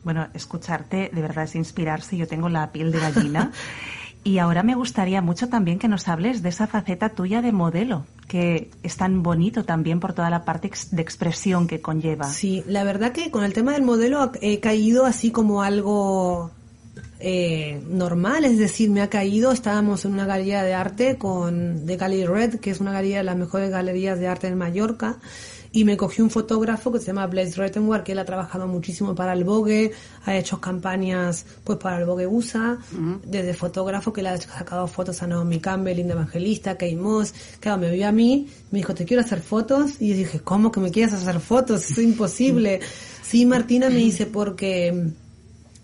Bueno, 0.04 0.28
escucharte 0.36 1.10
de 1.12 1.22
verdad 1.22 1.46
es 1.46 1.56
inspirarse. 1.56 2.16
Yo 2.16 2.28
tengo 2.28 2.50
la 2.50 2.72
piel 2.72 2.92
de 2.92 3.00
gallina. 3.00 3.52
y 4.26 4.40
ahora 4.40 4.64
me 4.64 4.74
gustaría 4.74 5.22
mucho 5.22 5.50
también 5.50 5.78
que 5.78 5.88
nos 5.88 6.08
hables 6.08 6.42
de 6.42 6.50
esa 6.50 6.66
faceta 6.66 7.10
tuya 7.10 7.44
de 7.44 7.52
modelo, 7.52 8.08
que 8.28 8.72
es 8.82 8.98
tan 8.98 9.22
bonito 9.22 9.66
también 9.66 10.00
por 10.00 10.14
toda 10.14 10.32
la 10.32 10.44
parte 10.44 10.72
de 10.92 11.02
expresión 11.04 11.68
que 11.68 11.80
conlleva. 11.80 12.28
Sí, 12.28 12.64
la 12.66 12.84
verdad 12.84 13.12
que 13.12 13.30
con 13.30 13.44
el 13.44 13.54
tema 13.54 13.74
del 13.74 13.84
modelo 13.84 14.32
he 14.42 14.60
caído 14.60 15.06
así 15.06 15.30
como 15.30 15.62
algo 15.62 16.50
eh, 17.20 17.84
normal, 17.88 18.46
es 18.46 18.58
decir, 18.58 18.90
me 18.90 19.04
ha 19.04 19.12
caído, 19.12 19.52
estábamos 19.52 20.06
en 20.06 20.14
una 20.14 20.26
galería 20.26 20.64
de 20.64 20.74
arte 20.74 21.18
con 21.20 21.86
de 21.86 21.96
Gallery 21.96 22.26
Red, 22.26 22.60
que 22.60 22.72
es 22.72 22.80
una 22.80 22.94
galería 22.94 23.18
de 23.18 23.26
las 23.26 23.38
mejores 23.38 23.70
galerías 23.70 24.20
de 24.20 24.28
arte 24.28 24.48
en 24.48 24.58
Mallorca, 24.58 25.20
y 25.76 25.84
me 25.84 25.98
cogió 25.98 26.24
un 26.24 26.30
fotógrafo 26.30 26.90
que 26.90 27.00
se 27.00 27.08
llama 27.08 27.28
Blaise 27.28 27.58
Rettenwar, 27.58 28.06
que 28.06 28.14
él 28.14 28.20
ha 28.20 28.24
trabajado 28.24 28.66
muchísimo 28.66 29.14
para 29.14 29.34
el 29.34 29.44
Vogue, 29.44 29.92
ha 30.24 30.38
hecho 30.38 30.62
campañas 30.62 31.46
pues 31.66 31.78
para 31.80 32.00
el 32.00 32.06
Vogue 32.06 32.26
USA, 32.26 32.78
desde 33.26 33.54
fotógrafo 33.54 34.14
que 34.14 34.24
le 34.24 34.30
ha 34.30 34.38
sacado 34.38 34.88
fotos 34.88 35.22
a 35.22 35.28
Naomi 35.28 35.60
Campbell, 35.60 35.98
Linda 35.98 36.14
Evangelista, 36.14 36.78
Kate 36.78 36.96
Moss, 36.96 37.34
claro, 37.60 37.82
me 37.82 37.92
vio 37.92 38.08
a 38.08 38.14
mí, 38.14 38.48
me 38.72 38.80
dijo, 38.80 38.96
te 38.96 39.04
quiero 39.04 39.22
hacer 39.22 39.42
fotos, 39.42 40.00
y 40.00 40.08
yo 40.08 40.16
dije, 40.16 40.40
¿cómo 40.40 40.72
que 40.72 40.80
me 40.80 40.92
quieres 40.92 41.14
hacer 41.14 41.42
fotos? 41.42 41.92
Es 41.92 41.98
imposible. 41.98 42.80
sí, 43.22 43.46
Martina 43.46 43.90
me 43.90 43.98
dice, 43.98 44.28
porque 44.28 45.12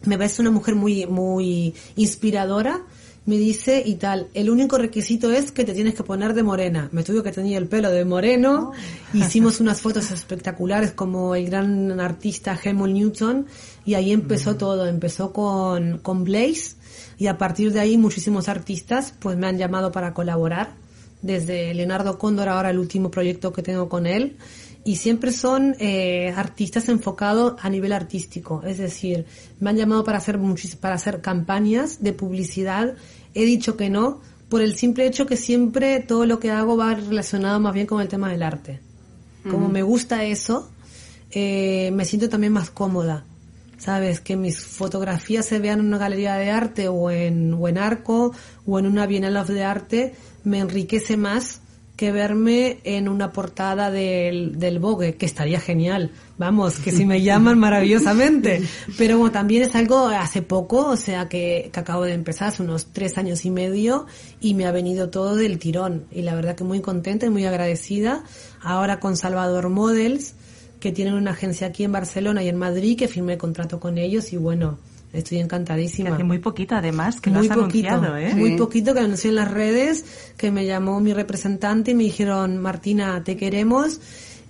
me 0.06 0.16
ves 0.16 0.40
una 0.40 0.52
mujer 0.52 0.76
muy, 0.76 1.06
muy 1.06 1.74
inspiradora, 1.98 2.80
me 3.26 3.38
dice 3.38 3.84
y 3.86 3.96
tal, 3.96 4.30
el 4.34 4.50
único 4.50 4.78
requisito 4.78 5.32
es 5.32 5.52
que 5.52 5.64
te 5.64 5.74
tienes 5.74 5.94
que 5.94 6.04
poner 6.04 6.34
de 6.34 6.42
morena. 6.42 6.90
Me 6.92 7.04
tuve 7.04 7.22
que 7.22 7.32
tener 7.32 7.56
el 7.56 7.68
pelo 7.68 7.92
de 7.92 8.04
moreno, 8.04 8.72
oh. 8.74 9.18
hicimos 9.18 9.60
unas 9.60 9.80
fotos 9.80 10.10
espectaculares 10.12 10.92
como 10.92 11.36
el 11.36 11.46
gran 11.46 12.00
artista 12.00 12.60
Hemel 12.62 12.94
Newton 12.94 13.46
y 13.86 13.94
ahí 13.94 14.12
empezó 14.12 14.54
mm. 14.54 14.58
todo, 14.58 14.88
empezó 14.88 15.32
con, 15.32 16.00
con 16.00 16.24
Blaze 16.24 16.76
y 17.18 17.28
a 17.28 17.38
partir 17.38 17.72
de 17.72 17.80
ahí 17.80 17.98
muchísimos 17.98 18.50
artistas 18.50 19.14
pues 19.20 19.38
me 19.38 19.46
han 19.48 19.58
llamado 19.58 19.92
para 19.92 20.14
colaborar, 20.14 20.74
desde 21.22 21.74
Leonardo 21.76 22.18
Cóndor 22.18 22.50
ahora 22.50 22.72
el 22.72 22.80
último 22.80 23.12
proyecto 23.12 23.54
que 23.54 23.62
tengo 23.62 23.88
con 23.88 24.08
él 24.08 24.38
y 24.84 24.96
siempre 24.96 25.32
son 25.32 25.76
eh, 25.80 26.34
artistas 26.36 26.90
enfocados 26.90 27.56
a 27.62 27.70
nivel 27.70 27.94
artístico. 27.94 28.64
Es 28.66 28.78
decir, 28.78 29.26
me 29.60 29.70
han 29.70 29.78
llamado 29.78 30.04
para 30.04 30.18
hacer, 30.18 30.40
para 30.80 30.96
hacer 30.96 31.22
campañas 31.22 32.02
de 32.02 32.14
publicidad. 32.14 32.96
He 33.34 33.46
dicho 33.46 33.78
que 33.78 33.90
no 33.90 34.22
por 34.50 34.62
el 34.62 34.76
simple 34.76 35.06
hecho 35.06 35.26
que 35.26 35.38
siempre 35.38 36.02
todo 36.02 36.26
lo 36.26 36.40
que 36.40 36.52
hago 36.52 36.76
va 36.76 36.94
relacionado 36.94 37.60
más 37.60 37.74
bien 37.74 37.88
con 37.88 38.02
el 38.02 38.10
tema 38.10 38.30
del 38.30 38.44
arte. 38.44 38.82
Como 39.50 39.70
me 39.70 39.82
gusta 39.82 40.24
eso, 40.24 40.70
eh, 41.32 41.90
me 41.94 42.06
siento 42.06 42.30
también 42.30 42.54
más 42.54 42.70
cómoda. 42.70 43.26
¿Sabes? 43.78 44.20
Que 44.20 44.36
mis 44.36 44.60
fotografías 44.60 45.46
se 45.48 45.58
vean 45.58 45.80
en 45.80 45.88
una 45.88 45.98
galería 45.98 46.36
de 46.36 46.52
arte 46.52 46.88
o 46.88 47.10
en, 47.10 47.54
o 47.56 47.68
en 47.68 47.80
Arco 47.80 48.32
o 48.68 48.78
en 48.78 48.86
una 48.86 49.08
Bienal 49.08 49.44
de 49.48 49.64
Arte 49.64 50.14
me 50.44 50.60
enriquece 50.60 51.18
más 51.18 51.62
que 52.02 52.12
verme 52.12 52.80
en 52.84 53.08
una 53.08 53.32
portada 53.32 53.92
del, 53.92 54.58
del 54.58 54.80
Vogue, 54.80 55.18
que 55.18 55.28
estaría 55.28 55.60
genial. 55.60 56.10
Vamos, 56.40 56.80
que 56.80 56.92
si 56.92 57.06
me 57.06 57.22
llaman 57.24 57.60
maravillosamente. 57.60 58.64
Pero 58.98 59.20
bueno, 59.20 59.32
también 59.32 59.62
es 59.62 59.76
algo 59.76 60.08
hace 60.08 60.42
poco, 60.42 60.88
o 60.88 60.98
sea, 60.98 61.30
que, 61.30 61.70
que 61.72 61.80
acabo 61.80 62.06
de 62.06 62.14
empezar, 62.14 62.48
hace 62.48 62.64
unos 62.64 62.88
tres 62.92 63.20
años 63.20 63.46
y 63.46 63.52
medio, 63.52 64.08
y 64.40 64.56
me 64.56 64.66
ha 64.66 64.72
venido 64.72 65.12
todo 65.12 65.36
del 65.36 65.60
tirón. 65.60 66.06
Y 66.10 66.24
la 66.24 66.34
verdad 66.34 66.56
que 66.56 66.64
muy 66.64 66.82
contenta 66.82 67.28
y 67.28 67.30
muy 67.30 67.46
agradecida. 67.46 68.24
Ahora 68.64 69.00
con 69.00 69.16
Salvador 69.16 69.70
Models, 69.70 70.34
que 70.80 70.92
tienen 70.92 71.14
una 71.14 71.34
agencia 71.34 71.68
aquí 71.68 71.84
en 71.84 71.92
Barcelona 71.92 72.42
y 72.42 72.48
en 72.48 72.58
Madrid, 72.58 72.98
que 72.98 73.10
firmé 73.10 73.38
contrato 73.38 73.80
con 73.80 74.00
ellos 74.00 74.34
y 74.34 74.38
bueno, 74.38 74.80
Estoy 75.14 75.40
encantadísima. 75.40 76.14
hace 76.14 76.24
muy 76.24 76.40
poquito, 76.40 76.76
además, 76.76 77.20
que 77.20 77.30
muy 77.30 77.48
lo 77.48 77.54
has 77.54 77.60
poquito, 77.60 77.90
anunciado, 77.90 78.18
¿eh? 78.18 78.34
Muy 78.34 78.56
poquito 78.56 78.94
que 78.94 79.02
anuncié 79.02 79.30
en 79.30 79.36
las 79.36 79.52
redes, 79.52 80.06
que 80.38 80.52
me 80.52 80.66
llamó 80.66 81.00
mi 81.02 81.14
representante 81.14 81.92
y 81.92 81.96
me 81.96 82.04
dijeron, 82.04 82.58
Martina, 82.58 83.22
te 83.24 83.36
queremos. 83.36 84.00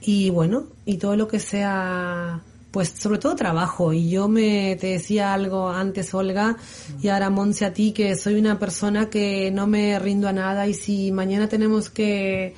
Y 0.01 0.29
bueno, 0.29 0.67
y 0.85 0.97
todo 0.97 1.15
lo 1.15 1.27
que 1.27 1.39
sea, 1.39 2.41
pues 2.69 2.89
sobre 2.89 3.17
todo 3.17 3.35
trabajo. 3.35 3.91
Y 3.91 4.11
yo 4.11 4.27
me, 4.27 4.77
te 4.79 4.87
decía 4.87 5.33
algo 5.33 5.69
antes, 5.69 6.13
Olga, 6.13 6.57
y 7.01 7.07
ahora 7.07 7.31
Monse 7.31 7.65
a 7.65 7.73
ti, 7.73 7.91
que 7.91 8.15
soy 8.15 8.35
una 8.35 8.59
persona 8.59 9.09
que 9.09 9.49
no 9.51 9.65
me 9.65 9.97
rindo 9.97 10.27
a 10.27 10.33
nada 10.33 10.67
y 10.67 10.75
si 10.75 11.11
mañana 11.11 11.49
tenemos 11.49 11.89
que 11.89 12.53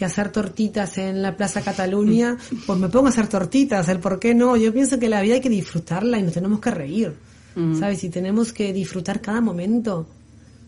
que 0.00 0.06
hacer 0.06 0.32
tortitas 0.32 0.96
en 0.96 1.20
la 1.20 1.36
Plaza 1.36 1.60
Cataluña, 1.60 2.38
pues 2.66 2.78
me 2.78 2.88
pongo 2.88 3.08
a 3.08 3.10
hacer 3.10 3.26
tortitas, 3.26 3.86
el 3.90 4.00
por 4.00 4.18
qué 4.18 4.34
no. 4.34 4.56
Yo 4.56 4.72
pienso 4.72 4.98
que 4.98 5.10
la 5.10 5.20
vida 5.20 5.34
hay 5.34 5.40
que 5.42 5.50
disfrutarla 5.50 6.18
y 6.18 6.22
nos 6.22 6.32
tenemos 6.32 6.58
que 6.58 6.70
reír. 6.70 7.14
¿Sabes? 7.78 8.04
Y 8.04 8.10
tenemos 8.10 8.52
que 8.52 8.72
disfrutar 8.72 9.20
cada 9.20 9.40
momento, 9.40 10.06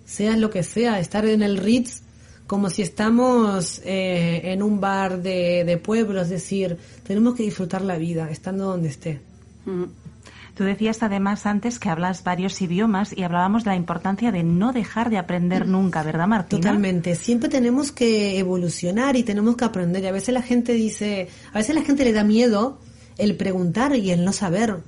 sea 0.05 0.37
lo 0.37 0.51
que 0.51 0.63
sea, 0.63 0.99
estar 0.99 1.25
en 1.27 1.43
el 1.43 1.59
Ritz 1.59 2.03
como 2.47 2.69
si 2.69 2.83
estamos 2.83 3.81
eh, 3.85 4.53
en 4.53 4.63
un 4.63 4.81
bar 4.81 5.23
de, 5.23 5.65
de, 5.65 5.77
pueblo, 5.79 6.21
es 6.21 6.29
decir, 6.29 6.77
tenemos 7.03 7.35
que 7.35 7.45
disfrutar 7.45 7.83
la 7.83 7.97
vida, 7.97 8.31
estando 8.31 8.67
donde 8.67 8.89
esté. 8.89 9.21
Tú 10.55 10.65
decías 10.65 11.03
además 11.03 11.47
antes 11.47 11.79
que 11.79 11.89
hablas 11.89 12.25
varios 12.25 12.61
idiomas 12.61 13.17
y 13.17 13.23
hablábamos 13.23 13.65
de 13.65 13.71
la 13.71 13.77
importancia 13.77 14.31
de 14.33 14.43
no 14.43 14.73
dejar 14.73 15.09
de 15.09 15.17
aprender 15.17 15.67
nunca, 15.67 16.03
¿verdad, 16.03 16.27
Martina? 16.27 16.61
Totalmente. 16.61 17.15
Siempre 17.15 17.49
tenemos 17.49 17.91
que 17.91 18.39
evolucionar 18.39 19.17
y 19.17 19.23
tenemos 19.23 19.57
que 19.57 19.65
aprender. 19.65 20.03
Y 20.03 20.09
a 20.09 20.13
veces 20.13 20.35
la 20.35 20.43
gente 20.43 20.75
dice, 20.75 21.29
a 21.55 21.59
veces 21.59 21.75
la 21.75 21.83
gente 21.83 22.05
le 22.05 22.13
da 22.13 22.23
miedo 22.23 22.79
el 23.17 23.35
preguntar 23.37 23.97
y 23.97 24.11
el 24.11 24.27
no 24.27 24.33
saber. 24.33 24.81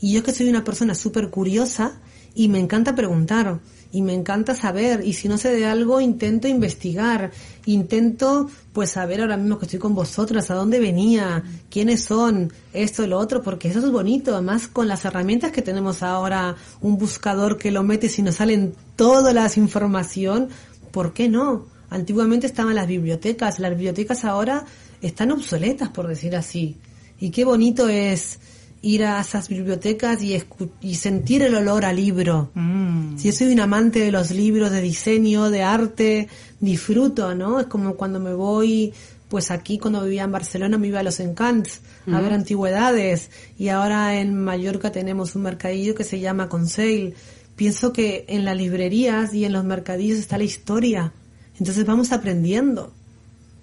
Y 0.00 0.12
yo 0.12 0.22
que 0.22 0.32
soy 0.32 0.48
una 0.48 0.64
persona 0.64 0.94
súper 0.94 1.30
curiosa 1.30 2.00
y 2.34 2.48
me 2.48 2.58
encanta 2.58 2.94
preguntar 2.94 3.60
y 3.92 4.02
me 4.02 4.14
encanta 4.14 4.54
saber 4.54 5.04
y 5.04 5.14
si 5.14 5.28
no 5.28 5.36
sé 5.36 5.52
de 5.52 5.66
algo 5.66 6.00
intento 6.00 6.46
investigar, 6.46 7.32
intento 7.66 8.48
pues 8.72 8.90
saber 8.90 9.20
ahora 9.20 9.36
mismo 9.36 9.58
que 9.58 9.64
estoy 9.64 9.80
con 9.80 9.94
vosotras 9.94 10.50
a 10.50 10.54
dónde 10.54 10.78
venía, 10.78 11.42
quiénes 11.70 12.04
son, 12.04 12.52
esto 12.72 13.06
lo 13.06 13.18
otro, 13.18 13.42
porque 13.42 13.68
eso 13.68 13.80
es 13.80 13.90
bonito, 13.90 14.32
además 14.32 14.68
con 14.68 14.86
las 14.86 15.04
herramientas 15.04 15.50
que 15.50 15.62
tenemos 15.62 16.02
ahora, 16.02 16.54
un 16.80 16.98
buscador 16.98 17.58
que 17.58 17.72
lo 17.72 17.82
metes 17.82 18.18
y 18.18 18.22
nos 18.22 18.36
salen 18.36 18.74
todas 18.94 19.34
las 19.34 19.56
información, 19.56 20.48
¿por 20.92 21.12
qué 21.12 21.28
no? 21.28 21.66
Antiguamente 21.90 22.46
estaban 22.46 22.76
las 22.76 22.86
bibliotecas, 22.86 23.58
las 23.58 23.72
bibliotecas 23.72 24.24
ahora 24.24 24.64
están 25.02 25.32
obsoletas 25.32 25.88
por 25.88 26.06
decir 26.06 26.36
así. 26.36 26.76
Y 27.18 27.30
qué 27.30 27.44
bonito 27.44 27.88
es 27.88 28.38
ir 28.82 29.04
a 29.04 29.20
esas 29.20 29.48
bibliotecas 29.48 30.22
y, 30.22 30.42
y 30.80 30.94
sentir 30.94 31.42
el 31.42 31.54
olor 31.54 31.84
al 31.84 31.96
libro. 31.96 32.50
Mm. 32.54 33.18
Si 33.18 33.30
yo 33.30 33.32
soy 33.32 33.52
un 33.52 33.60
amante 33.60 34.00
de 34.00 34.10
los 34.10 34.30
libros, 34.30 34.70
de 34.70 34.80
diseño, 34.80 35.50
de 35.50 35.62
arte, 35.62 36.28
disfruto, 36.60 37.34
¿no? 37.34 37.60
Es 37.60 37.66
como 37.66 37.94
cuando 37.94 38.20
me 38.20 38.32
voy, 38.32 38.92
pues 39.28 39.50
aquí 39.50 39.78
cuando 39.78 40.02
vivía 40.02 40.24
en 40.24 40.32
Barcelona 40.32 40.78
me 40.78 40.88
iba 40.88 41.00
a 41.00 41.02
los 41.02 41.20
Encants 41.20 41.82
a 42.10 42.20
ver 42.20 42.32
antigüedades 42.32 43.30
y 43.56 43.68
ahora 43.68 44.18
en 44.18 44.34
Mallorca 44.34 44.90
tenemos 44.90 45.36
un 45.36 45.42
mercadillo 45.42 45.94
que 45.94 46.02
se 46.02 46.18
llama 46.18 46.48
Conseil. 46.48 47.14
Pienso 47.54 47.92
que 47.92 48.24
en 48.28 48.44
las 48.44 48.56
librerías 48.56 49.34
y 49.34 49.44
en 49.44 49.52
los 49.52 49.64
mercadillos 49.64 50.18
está 50.18 50.38
la 50.38 50.44
historia. 50.44 51.12
Entonces 51.58 51.84
vamos 51.84 52.10
aprendiendo. 52.10 52.92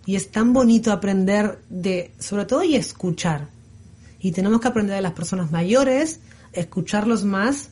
Y 0.06 0.16
es 0.16 0.30
tan 0.30 0.54
bonito 0.54 0.94
aprender 0.94 1.60
de, 1.70 2.12
sobre 2.20 2.46
todo, 2.46 2.64
y 2.64 2.76
escuchar 2.76 3.50
y 4.20 4.32
tenemos 4.32 4.62
que 4.62 4.68
aprender 4.68 4.96
de 4.96 5.02
las 5.02 5.14
personas 5.14 5.52
mayores, 5.52 6.20
escucharlos 6.54 7.24
más, 7.24 7.70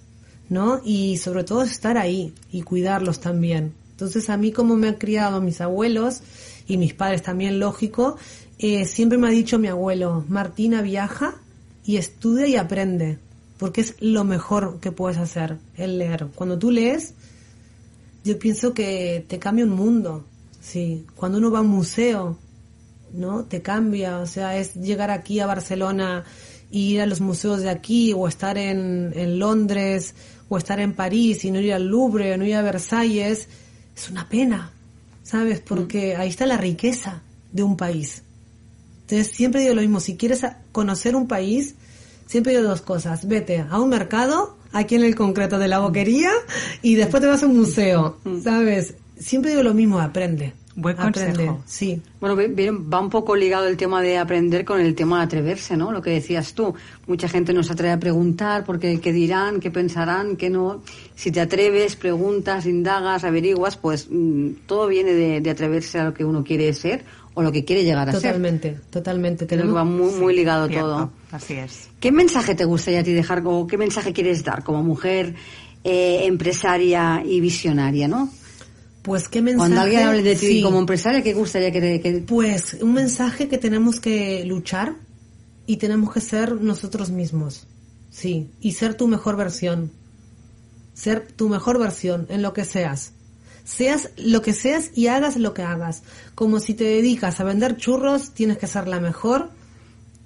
¿no? 0.49 0.81
Y 0.83 1.17
sobre 1.17 1.43
todo 1.43 1.63
estar 1.63 1.97
ahí 1.97 2.33
y 2.51 2.61
cuidarlos 2.61 3.19
también. 3.19 3.73
Entonces 3.91 4.29
a 4.29 4.37
mí 4.37 4.51
como 4.51 4.75
me 4.75 4.89
han 4.89 4.95
criado 4.95 5.41
mis 5.41 5.61
abuelos 5.61 6.21
y 6.67 6.77
mis 6.77 6.93
padres 6.93 7.21
también, 7.23 7.59
lógico, 7.59 8.17
eh, 8.59 8.85
siempre 8.85 9.17
me 9.17 9.27
ha 9.27 9.31
dicho 9.31 9.59
mi 9.59 9.67
abuelo, 9.67 10.25
Martina 10.27 10.81
viaja 10.81 11.35
y 11.85 11.97
estudia 11.97 12.47
y 12.47 12.55
aprende, 12.55 13.19
porque 13.57 13.81
es 13.81 13.95
lo 13.99 14.23
mejor 14.23 14.79
que 14.79 14.91
puedes 14.91 15.17
hacer, 15.17 15.57
el 15.77 15.97
leer. 15.97 16.27
Cuando 16.35 16.57
tú 16.57 16.71
lees, 16.71 17.13
yo 18.23 18.39
pienso 18.39 18.73
que 18.73 19.23
te 19.27 19.39
cambia 19.39 19.65
un 19.65 19.71
mundo, 19.71 20.25
sí. 20.59 21.05
Cuando 21.15 21.37
uno 21.37 21.51
va 21.51 21.59
a 21.59 21.61
un 21.61 21.69
museo, 21.69 22.37
¿no? 23.15 23.45
Te 23.45 23.61
cambia, 23.61 24.19
o 24.19 24.27
sea, 24.27 24.57
es 24.57 24.75
llegar 24.75 25.11
aquí 25.11 25.39
a 25.39 25.47
Barcelona 25.47 26.23
ir 26.71 27.01
a 27.01 27.05
los 27.05 27.21
museos 27.21 27.61
de 27.61 27.69
aquí 27.69 28.13
o 28.13 28.27
estar 28.27 28.57
en, 28.57 29.13
en 29.15 29.39
Londres 29.39 30.13
o 30.49 30.57
estar 30.57 30.79
en 30.79 30.93
París 30.93 31.45
y 31.45 31.51
no 31.51 31.59
ir 31.59 31.73
al 31.73 31.87
Louvre 31.87 32.33
o 32.33 32.37
no 32.37 32.45
ir 32.45 32.55
a 32.55 32.61
Versalles, 32.61 33.47
es 33.95 34.09
una 34.09 34.27
pena, 34.27 34.71
¿sabes? 35.23 35.61
Porque 35.61 36.15
mm. 36.15 36.21
ahí 36.21 36.29
está 36.29 36.45
la 36.45 36.57
riqueza 36.57 37.21
de 37.51 37.63
un 37.63 37.77
país. 37.77 38.23
Entonces 39.01 39.27
siempre 39.27 39.61
digo 39.61 39.75
lo 39.75 39.81
mismo, 39.81 39.99
si 39.99 40.17
quieres 40.17 40.41
conocer 40.71 41.15
un 41.15 41.27
país, 41.27 41.75
siempre 42.27 42.53
digo 42.53 42.67
dos 42.67 42.81
cosas, 42.81 43.27
vete 43.27 43.65
a 43.69 43.79
un 43.79 43.89
mercado, 43.89 44.57
aquí 44.71 44.95
en 44.95 45.03
el 45.03 45.15
concreto 45.15 45.57
de 45.57 45.67
la 45.67 45.79
boquería, 45.79 46.31
y 46.81 46.95
después 46.95 47.21
te 47.21 47.27
vas 47.27 47.43
a 47.43 47.45
un 47.45 47.57
museo, 47.57 48.17
mm. 48.23 48.41
¿sabes? 48.41 48.95
Siempre 49.17 49.51
digo 49.51 49.63
lo 49.63 49.73
mismo, 49.73 49.99
aprende. 49.99 50.53
Buen 50.77 50.97
consejo. 50.97 51.63
sí. 51.65 52.01
Bueno, 52.19 52.35
va 52.35 52.99
un 52.99 53.09
poco 53.09 53.33
ligado 53.33 53.65
el 53.67 53.77
tema 53.77 54.01
de 54.01 54.17
aprender 54.17 54.65
con 54.65 54.81
el 54.81 54.93
tema 54.93 55.19
de 55.19 55.23
atreverse, 55.23 55.77
¿no? 55.77 55.93
Lo 55.93 56.01
que 56.01 56.09
decías 56.09 56.53
tú. 56.53 56.75
Mucha 57.07 57.29
gente 57.29 57.53
nos 57.53 57.71
atreve 57.71 57.93
a 57.93 57.99
preguntar 57.99 58.65
porque 58.65 58.99
qué 58.99 59.13
dirán, 59.13 59.61
qué 59.61 59.71
pensarán, 59.71 60.35
qué 60.35 60.49
no. 60.49 60.81
Si 61.15 61.31
te 61.31 61.39
atreves, 61.39 61.95
preguntas, 61.95 62.65
indagas, 62.65 63.23
averiguas, 63.23 63.77
pues 63.77 64.07
mm, 64.09 64.65
todo 64.65 64.87
viene 64.87 65.13
de, 65.13 65.49
atreverse 65.49 65.99
a 65.99 66.03
lo 66.03 66.13
que 66.13 66.25
uno 66.25 66.43
quiere 66.43 66.73
ser 66.73 67.05
o 67.35 67.41
lo 67.41 67.53
que 67.53 67.63
quiere 67.63 67.85
llegar 67.85 68.09
a 68.09 68.11
ser. 68.11 68.21
Totalmente, 68.21 68.77
totalmente. 68.89 69.45
Tenemos... 69.45 69.75
Va 69.75 69.85
muy, 69.85 70.11
muy 70.11 70.35
ligado 70.35 70.67
todo. 70.67 71.09
Así 71.31 71.53
es. 71.53 71.87
¿Qué 72.01 72.11
mensaje 72.11 72.53
te 72.53 72.65
gustaría 72.65 72.99
a 72.99 73.03
ti 73.03 73.13
dejar 73.13 73.43
o 73.45 73.65
qué 73.65 73.77
mensaje 73.77 74.11
quieres 74.11 74.43
dar 74.43 74.63
como 74.65 74.83
mujer 74.83 75.35
eh, 75.85 76.25
empresaria 76.25 77.23
y 77.25 77.39
visionaria, 77.39 78.09
no? 78.09 78.29
Pues 79.05 79.29
qué 79.29 79.43
mensaje. 79.43 79.69
Cuando 79.69 79.81
alguien 79.81 80.07
hable 80.07 80.23
de 80.23 80.35
ti 80.35 80.63
como 80.63 80.79
empresaria, 80.79 81.21
¿qué 81.21 81.35
gustaría 81.35 81.71
que, 81.71 82.01
que, 82.01 82.23
Pues 82.27 82.73
un 82.81 82.93
mensaje 82.93 83.47
que 83.47 83.59
tenemos 83.59 83.99
que 83.99 84.43
luchar 84.45 84.95
y 85.67 85.77
tenemos 85.77 86.11
que 86.11 86.21
ser 86.21 86.59
nosotros 86.59 87.11
mismos. 87.11 87.67
Sí, 88.09 88.49
y 88.61 88.71
ser 88.71 88.95
tu 88.95 89.07
mejor 89.07 89.37
versión. 89.37 89.91
Ser 90.95 91.27
tu 91.31 91.49
mejor 91.49 91.77
versión 91.77 92.25
en 92.29 92.41
lo 92.41 92.53
que 92.53 92.65
seas. 92.65 93.11
Seas 93.63 94.09
lo 94.17 94.41
que 94.41 94.53
seas 94.53 94.89
y 94.95 95.05
hagas 95.05 95.37
lo 95.37 95.53
que 95.53 95.61
hagas. 95.61 96.01
Como 96.33 96.59
si 96.59 96.73
te 96.73 96.85
dedicas 96.85 97.39
a 97.39 97.43
vender 97.43 97.77
churros, 97.77 98.33
tienes 98.33 98.57
que 98.57 98.65
ser 98.65 98.87
la 98.87 98.99
mejor 98.99 99.51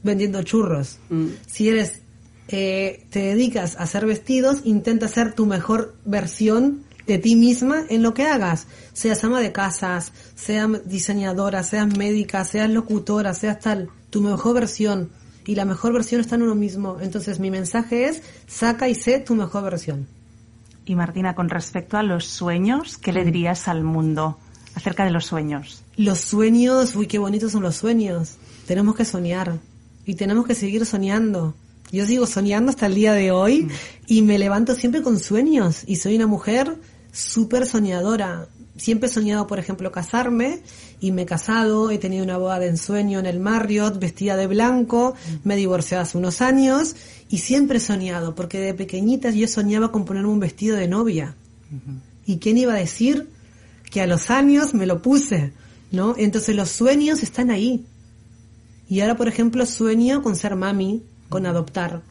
vendiendo 0.03 0.41
churros. 0.43 0.99
Mm. 1.09 1.27
Si 1.47 1.67
eres 1.67 2.01
eh, 2.47 3.05
te 3.09 3.19
dedicas 3.19 3.75
a 3.75 3.83
hacer 3.83 4.05
vestidos, 4.05 4.61
intenta 4.63 5.09
ser 5.09 5.35
tu 5.35 5.45
mejor 5.45 5.95
versión 6.05 6.85
de 7.09 7.17
ti 7.17 7.35
misma 7.35 7.85
en 7.89 8.03
lo 8.03 8.13
que 8.13 8.27
hagas. 8.27 8.67
Seas 8.93 9.23
ama 9.23 9.41
de 9.41 9.51
casas, 9.51 10.13
seas 10.35 10.69
diseñadora, 10.85 11.63
seas 11.63 11.87
médica, 11.97 12.45
seas 12.45 12.69
locutora, 12.69 13.33
seas 13.33 13.59
tal, 13.59 13.89
tu 14.11 14.21
mejor 14.21 14.53
versión. 14.53 15.09
Y 15.47 15.55
la 15.55 15.65
mejor 15.65 15.91
versión 15.91 16.21
está 16.21 16.35
en 16.35 16.43
uno 16.43 16.53
mismo. 16.53 16.97
Entonces 17.01 17.39
mi 17.39 17.49
mensaje 17.49 18.05
es, 18.05 18.21
saca 18.45 18.87
y 18.87 18.93
sé 18.93 19.19
tu 19.19 19.33
mejor 19.33 19.63
versión. 19.63 20.07
Y 20.85 20.93
Martina, 20.93 21.33
con 21.33 21.49
respecto 21.49 21.97
a 21.97 22.03
los 22.03 22.25
sueños, 22.25 22.99
¿qué 22.99 23.11
le 23.11 23.25
dirías 23.25 23.67
al 23.67 23.83
mundo 23.83 24.37
acerca 24.75 25.03
de 25.03 25.09
los 25.09 25.25
sueños? 25.25 25.83
Los 25.97 26.19
sueños, 26.19 26.95
uy, 26.95 27.07
qué 27.07 27.17
bonitos 27.17 27.53
son 27.53 27.63
los 27.63 27.75
sueños. 27.75 28.35
Tenemos 28.67 28.95
que 28.95 29.03
soñar 29.03 29.57
y 30.05 30.13
tenemos 30.13 30.45
que 30.45 30.53
seguir 30.53 30.85
soñando. 30.85 31.55
Yo 31.91 32.05
sigo 32.05 32.27
soñando 32.27 32.69
hasta 32.69 32.85
el 32.85 32.93
día 32.93 33.13
de 33.13 33.31
hoy 33.31 33.63
mm. 33.63 33.69
y 34.05 34.21
me 34.21 34.37
levanto 34.37 34.75
siempre 34.75 35.01
con 35.01 35.17
sueños 35.17 35.83
y 35.87 35.95
soy 35.95 36.15
una 36.15 36.27
mujer 36.27 36.77
súper 37.11 37.65
soñadora. 37.65 38.47
Siempre 38.77 39.09
he 39.09 39.11
soñado, 39.11 39.47
por 39.47 39.59
ejemplo, 39.59 39.91
casarme 39.91 40.61
y 41.01 41.11
me 41.11 41.23
he 41.23 41.25
casado, 41.25 41.91
he 41.91 41.97
tenido 41.97 42.23
una 42.23 42.37
boda 42.37 42.59
de 42.59 42.67
ensueño 42.67 43.19
en 43.19 43.25
el 43.25 43.39
Marriott, 43.39 43.99
vestida 43.99 44.37
de 44.37 44.47
blanco, 44.47 45.15
me 45.43 45.55
he 45.55 45.57
divorciado 45.57 46.03
hace 46.03 46.17
unos 46.17 46.41
años 46.41 46.95
y 47.29 47.39
siempre 47.39 47.77
he 47.77 47.81
soñado, 47.81 48.35
porque 48.35 48.59
de 48.59 48.73
pequeñitas 48.73 49.35
yo 49.35 49.47
soñaba 49.47 49.91
con 49.91 50.05
ponerme 50.05 50.29
un 50.29 50.39
vestido 50.39 50.77
de 50.77 50.87
novia. 50.87 51.35
¿Y 52.25 52.37
quién 52.37 52.57
iba 52.57 52.73
a 52.73 52.77
decir 52.77 53.29
que 53.91 54.01
a 54.01 54.07
los 54.07 54.29
años 54.29 54.73
me 54.73 54.85
lo 54.85 55.01
puse? 55.01 55.51
¿No? 55.91 56.15
Entonces 56.17 56.55
los 56.55 56.69
sueños 56.69 57.23
están 57.23 57.51
ahí. 57.51 57.85
Y 58.87 59.01
ahora, 59.01 59.17
por 59.17 59.27
ejemplo, 59.27 59.65
sueño 59.65 60.21
con 60.21 60.35
ser 60.35 60.55
mami, 60.55 61.03
con 61.29 61.45
adoptar. 61.45 62.01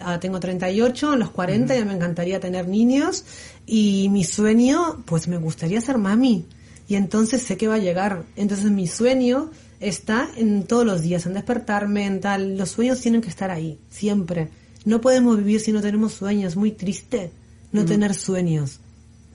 Ahora 0.00 0.20
tengo 0.20 0.40
38, 0.40 1.12
a 1.12 1.16
los 1.16 1.30
40 1.30 1.74
ya 1.74 1.84
me 1.84 1.94
encantaría 1.94 2.38
tener 2.38 2.68
niños 2.68 3.24
y 3.66 4.08
mi 4.10 4.22
sueño, 4.22 5.02
pues 5.04 5.26
me 5.26 5.38
gustaría 5.38 5.80
ser 5.80 5.98
mami. 5.98 6.46
Y 6.88 6.94
entonces 6.94 7.42
sé 7.42 7.56
que 7.56 7.66
va 7.66 7.74
a 7.74 7.78
llegar. 7.78 8.24
Entonces 8.36 8.70
mi 8.70 8.86
sueño 8.86 9.50
está 9.80 10.28
en 10.36 10.62
todos 10.64 10.86
los 10.86 11.02
días, 11.02 11.26
en 11.26 11.34
despertarme, 11.34 12.06
en 12.06 12.20
tal. 12.20 12.56
Los 12.56 12.70
sueños 12.70 13.00
tienen 13.00 13.20
que 13.20 13.28
estar 13.28 13.50
ahí, 13.50 13.78
siempre. 13.90 14.50
No 14.84 15.00
podemos 15.00 15.36
vivir 15.36 15.60
si 15.60 15.72
no 15.72 15.80
tenemos 15.80 16.12
sueños. 16.12 16.54
Muy 16.54 16.70
triste 16.70 17.32
no 17.72 17.84
tener 17.84 18.14
sueños. 18.14 18.78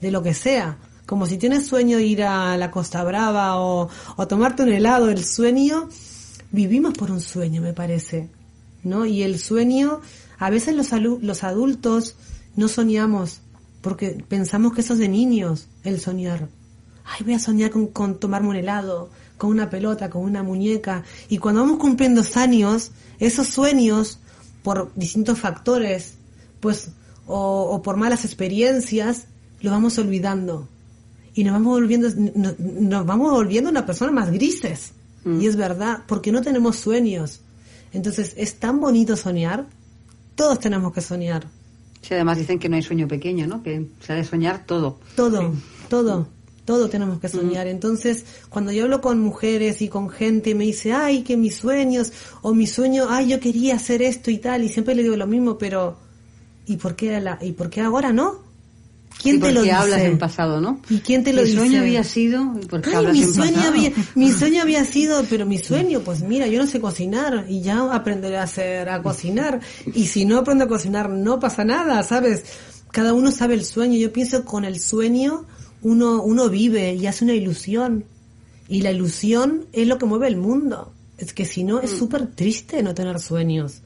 De 0.00 0.10
lo 0.10 0.22
que 0.22 0.32
sea. 0.32 0.78
Como 1.04 1.26
si 1.26 1.36
tienes 1.36 1.66
sueño 1.66 1.98
de 1.98 2.04
ir 2.04 2.22
a 2.22 2.56
la 2.56 2.70
Costa 2.70 3.04
Brava 3.04 3.60
o, 3.60 3.90
o 4.16 4.26
tomarte 4.26 4.62
un 4.62 4.70
helado. 4.72 5.10
El 5.10 5.22
sueño, 5.24 5.90
vivimos 6.52 6.94
por 6.94 7.10
un 7.10 7.20
sueño, 7.20 7.60
me 7.60 7.74
parece. 7.74 8.30
¿No? 8.82 9.04
Y 9.04 9.22
el 9.22 9.38
sueño, 9.38 10.00
a 10.38 10.48
veces 10.48 10.74
los, 10.74 10.90
los 11.22 11.44
adultos 11.44 12.16
no 12.56 12.68
soñamos 12.68 13.42
porque 13.82 14.24
pensamos 14.28 14.72
que 14.72 14.80
eso 14.80 14.94
es 14.94 15.00
de 15.00 15.08
niños, 15.08 15.66
el 15.84 16.00
soñar. 16.00 16.48
Ay, 17.04 17.24
voy 17.24 17.34
a 17.34 17.38
soñar 17.40 17.72
con, 17.92 18.18
tomarme 18.18 18.48
un 18.48 18.56
helado, 18.56 19.10
con 19.36 19.50
una 19.50 19.68
pelota, 19.68 20.08
con 20.08 20.22
una 20.22 20.44
muñeca. 20.44 21.02
Y 21.28 21.38
cuando 21.38 21.62
vamos 21.62 21.78
cumpliendo 21.78 22.22
años, 22.36 22.92
esos 23.18 23.48
sueños, 23.48 24.20
por 24.62 24.92
distintos 24.94 25.40
factores, 25.40 26.14
pues, 26.60 26.90
o, 27.26 27.82
por 27.82 27.96
malas 27.96 28.24
experiencias, 28.24 29.26
lo 29.60 29.72
vamos 29.72 29.98
olvidando. 29.98 30.68
Y 31.34 31.42
nos 31.42 31.54
vamos 31.54 31.72
volviendo, 31.72 32.08
nos, 32.36 33.04
vamos 33.04 33.32
volviendo 33.32 33.68
una 33.68 33.84
persona 33.84 34.12
más 34.12 34.30
grises. 34.30 34.92
Mm. 35.24 35.40
Y 35.40 35.46
es 35.46 35.56
verdad, 35.56 36.04
porque 36.06 36.30
no 36.30 36.40
tenemos 36.40 36.76
sueños. 36.76 37.40
Entonces, 37.92 38.32
es 38.36 38.60
tan 38.60 38.80
bonito 38.80 39.16
soñar. 39.16 39.66
Todos 40.36 40.60
tenemos 40.60 40.92
que 40.92 41.00
soñar. 41.00 41.48
Sí, 42.02 42.14
además 42.14 42.36
dicen 42.36 42.58
que 42.58 42.68
no 42.68 42.76
hay 42.76 42.82
sueño 42.82 43.06
pequeño, 43.06 43.46
¿no? 43.46 43.62
Que 43.62 43.86
se 44.00 44.12
ha 44.12 44.16
de 44.16 44.24
soñar 44.24 44.66
todo. 44.66 44.98
Todo, 45.14 45.52
todo, 45.88 46.26
todo 46.64 46.88
tenemos 46.88 47.20
que 47.20 47.28
soñar. 47.28 47.68
Entonces, 47.68 48.24
cuando 48.50 48.72
yo 48.72 48.84
hablo 48.84 49.00
con 49.00 49.20
mujeres 49.20 49.80
y 49.82 49.88
con 49.88 50.10
gente, 50.10 50.54
me 50.56 50.64
dice, 50.64 50.92
ay, 50.92 51.22
que 51.22 51.36
mis 51.36 51.54
sueños, 51.54 52.12
o 52.42 52.54
mi 52.54 52.66
sueño, 52.66 53.06
ay, 53.08 53.28
yo 53.28 53.38
quería 53.38 53.76
hacer 53.76 54.02
esto 54.02 54.32
y 54.32 54.38
tal, 54.38 54.64
y 54.64 54.68
siempre 54.68 54.96
le 54.96 55.04
digo 55.04 55.16
lo 55.16 55.28
mismo, 55.28 55.56
pero 55.56 55.96
¿y 56.66 56.76
por 56.76 56.96
qué, 56.96 57.20
la, 57.20 57.38
¿y 57.40 57.52
por 57.52 57.70
qué 57.70 57.80
ahora 57.80 58.12
no? 58.12 58.41
¿Quién 59.20 59.40
te 59.40 59.52
lo 59.52 59.62
dice? 59.62 59.74
hablas 59.74 60.00
en 60.00 60.18
pasado, 60.18 60.60
¿no? 60.60 60.80
¿Y 60.88 61.00
quién 61.00 61.24
te 61.24 61.32
lo 61.32 61.42
dice? 61.42 61.54
Mi 61.54 61.60
sueño 61.60 61.80
había 61.80 62.04
sido... 62.04 62.54
Ay, 62.84 63.06
mi 63.12 63.24
sueño 63.24 63.62
había, 63.62 63.92
mi 64.14 64.30
sueño 64.32 64.62
había 64.62 64.84
sido, 64.84 65.24
pero 65.28 65.46
mi 65.46 65.58
sueño, 65.58 66.00
pues 66.00 66.22
mira, 66.22 66.46
yo 66.46 66.60
no 66.60 66.66
sé 66.66 66.80
cocinar 66.80 67.46
y 67.48 67.62
ya 67.62 67.92
aprenderé 67.92 68.38
a 68.38 68.44
hacer, 68.44 68.88
a 68.88 69.02
cocinar. 69.02 69.60
Y 69.94 70.06
si 70.06 70.24
no 70.24 70.38
aprendo 70.38 70.64
a 70.64 70.68
cocinar, 70.68 71.10
no 71.10 71.38
pasa 71.38 71.64
nada, 71.64 72.02
¿sabes? 72.02 72.44
Cada 72.90 73.14
uno 73.14 73.30
sabe 73.30 73.54
el 73.54 73.64
sueño. 73.64 73.96
Yo 73.98 74.12
pienso 74.12 74.44
con 74.44 74.64
el 74.64 74.80
sueño 74.80 75.46
uno, 75.82 76.22
uno 76.22 76.48
vive 76.48 76.94
y 76.94 77.06
hace 77.06 77.24
una 77.24 77.34
ilusión. 77.34 78.04
Y 78.68 78.82
la 78.82 78.90
ilusión 78.90 79.66
es 79.72 79.86
lo 79.86 79.98
que 79.98 80.06
mueve 80.06 80.28
el 80.28 80.36
mundo. 80.36 80.92
Es 81.18 81.32
que 81.32 81.44
si 81.44 81.64
no, 81.64 81.80
es 81.80 81.92
mm. 81.92 81.98
súper 81.98 82.26
triste 82.28 82.82
no 82.82 82.94
tener 82.94 83.20
sueños. 83.20 83.82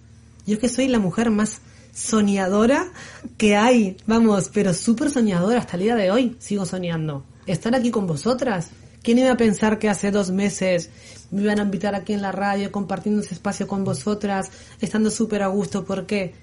Yo 0.47 0.55
es 0.55 0.61
que 0.61 0.69
soy 0.69 0.89
la 0.89 0.99
mujer 0.99 1.31
más 1.31 1.61
soñadora 1.97 2.93
que 3.39 3.57
hay, 3.57 3.97
vamos, 4.07 4.51
pero 4.53 4.75
súper 4.75 5.11
soñadora 5.11 5.61
hasta 5.61 5.77
el 5.77 5.85
día 5.85 5.97
de 5.97 6.11
hoy, 6.11 6.37
sigo 6.39 6.67
soñando. 6.67 7.25
Estar 7.47 7.75
aquí 7.75 7.91
con 7.91 8.07
vosotras. 8.07 8.69
¿Quién 9.03 9.19
iba 9.19 9.33
a 9.33 9.37
pensar 9.37 9.79
que 9.79 9.89
hace 9.89 10.11
dos 10.11 10.31
meses 10.31 10.91
me 11.31 11.43
iban 11.43 11.59
a 11.59 11.63
invitar 11.63 11.95
aquí 11.95 12.13
en 12.13 12.21
la 12.21 12.33
radio, 12.33 12.71
compartiendo 12.71 13.23
ese 13.23 13.35
espacio 13.35 13.67
con 13.67 13.85
vosotras, 13.85 14.51
estando 14.81 15.11
súper 15.11 15.43
a 15.43 15.47
gusto? 15.47 15.87
Porque 15.87 16.35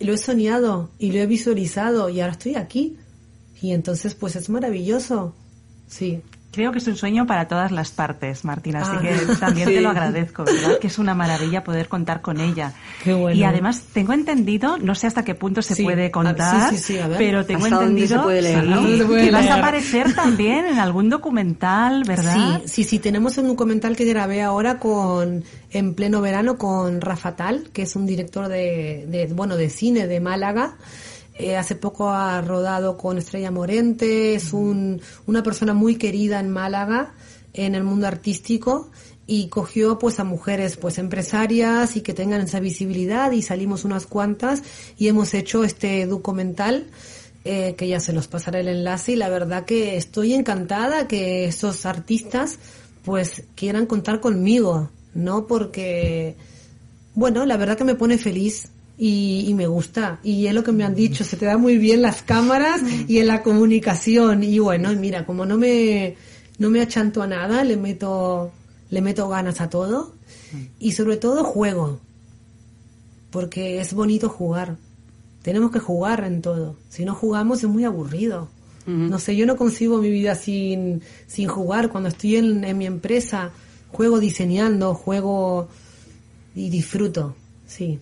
lo 0.00 0.12
he 0.12 0.18
soñado 0.18 0.90
y 0.98 1.12
lo 1.12 1.18
he 1.20 1.26
visualizado 1.26 2.08
y 2.08 2.20
ahora 2.20 2.32
estoy 2.32 2.56
aquí. 2.56 2.96
Y 3.60 3.72
entonces, 3.72 4.14
pues 4.14 4.34
es 4.34 4.48
maravilloso. 4.48 5.34
Sí. 5.86 6.22
Creo 6.50 6.72
que 6.72 6.78
es 6.78 6.88
un 6.88 6.96
sueño 6.96 7.26
para 7.26 7.46
todas 7.46 7.70
las 7.70 7.90
partes, 7.90 8.44
Martina, 8.44 8.80
así 8.80 8.92
ah. 8.94 9.00
que 9.02 9.34
también 9.36 9.68
te 9.68 9.80
lo 9.82 9.90
agradezco, 9.90 10.44
¿verdad? 10.44 10.78
Que 10.78 10.86
es 10.86 10.98
una 10.98 11.14
maravilla 11.14 11.62
poder 11.62 11.88
contar 11.88 12.22
con 12.22 12.40
ella. 12.40 12.72
Qué 13.04 13.12
bueno. 13.12 13.38
Y 13.38 13.44
además 13.44 13.82
tengo 13.92 14.14
entendido, 14.14 14.78
no 14.78 14.94
sé 14.94 15.06
hasta 15.06 15.24
qué 15.24 15.34
punto 15.34 15.60
se 15.60 15.82
puede 15.82 16.10
contar, 16.10 16.72
pero 17.18 17.44
tengo 17.44 17.66
entendido 17.66 18.26
que 18.26 19.30
vas 19.30 19.46
a 19.46 19.56
aparecer 19.56 20.14
también 20.14 20.64
en 20.66 20.78
algún 20.78 21.10
documental, 21.10 22.04
¿verdad? 22.04 22.62
Sí, 22.64 22.68
sí, 22.68 22.84
sí, 22.84 22.98
tenemos 22.98 23.36
un 23.36 23.48
documental 23.48 23.94
que 23.94 24.06
grabé 24.06 24.42
ahora 24.42 24.78
con 24.78 25.44
en 25.70 25.94
pleno 25.94 26.22
verano 26.22 26.56
con 26.56 27.02
Rafa 27.02 27.36
Tal, 27.36 27.68
que 27.74 27.82
es 27.82 27.94
un 27.94 28.06
director 28.06 28.48
de, 28.48 29.04
de 29.06 29.26
bueno, 29.26 29.56
de 29.56 29.68
cine 29.68 30.06
de 30.06 30.20
Málaga 30.20 30.76
eh, 31.38 31.56
hace 31.56 31.76
poco 31.76 32.10
ha 32.10 32.40
rodado 32.42 32.96
con 32.96 33.16
Estrella 33.16 33.50
Morente, 33.50 34.34
es 34.34 34.52
un, 34.52 35.00
una 35.26 35.42
persona 35.42 35.72
muy 35.72 35.96
querida 35.96 36.40
en 36.40 36.50
Málaga, 36.50 37.14
en 37.54 37.74
el 37.74 37.84
mundo 37.84 38.06
artístico, 38.06 38.90
y 39.26 39.48
cogió 39.48 39.98
pues 39.98 40.18
a 40.20 40.24
mujeres 40.24 40.76
pues 40.76 40.98
empresarias 40.98 41.96
y 41.96 42.00
que 42.00 42.14
tengan 42.14 42.40
esa 42.40 42.60
visibilidad 42.60 43.30
y 43.32 43.42
salimos 43.42 43.84
unas 43.84 44.06
cuantas 44.06 44.62
y 44.96 45.08
hemos 45.08 45.34
hecho 45.34 45.64
este 45.64 46.06
documental 46.06 46.86
eh, 47.44 47.74
que 47.76 47.86
ya 47.86 48.00
se 48.00 48.12
los 48.12 48.26
pasará 48.26 48.58
el 48.60 48.68
enlace 48.68 49.12
y 49.12 49.16
la 49.16 49.28
verdad 49.28 49.64
que 49.64 49.96
estoy 49.96 50.34
encantada 50.34 51.06
que 51.08 51.44
esos 51.44 51.86
artistas 51.86 52.58
pues 53.04 53.44
quieran 53.54 53.86
contar 53.86 54.20
conmigo, 54.20 54.90
¿no? 55.14 55.46
Porque, 55.46 56.36
bueno, 57.14 57.46
la 57.46 57.56
verdad 57.56 57.76
que 57.76 57.84
me 57.84 57.94
pone 57.94 58.18
feliz 58.18 58.70
y, 58.98 59.54
me 59.54 59.66
gusta. 59.68 60.18
Y 60.24 60.46
es 60.46 60.54
lo 60.54 60.64
que 60.64 60.72
me 60.72 60.84
han 60.84 60.94
dicho, 60.94 61.22
se 61.22 61.36
te 61.36 61.46
da 61.46 61.56
muy 61.56 61.78
bien 61.78 62.02
las 62.02 62.22
cámaras 62.22 62.82
y 63.06 63.18
en 63.18 63.28
la 63.28 63.42
comunicación. 63.42 64.42
Y 64.42 64.58
bueno, 64.58 64.92
mira, 64.94 65.24
como 65.24 65.46
no 65.46 65.56
me, 65.56 66.16
no 66.58 66.68
me 66.68 66.80
achanto 66.80 67.22
a 67.22 67.28
nada, 67.28 67.62
le 67.62 67.76
meto, 67.76 68.50
le 68.90 69.00
meto 69.00 69.28
ganas 69.28 69.60
a 69.60 69.70
todo. 69.70 70.14
Y 70.80 70.92
sobre 70.92 71.16
todo 71.16 71.44
juego. 71.44 72.00
Porque 73.30 73.80
es 73.80 73.94
bonito 73.94 74.28
jugar. 74.28 74.76
Tenemos 75.42 75.70
que 75.70 75.78
jugar 75.78 76.24
en 76.24 76.42
todo. 76.42 76.76
Si 76.88 77.04
no 77.04 77.14
jugamos 77.14 77.62
es 77.62 77.68
muy 77.68 77.84
aburrido. 77.84 78.48
No 78.86 79.18
sé, 79.18 79.36
yo 79.36 79.44
no 79.44 79.58
concibo 79.58 79.98
mi 79.98 80.08
vida 80.08 80.34
sin, 80.34 81.02
sin 81.26 81.46
jugar. 81.46 81.90
Cuando 81.90 82.08
estoy 82.08 82.36
en, 82.36 82.64
en 82.64 82.78
mi 82.78 82.86
empresa, 82.86 83.50
juego 83.92 84.18
diseñando, 84.18 84.94
juego 84.94 85.68
y 86.54 86.70
disfruto. 86.70 87.36
Sí. 87.66 88.00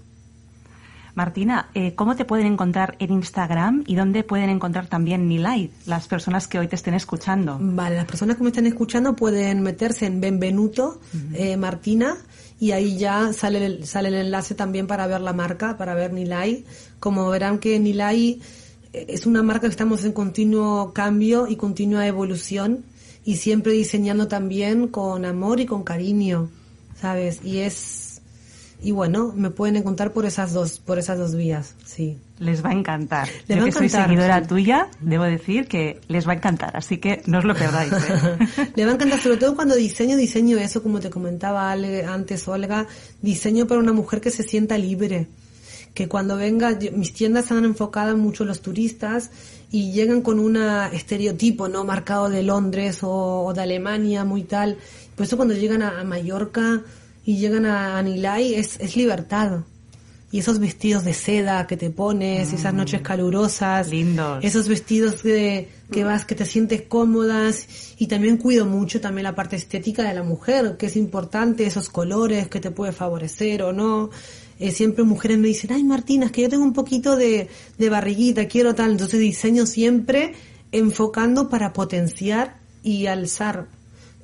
Martina, 1.17 1.71
eh, 1.73 1.95
¿cómo 1.95 2.15
te 2.15 2.27
pueden 2.27 2.47
encontrar 2.47 2.95
en 2.99 3.11
Instagram 3.11 3.85
y 3.87 3.95
dónde 3.95 4.23
pueden 4.23 4.51
encontrar 4.51 4.87
también 4.87 5.27
Nilay, 5.27 5.71
las 5.87 6.09
personas 6.09 6.47
que 6.47 6.59
hoy 6.59 6.69
te 6.69 6.77
estén 6.77 6.93
escuchando? 6.93 7.57
Vale, 7.59 7.97
las 7.97 8.05
personas 8.05 8.37
que 8.37 8.43
me 8.43 8.51
estén 8.51 8.67
escuchando 8.67 9.17
pueden 9.17 9.63
meterse 9.63 10.05
en 10.05 10.21
Benvenuto, 10.21 11.01
eh, 11.33 11.57
Martina, 11.57 12.19
y 12.61 12.73
ahí 12.73 12.99
ya 12.99 13.33
sale 13.33 13.65
el, 13.65 13.87
sale 13.87 14.09
el 14.09 14.15
enlace 14.17 14.55
también 14.55 14.87
para 14.87 15.07
ver 15.07 15.23
la 15.23 15.33
marca, 15.33 15.79
para 15.79 15.95
ver 15.95 16.13
Nilay. 16.13 16.67
Como 17.01 17.31
verán 17.31 17.61
que 17.61 17.79
Nilay 17.81 18.43
eh, 18.93 19.07
es 19.09 19.25
una 19.25 19.43
marca 19.43 19.69
que 19.69 19.71
estamos 19.71 20.05
en 20.05 20.13
continuo 20.13 20.93
cambio 20.93 21.47
y 21.49 21.57
continua 21.57 22.07
evolución 22.07 22.85
y 23.25 23.37
siempre 23.37 23.73
diseñando 23.73 24.29
también 24.29 24.89
con 24.89 25.25
amor 25.25 25.61
y 25.61 25.67
con 25.67 25.83
cariño, 25.83 26.51
¿sabes? 27.01 27.41
Y 27.43 27.61
es 27.61 28.06
y 28.83 28.93
bueno, 28.93 29.33
me 29.35 29.51
pueden 29.51 29.77
encontrar 29.77 30.13
por 30.13 30.27
esas 30.27 30.53
dos, 30.53 30.79
por 30.79 30.99
esas 30.99 31.19
dos 31.19 31.35
vías, 31.35 31.75
sí. 31.85 32.19
Les 32.39 32.63
va 32.63 32.71
a 32.71 32.73
encantar. 32.75 33.29
Les 33.49 33.57
Yo 33.57 33.63
va 33.63 33.63
a 33.63 33.67
que 33.67 33.73
soy 33.73 33.87
encantar, 33.87 34.09
seguidora 34.09 34.41
sí. 34.43 34.49
tuya, 34.49 34.89
debo 35.01 35.25
decir 35.25 35.67
que 35.67 36.01
les 36.09 36.29
va 36.29 36.33
a 36.33 36.37
encantar, 36.37 36.77
así 36.77 36.99
que 36.99 37.23
no 37.27 37.39
os 37.39 37.45
lo 37.45 37.55
perdáis. 37.55 37.93
¿eh? 37.93 38.69
Le 38.77 38.85
va 38.85 38.91
a 38.91 38.95
encantar, 38.95 39.19
sobre 39.21 39.39
todo 39.39 39.57
cuando 39.57 39.75
diseño, 39.75 40.17
diseño 40.17 40.59
eso, 40.59 40.83
como 40.83 41.01
te 41.01 41.09
comentaba 41.09 41.73
antes, 41.73 42.47
Olga, 42.49 42.87
diseño 43.23 43.67
para 43.67 43.81
una 43.81 43.95
mujer 43.95 44.21
que 44.21 44.31
se 44.31 44.43
sienta 44.43 44.77
libre. 44.77 45.29
Que 45.95 46.09
cuando 46.09 46.37
venga, 46.37 46.79
mis 46.93 47.15
tiendas 47.15 47.45
están 47.45 47.65
enfocadas 47.65 48.17
mucho 48.17 48.43
en 48.43 48.49
los 48.49 48.61
turistas 48.61 49.31
y 49.71 49.93
llegan 49.93 50.21
con 50.21 50.39
un 50.39 50.59
estereotipo, 50.93 51.69
¿no? 51.69 51.85
Marcado 51.85 52.29
de 52.29 52.43
Londres 52.43 53.03
o, 53.03 53.47
o 53.47 53.55
de 53.55 53.63
Alemania, 53.63 54.25
muy 54.25 54.43
tal. 54.43 54.77
Por 55.15 55.25
eso 55.25 55.39
cuando 55.39 55.55
llegan 55.55 55.81
a, 55.81 56.01
a 56.01 56.05
Mallorca 56.05 56.83
y 57.27 57.39
llegan 57.39 57.67
a 57.67 57.99
Anilai 57.99 58.55
es, 58.55 58.79
es 58.79 58.97
libertad. 58.97 59.65
Y 60.31 60.39
esos 60.39 60.59
vestidos 60.59 61.05
de 61.05 61.13
seda 61.13 61.67
que 61.67 61.77
te 61.77 61.91
pones, 61.91 62.53
esas 62.53 62.73
noches 62.73 63.01
calurosas, 63.01 63.89
Lindos. 63.89 64.45
esos 64.45 64.69
vestidos 64.69 65.23
de, 65.23 65.69
que 65.91 66.05
vas, 66.05 66.25
que 66.25 66.35
te 66.35 66.45
sientes 66.45 66.83
cómodas 66.83 67.95
y 67.99 68.07
también 68.07 68.37
cuido 68.37 68.67
mucho 68.67 69.01
también 69.01 69.25
la 69.25 69.35
parte 69.35 69.57
estética 69.57 70.03
de 70.03 70.15
la 70.15 70.23
mujer, 70.23 70.77
que 70.77 70.87
es 70.87 70.97
importante, 70.97 71.67
esos 71.67 71.89
colores 71.89 72.49
que 72.49 72.61
te 72.61 72.71
puede 72.71 72.93
favorecer 72.93 73.63
o 73.63 73.73
no. 73.73 74.11
Eh, 74.59 74.71
siempre 74.71 75.05
mujeres 75.05 75.39
me 75.39 75.49
dicen, 75.49 75.73
ay 75.73 75.85
Martina, 75.85 76.27
es 76.27 76.33
que 76.33 76.43
yo 76.43 76.49
tengo 76.49 76.65
un 76.65 76.73
poquito 76.73 77.17
de, 77.17 77.49
de 77.79 77.89
barriguita, 77.89 78.47
quiero 78.47 78.75
tal, 78.75 78.93
entonces 78.93 79.19
diseño 79.19 79.67
siempre 79.67 80.35
enfocando 80.71 81.49
para 81.49 81.73
potenciar 81.73 82.59
y 82.83 83.07
alzar. 83.07 83.69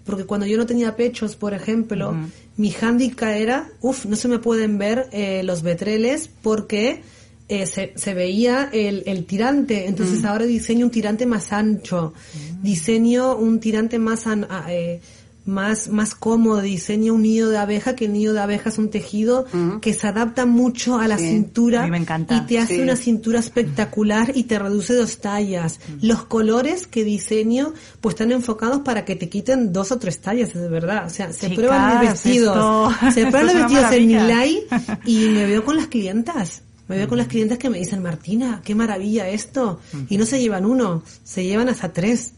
Porque 0.05 0.25
cuando 0.25 0.47
yo 0.47 0.57
no 0.57 0.67
tenía 0.67 0.97
pechos, 0.97 1.37
por 1.37 1.55
ejemplo, 1.55 2.15
mi 2.57 2.71
hándicap 2.71 3.31
era, 3.31 3.71
uff, 3.81 4.05
no 4.07 4.17
se 4.17 4.29
me 4.29 4.39
pueden 4.39 4.77
ver 4.79 5.09
eh, 5.13 5.43
los 5.45 5.63
vetreles 5.63 6.29
porque 6.43 7.03
eh, 7.49 7.67
se, 7.67 7.93
se 7.97 8.15
veía 8.15 8.69
el, 8.73 9.03
el 9.07 9.25
tirante. 9.27 9.87
Entonces 9.87 10.25
ahora 10.25 10.45
diseño 10.47 10.87
un 10.87 10.91
tirante 10.93 11.27
más 11.27 11.53
ancho, 11.53 12.15
diseño 12.63 13.37
un 13.37 13.61
tirante 13.61 13.99
más, 13.99 14.27
an- 14.27 14.47
a- 14.51 14.73
eh, 14.73 15.01
más, 15.45 15.88
más 15.88 16.14
cómodo, 16.14 16.61
diseño 16.61 17.14
un 17.14 17.22
nido 17.22 17.51
de 17.51 17.59
abeja, 17.59 17.97
que 17.97 18.05
el 18.05 18.12
nido 18.12 18.32
de 18.32 18.40
abeja 18.40 18.68
es 18.70 18.78
un 18.78 18.90
tejido 18.90 19.47
que 19.80 19.93
se 19.93 20.07
adapta 20.07 20.47
mucho 20.47 20.99
a 20.99 21.09
la 21.09 21.18
Sí, 21.18 21.28
cintura 21.28 21.80
a 21.82 21.84
mí 21.84 21.90
me 21.90 21.97
encanta. 21.99 22.36
y 22.36 22.40
te 22.47 22.59
hace 22.61 22.76
Sí. 22.76 22.80
una 22.80 22.95
cintura 22.97 23.40
espectacular 23.40 24.32
y 24.36 24.45
te 24.45 24.59
reduce 24.59 24.95
dos 24.95 25.18
tallas. 25.18 25.80
Los 26.01 26.24
colores 26.24 26.86
que 26.86 27.05
diseño 27.05 27.72
pues 28.01 28.14
están 28.14 28.32
enfocados 28.32 28.80
para 28.82 29.05
que 29.05 29.16
te 29.16 29.28
quiten 29.28 29.72
dos 29.72 29.90
o 29.93 29.99
tres 29.99 30.20
tallas, 30.20 30.55
es 30.55 30.70
verdad. 30.70 31.07
O 31.07 31.11
sea, 31.11 31.32
se 31.32 31.49
Chicas, 31.49 31.57
prueban 31.57 32.01
mis 32.01 32.11
vestidos. 32.11 32.57
esto- 32.57 33.11
Se 33.12 33.26
prueban 33.30 33.47
los 33.47 33.55
vestidos 33.57 33.93
en. 33.93 34.07
Milay 34.07 34.61
y 35.07 35.28
me 35.28 35.47
veo 35.47 35.64
con 35.64 35.76
las 35.76 35.86
clientas. 35.88 36.62
Me 36.88 36.97
veo 36.99 37.09
con 37.09 37.16
las 37.18 37.28
clientas 37.28 37.59
que 37.59 37.70
me 37.70 37.78
dicen, 37.78 38.03
Martina, 38.03 38.61
qué 38.64 38.74
maravilla 38.74 39.28
esto. 39.28 39.80
Y 40.09 40.18
no 40.18 40.26
se 40.26 40.40
llevan 40.40 40.66
uno, 40.66 41.03
se 41.24 41.45
llevan 41.45 41.68
hasta 41.68 41.93
tres. 41.93 42.32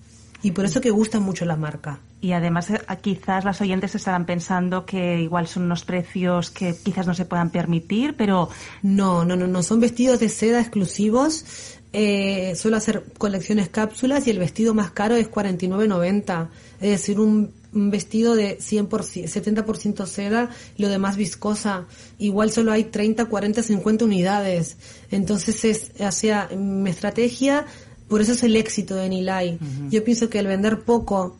Y 0.44 0.50
por 0.50 0.66
eso 0.66 0.82
que 0.82 0.90
gusta 0.90 1.20
mucho 1.20 1.46
la 1.46 1.56
marca. 1.56 2.00
Y 2.20 2.32
además 2.32 2.68
eh, 2.68 2.78
quizás 3.00 3.46
las 3.46 3.62
oyentes 3.62 3.94
estarán 3.94 4.26
pensando 4.26 4.84
que 4.84 5.22
igual 5.22 5.48
son 5.48 5.62
unos 5.62 5.86
precios 5.86 6.50
que 6.50 6.76
quizás 6.76 7.06
no 7.06 7.14
se 7.14 7.24
puedan 7.24 7.48
permitir, 7.48 8.14
pero 8.14 8.50
No, 8.82 9.24
no, 9.24 9.36
no, 9.36 9.46
no, 9.46 9.62
son 9.62 9.80
vestidos 9.80 10.20
de 10.20 10.28
seda 10.28 10.60
exclusivos. 10.60 11.46
Eh, 11.94 12.54
suelo 12.56 12.76
hacer 12.76 13.04
colecciones 13.16 13.70
cápsulas 13.70 14.26
y 14.26 14.30
el 14.32 14.38
vestido 14.38 14.74
más 14.74 14.90
caro 14.90 15.14
es 15.14 15.30
49.90. 15.30 16.48
Es 16.82 16.90
decir, 16.90 17.18
un, 17.18 17.50
un 17.74 17.90
vestido 17.90 18.34
de 18.34 18.58
100%, 18.58 18.88
70% 19.24 20.06
seda 20.06 20.50
y 20.76 20.82
lo 20.82 20.88
demás 20.88 21.16
viscosa. 21.16 21.86
Igual 22.18 22.50
solo 22.50 22.72
hay 22.72 22.84
30, 22.84 23.26
40, 23.26 23.62
50 23.62 24.04
unidades. 24.04 24.76
Entonces 25.10 25.64
es, 25.64 25.92
o 25.98 26.12
sea, 26.12 26.48
mi 26.56 26.90
estrategia, 26.90 27.66
por 28.08 28.20
eso 28.20 28.32
es 28.32 28.42
el 28.42 28.56
éxito 28.56 28.94
de 28.96 29.08
Nilay. 29.08 29.58
Yo 29.90 30.04
pienso 30.04 30.28
que 30.28 30.38
el 30.38 30.46
vender 30.46 30.80
poco 30.80 31.36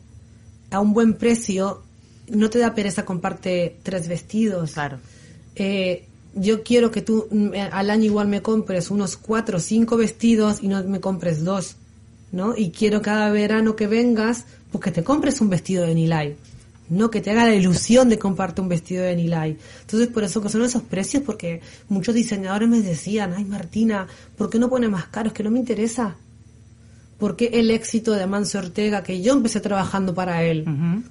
a 0.71 0.79
un 0.79 0.93
buen 0.93 1.13
precio 1.13 1.83
no 2.29 2.49
te 2.49 2.59
da 2.59 2.73
pereza 2.73 3.05
comprarte 3.05 3.77
tres 3.83 4.07
vestidos 4.07 4.71
claro. 4.73 4.97
eh, 5.55 6.05
yo 6.35 6.63
quiero 6.63 6.91
que 6.91 7.01
tú 7.01 7.27
mm, 7.31 7.51
al 7.71 7.89
año 7.89 8.05
igual 8.05 8.27
me 8.27 8.41
compres 8.41 8.91
unos 8.91 9.17
cuatro 9.17 9.57
o 9.57 9.61
cinco 9.61 9.97
vestidos 9.97 10.61
y 10.61 10.67
no 10.67 10.83
me 10.83 10.99
compres 10.99 11.43
dos, 11.43 11.77
¿no? 12.31 12.55
Y 12.55 12.71
quiero 12.71 13.01
cada 13.01 13.29
verano 13.31 13.75
que 13.75 13.87
vengas, 13.87 14.45
pues 14.71 14.83
que 14.83 14.91
te 14.91 15.03
compres 15.03 15.39
un 15.41 15.49
vestido 15.49 15.85
de 15.85 15.95
Nilay, 15.95 16.35
no 16.89 17.09
que 17.09 17.21
te 17.21 17.31
haga 17.31 17.45
la 17.45 17.55
ilusión 17.55 18.09
de 18.09 18.19
comprarte 18.19 18.61
un 18.61 18.69
vestido 18.69 19.03
de 19.03 19.15
Nilay. 19.15 19.57
Entonces, 19.81 20.09
por 20.09 20.23
eso 20.23 20.41
que 20.41 20.49
son 20.49 20.63
esos 20.63 20.83
precios, 20.83 21.23
porque 21.23 21.61
muchos 21.87 22.13
diseñadores 22.13 22.67
me 22.67 22.81
decían, 22.81 23.33
ay 23.35 23.45
Martina, 23.45 24.07
¿por 24.37 24.49
qué 24.49 24.59
no 24.59 24.69
pone 24.69 24.89
más 24.89 25.05
caro? 25.07 25.29
Es 25.29 25.33
que 25.33 25.43
no 25.43 25.51
me 25.51 25.59
interesa. 25.59 26.15
¿Por 27.17 27.35
qué 27.37 27.51
el 27.53 27.71
éxito 27.71 28.11
de 28.11 28.23
Amancio 28.23 28.59
Ortega, 28.59 29.03
que 29.03 29.21
yo 29.21 29.33
empecé 29.33 29.61
trabajando 29.61 30.13
para 30.13 30.43
él? 30.43 30.65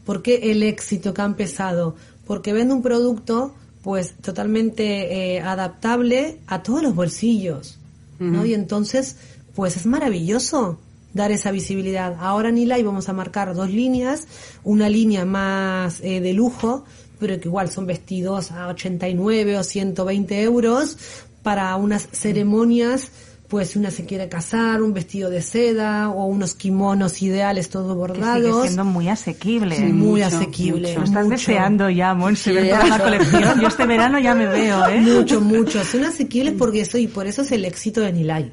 ¿Por 0.04 0.22
qué 0.22 0.50
el 0.50 0.62
éxito 0.62 1.14
que 1.14 1.22
ha 1.22 1.24
empezado? 1.24 1.96
Porque 2.26 2.52
vende 2.52 2.74
un 2.74 2.82
producto 2.82 3.54
pues 3.82 4.14
totalmente 4.16 5.36
eh, 5.36 5.40
adaptable 5.40 6.40
a 6.46 6.62
todos 6.62 6.82
los 6.82 6.94
bolsillos, 6.94 7.78
¿no? 8.18 8.46
Y 8.46 8.54
entonces, 8.54 9.16
pues 9.54 9.76
es 9.76 9.86
maravilloso 9.86 10.78
dar 11.14 11.30
esa 11.32 11.50
visibilidad. 11.50 12.16
Ahora 12.18 12.48
en 12.48 12.56
Nilay 12.56 12.82
vamos 12.82 13.08
a 13.08 13.12
marcar 13.12 13.54
dos 13.54 13.70
líneas, 13.70 14.26
una 14.64 14.88
línea 14.88 15.24
más 15.24 16.00
eh, 16.02 16.20
de 16.20 16.32
lujo, 16.32 16.84
pero 17.18 17.38
que 17.40 17.48
igual 17.48 17.70
son 17.70 17.86
vestidos 17.86 18.52
a 18.52 18.68
89 18.68 19.58
o 19.58 19.62
120 19.62 20.42
euros 20.42 20.98
para 21.42 21.76
unas 21.76 22.08
ceremonias 22.12 23.10
pues 23.54 23.70
si 23.70 23.78
una 23.78 23.92
se 23.92 24.04
quiere 24.04 24.28
casar, 24.28 24.82
un 24.82 24.92
vestido 24.92 25.30
de 25.30 25.40
seda 25.40 26.08
o 26.08 26.26
unos 26.26 26.56
kimonos 26.56 27.22
ideales 27.22 27.68
todos 27.68 27.92
Que 27.92 27.98
bordados. 27.98 28.42
sigue 28.44 28.62
siendo 28.64 28.84
muy 28.84 29.08
asequible. 29.08 29.76
Sí, 29.76 29.84
muy 29.84 30.22
mucho, 30.22 30.26
asequible. 30.26 30.92
Lo 30.96 31.04
estás 31.04 31.24
mucho. 31.26 31.36
deseando 31.36 31.88
ya, 31.88 32.14
Monse, 32.14 32.50
Sí, 32.50 32.56
ver 32.56 32.70
toda 32.70 32.86
la 32.88 32.98
colección. 32.98 33.60
Yo 33.60 33.68
este 33.68 33.86
verano 33.86 34.18
ya 34.18 34.34
me 34.34 34.46
veo, 34.48 34.88
¿eh? 34.88 35.00
Mucho, 35.00 35.40
mucho. 35.40 35.84
Son 35.84 36.02
asequibles 36.04 36.54
porque 36.58 36.80
eso, 36.80 36.98
y 36.98 37.06
por 37.06 37.28
eso 37.28 37.42
es 37.42 37.52
el 37.52 37.64
éxito 37.64 38.00
de 38.00 38.12
Nilay. 38.12 38.52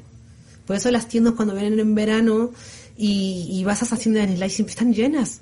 Por 0.68 0.76
eso 0.76 0.88
las 0.92 1.08
tiendas 1.08 1.34
cuando 1.34 1.52
vienen 1.56 1.80
en 1.80 1.96
verano 1.96 2.52
y, 2.96 3.48
y 3.50 3.64
vas 3.64 3.82
a 3.82 3.86
esas 3.86 3.98
tiendas 3.98 4.28
de 4.28 4.34
Nilay 4.34 4.50
siempre 4.50 4.70
están 4.70 4.94
llenas. 4.94 5.40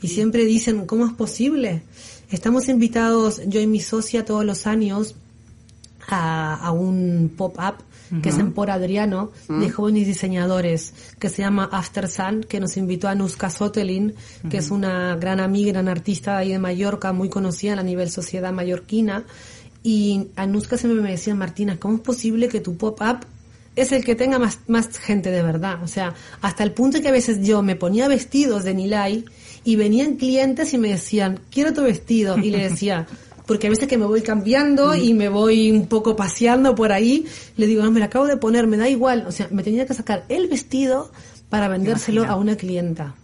Y 0.00 0.06
siempre 0.06 0.44
dicen, 0.44 0.86
¿cómo 0.86 1.06
es 1.06 1.12
posible? 1.12 1.82
Estamos 2.30 2.68
invitados, 2.68 3.42
yo 3.48 3.58
y 3.60 3.66
mi 3.66 3.80
socia, 3.80 4.24
todos 4.24 4.44
los 4.44 4.68
años 4.68 5.16
a, 6.06 6.54
a 6.54 6.70
un 6.70 7.32
pop-up 7.36 7.82
que 8.22 8.28
es 8.28 8.38
en 8.38 8.52
Por 8.52 8.70
Adriano, 8.70 9.32
de 9.48 9.70
jóvenes 9.70 10.06
diseñadores, 10.06 10.94
que 11.18 11.28
se 11.28 11.42
llama 11.42 11.68
After 11.72 12.08
Sun, 12.08 12.44
que 12.48 12.60
nos 12.60 12.76
invitó 12.76 13.08
a 13.08 13.14
Nuska 13.14 13.50
Sotelin, 13.50 14.14
que 14.50 14.58
es 14.58 14.70
una 14.70 15.16
gran 15.16 15.40
amiga, 15.40 15.72
gran 15.72 15.88
artista 15.88 16.36
ahí 16.36 16.52
de 16.52 16.58
Mallorca, 16.58 17.12
muy 17.12 17.28
conocida 17.28 17.74
a 17.74 17.82
nivel 17.82 18.10
sociedad 18.10 18.52
mallorquina. 18.52 19.24
Y 19.82 20.28
a 20.36 20.46
Nuska 20.46 20.76
siempre 20.76 21.00
me 21.00 21.12
decía, 21.12 21.34
Martina, 21.34 21.78
¿cómo 21.78 21.96
es 21.96 22.00
posible 22.00 22.48
que 22.48 22.60
tu 22.60 22.76
pop-up 22.76 23.18
es 23.76 23.92
el 23.92 24.04
que 24.04 24.14
tenga 24.14 24.38
más, 24.38 24.58
más 24.66 24.98
gente 24.98 25.30
de 25.30 25.42
verdad? 25.42 25.82
O 25.82 25.86
sea, 25.86 26.14
hasta 26.40 26.64
el 26.64 26.72
punto 26.72 27.00
que 27.00 27.08
a 27.08 27.12
veces 27.12 27.46
yo 27.46 27.62
me 27.62 27.76
ponía 27.76 28.08
vestidos 28.08 28.64
de 28.64 28.74
Nilay 28.74 29.24
y 29.64 29.76
venían 29.76 30.16
clientes 30.16 30.72
y 30.74 30.78
me 30.78 30.88
decían, 30.88 31.40
quiero 31.50 31.72
tu 31.72 31.82
vestido. 31.82 32.38
Y 32.38 32.50
le 32.50 32.68
decía, 32.68 33.06
porque 33.46 33.68
a 33.68 33.70
veces 33.70 33.88
que 33.88 33.96
me 33.96 34.06
voy 34.06 34.22
cambiando 34.22 34.94
y 34.94 35.14
me 35.14 35.28
voy 35.28 35.70
un 35.70 35.86
poco 35.86 36.16
paseando 36.16 36.74
por 36.74 36.92
ahí, 36.92 37.26
le 37.56 37.66
digo, 37.66 37.82
no, 37.82 37.90
me 37.90 38.00
lo 38.00 38.06
acabo 38.06 38.26
de 38.26 38.36
poner, 38.36 38.66
me 38.66 38.76
da 38.76 38.88
igual. 38.88 39.24
O 39.26 39.32
sea, 39.32 39.48
me 39.50 39.62
tenía 39.62 39.86
que 39.86 39.94
sacar 39.94 40.24
el 40.28 40.48
vestido 40.48 41.10
para 41.48 41.68
vendérselo 41.68 42.24
a 42.24 42.36
una 42.36 42.56
clienta. 42.56 43.14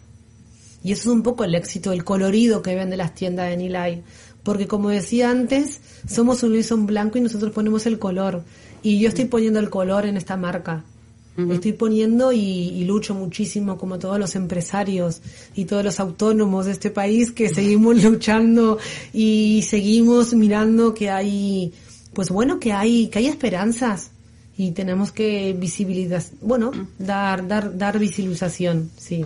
Y 0.85 0.93
eso 0.93 1.03
es 1.03 1.15
un 1.15 1.23
poco 1.23 1.45
el 1.45 1.55
éxito, 1.55 1.93
el 1.93 2.05
colorido 2.05 2.63
que 2.63 2.75
vende 2.75 2.97
las 2.97 3.15
tiendas 3.15 3.51
de 3.51 3.57
Nilay. 3.57 4.03
Porque 4.43 4.67
como 4.67 4.89
decía 4.89 5.31
antes, 5.31 5.81
somos 6.09 6.43
un 6.43 6.55
en 6.57 6.87
blanco 6.87 7.19
y 7.19 7.21
nosotros 7.21 7.53
ponemos 7.53 7.87
el 7.87 7.99
color. 7.99 8.43
Y 8.83 8.99
yo 8.99 9.09
estoy 9.09 9.27
poniendo 9.27 9.61
el 9.61 9.71
color 9.71 10.07
en 10.07 10.17
esta 10.17 10.37
marca. 10.37 10.85
Estoy 11.37 11.73
poniendo 11.73 12.31
y, 12.31 12.39
y 12.39 12.85
lucho 12.85 13.15
muchísimo 13.15 13.79
como 13.79 13.99
todos 13.99 14.19
los 14.19 14.37
empresarios 14.37 15.23
y 15.55 15.65
todos 15.65 15.83
los 15.83 15.99
autónomos 15.99 16.67
de 16.67 16.73
este 16.73 16.91
país 16.91 17.33
que 17.33 17.49
seguimos 17.49 18.03
luchando 18.05 18.79
y 19.15 19.65
seguimos 19.67 20.35
mirando 20.35 20.93
que 20.93 21.11
hay, 21.11 21.73
pues 22.13 22.29
bueno, 22.29 22.61
que 22.61 22.73
hay, 22.75 23.09
que 23.09 23.21
hay 23.21 23.29
esperanzas 23.29 24.11
y 24.57 24.73
tenemos 24.73 25.11
que 25.11 25.57
visibilizar, 25.59 26.23
bueno, 26.43 26.71
dar, 26.99 27.49
dar, 27.49 27.77
dar 27.79 27.99
visibilización, 27.99 28.91
sí. 28.97 29.25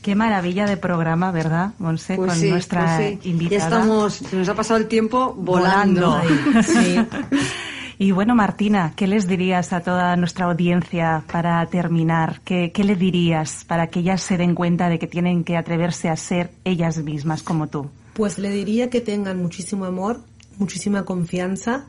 Qué 0.00 0.16
maravilla 0.16 0.66
de 0.66 0.76
programa, 0.76 1.30
¿verdad, 1.30 1.74
Monse? 1.78 2.16
Pues 2.16 2.32
con 2.32 2.40
sí, 2.40 2.50
nuestra 2.50 2.96
pues 2.96 3.18
sí. 3.22 3.28
invitada. 3.30 3.60
Ya 3.60 3.64
estamos, 3.64 4.14
se 4.14 4.36
nos 4.36 4.48
ha 4.48 4.54
pasado 4.54 4.80
el 4.80 4.88
tiempo 4.88 5.34
volando. 5.34 6.18
Volando. 6.18 6.62
Sí. 6.62 6.96
Y 8.02 8.10
bueno, 8.10 8.34
Martina, 8.34 8.94
¿qué 8.96 9.06
les 9.06 9.28
dirías 9.28 9.72
a 9.72 9.80
toda 9.80 10.16
nuestra 10.16 10.46
audiencia 10.46 11.22
para 11.30 11.64
terminar? 11.66 12.40
¿Qué, 12.44 12.72
qué 12.74 12.82
le 12.82 12.96
dirías 12.96 13.64
para 13.64 13.86
que 13.90 14.00
ellas 14.00 14.20
se 14.20 14.36
den 14.36 14.56
cuenta 14.56 14.88
de 14.88 14.98
que 14.98 15.06
tienen 15.06 15.44
que 15.44 15.56
atreverse 15.56 16.08
a 16.08 16.16
ser 16.16 16.50
ellas 16.64 16.98
mismas 16.98 17.44
como 17.44 17.68
tú? 17.68 17.90
Pues 18.14 18.38
le 18.38 18.50
diría 18.50 18.90
que 18.90 19.00
tengan 19.00 19.40
muchísimo 19.40 19.84
amor, 19.84 20.18
muchísima 20.58 21.04
confianza 21.04 21.86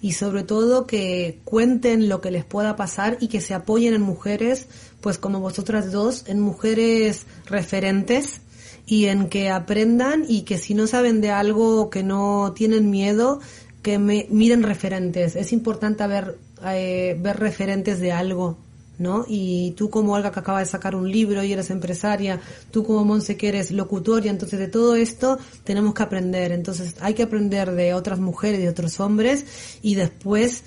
y 0.00 0.12
sobre 0.12 0.44
todo 0.44 0.86
que 0.86 1.40
cuenten 1.42 2.08
lo 2.08 2.20
que 2.20 2.30
les 2.30 2.44
pueda 2.44 2.76
pasar 2.76 3.18
y 3.20 3.26
que 3.26 3.40
se 3.40 3.52
apoyen 3.52 3.92
en 3.92 4.02
mujeres, 4.02 4.68
pues 5.00 5.18
como 5.18 5.40
vosotras 5.40 5.90
dos, 5.90 6.28
en 6.28 6.38
mujeres 6.38 7.26
referentes 7.44 8.40
y 8.86 9.06
en 9.06 9.28
que 9.28 9.50
aprendan 9.50 10.24
y 10.28 10.42
que 10.42 10.58
si 10.58 10.74
no 10.74 10.86
saben 10.86 11.20
de 11.20 11.32
algo 11.32 11.90
que 11.90 12.04
no 12.04 12.52
tienen 12.54 12.88
miedo, 12.88 13.40
que 13.86 14.00
me, 14.00 14.26
miren 14.30 14.64
referentes. 14.64 15.36
Es 15.36 15.52
importante 15.52 16.04
ver, 16.08 16.36
eh, 16.64 17.16
ver 17.20 17.38
referentes 17.38 18.00
de 18.00 18.10
algo 18.10 18.58
¿no? 18.98 19.24
Y 19.28 19.74
tú 19.76 19.90
como 19.90 20.14
Olga 20.14 20.32
que 20.32 20.40
acaba 20.40 20.58
de 20.58 20.66
sacar 20.66 20.96
un 20.96 21.08
libro 21.08 21.44
y 21.44 21.52
eres 21.52 21.70
empresaria, 21.70 22.40
tú 22.72 22.82
como 22.82 23.04
Monse 23.04 23.36
que 23.36 23.46
eres 23.46 23.70
locutoria, 23.70 24.32
entonces 24.32 24.58
de 24.58 24.66
todo 24.66 24.96
esto 24.96 25.38
tenemos 25.62 25.94
que 25.94 26.02
aprender. 26.02 26.50
Entonces 26.50 26.96
hay 26.98 27.14
que 27.14 27.22
aprender 27.22 27.70
de 27.70 27.94
otras 27.94 28.18
mujeres, 28.18 28.58
de 28.58 28.70
otros 28.70 28.98
hombres 28.98 29.44
y 29.82 29.94
después 29.94 30.64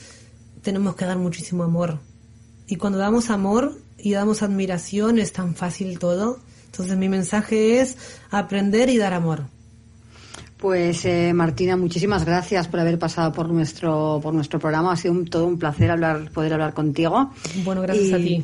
tenemos 0.62 0.96
que 0.96 1.04
dar 1.04 1.18
muchísimo 1.18 1.64
amor. 1.64 2.00
Y 2.68 2.78
cuando 2.78 3.00
damos 3.00 3.32
amor 3.32 3.82
y 3.98 4.14
damos 4.14 4.44
admiración 4.44 5.20
es 5.20 5.34
tan 5.34 5.56
fácil 5.56 6.00
todo. 6.00 6.40
Entonces 6.68 6.96
mi 6.96 7.10
mensaje 7.10 7.82
es 7.82 7.98
aprender 8.32 8.90
y 8.90 8.98
dar 8.98 9.14
amor. 9.14 9.59
Pues 10.60 11.06
eh, 11.06 11.32
Martina, 11.34 11.78
muchísimas 11.78 12.26
gracias 12.26 12.68
por 12.68 12.82
haber 12.82 13.00
pasado 13.00 13.32
por 13.32 13.48
nuestro 13.48 14.20
por 14.22 14.34
nuestro 14.34 14.60
programa. 14.60 14.92
Ha 14.92 14.98
sido 14.98 15.24
todo 15.24 15.48
un 15.48 15.58
placer 15.58 15.90
hablar 15.90 16.30
poder 16.32 16.52
hablar 16.52 16.74
contigo. 16.74 17.32
Bueno, 17.64 17.82
gracias 17.82 18.14
a 18.14 18.18
ti. 18.18 18.44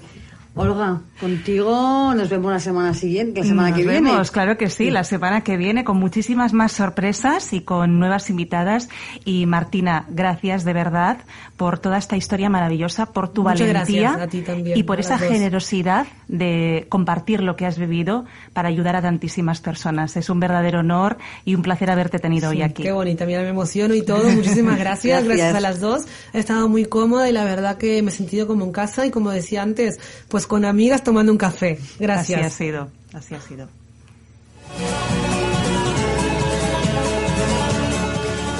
Olga, 0.57 1.01
contigo 1.19 2.13
nos 2.15 2.29
vemos 2.29 2.49
la 2.49 2.59
semana 2.61 2.93
siguiente, 2.93 3.41
la 3.41 3.45
semana 3.45 3.69
nos 3.71 3.77
que 3.79 3.85
vemos, 3.85 4.11
viene. 4.13 4.29
claro 4.31 4.57
que 4.57 4.69
sí, 4.69 4.89
la 4.89 5.03
semana 5.03 5.41
que 5.41 5.57
viene 5.57 5.83
con 5.83 5.97
muchísimas 5.97 6.53
más 6.53 6.71
sorpresas 6.71 7.51
y 7.51 7.59
con 7.61 7.99
nuevas 7.99 8.29
invitadas. 8.29 8.87
Y 9.25 9.45
Martina, 9.47 10.05
gracias 10.07 10.63
de 10.63 10.71
verdad 10.71 11.17
por 11.57 11.79
toda 11.79 11.97
esta 11.97 12.15
historia 12.15 12.49
maravillosa, 12.49 13.07
por 13.07 13.29
tu 13.33 13.43
Muchas 13.43 13.59
valentía 13.59 14.11
gracias 14.11 14.27
a 14.27 14.29
ti 14.29 14.41
también, 14.41 14.77
y 14.77 14.83
por 14.83 14.99
esa 15.01 15.17
dos. 15.17 15.27
generosidad 15.27 16.07
de 16.29 16.85
compartir 16.89 17.41
lo 17.43 17.57
que 17.57 17.65
has 17.65 17.77
vivido 17.77 18.23
para 18.53 18.69
ayudar 18.69 18.95
a 18.95 19.01
tantísimas 19.01 19.59
personas. 19.59 20.15
Es 20.15 20.29
un 20.29 20.39
verdadero 20.39 20.79
honor 20.79 21.17
y 21.43 21.55
un 21.55 21.63
placer 21.63 21.89
haberte 21.91 22.17
tenido 22.19 22.49
hoy 22.51 22.61
aquí. 22.61 22.81
Qué 22.83 22.91
bonita, 22.93 23.25
mira, 23.25 23.41
me 23.41 23.49
emociono 23.49 23.93
y 23.93 24.03
todo. 24.03 24.29
Muchísimas 24.29 24.79
gracias, 24.79 25.23
Gracias. 25.25 25.53
gracias. 25.53 25.55
a 25.55 25.59
las 25.59 25.79
dos. 25.81 26.05
He 26.33 26.39
estado 26.39 26.69
muy 26.69 26.85
cómoda 26.85 27.29
y 27.29 27.33
la 27.33 27.43
verdad 27.43 27.77
que 27.77 28.01
me 28.01 28.09
he 28.11 28.13
sentido 28.13 28.47
como 28.47 28.63
en 28.63 28.71
casa 28.71 29.05
y 29.05 29.11
como 29.11 29.31
decía 29.31 29.61
antes, 29.61 29.99
pues 30.29 30.44
con 30.47 30.65
amigas 30.65 31.03
tomando 31.03 31.31
un 31.31 31.37
café. 31.37 31.79
Gracias. 31.99 32.39
Así 32.39 32.45
ha 32.45 32.49
sido, 32.49 32.89
así 33.13 33.35
ha 33.35 33.41
sido. 33.41 33.67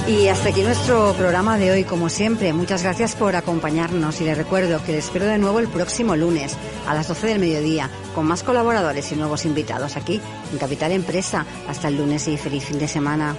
Y 0.07 0.27
hasta 0.27 0.49
aquí 0.49 0.61
nuestro 0.61 1.13
programa 1.13 1.57
de 1.57 1.71
hoy, 1.71 1.83
como 1.83 2.09
siempre. 2.09 2.53
Muchas 2.53 2.83
gracias 2.83 3.15
por 3.15 3.35
acompañarnos 3.35 4.21
y 4.21 4.25
les 4.25 4.37
recuerdo 4.37 4.83
que 4.83 4.91
les 4.91 5.05
espero 5.05 5.25
de 5.25 5.39
nuevo 5.39 5.59
el 5.59 5.67
próximo 5.67 6.15
lunes 6.15 6.55
a 6.87 6.93
las 6.93 7.07
12 7.07 7.25
del 7.25 7.39
mediodía 7.39 7.89
con 8.13 8.27
más 8.27 8.43
colaboradores 8.43 9.11
y 9.11 9.15
nuevos 9.15 9.45
invitados 9.45 9.97
aquí 9.97 10.21
en 10.51 10.59
Capital 10.59 10.91
Empresa. 10.91 11.47
Hasta 11.67 11.87
el 11.87 11.97
lunes 11.97 12.27
y 12.27 12.37
feliz 12.37 12.65
fin 12.65 12.77
de 12.77 12.87
semana. 12.87 13.35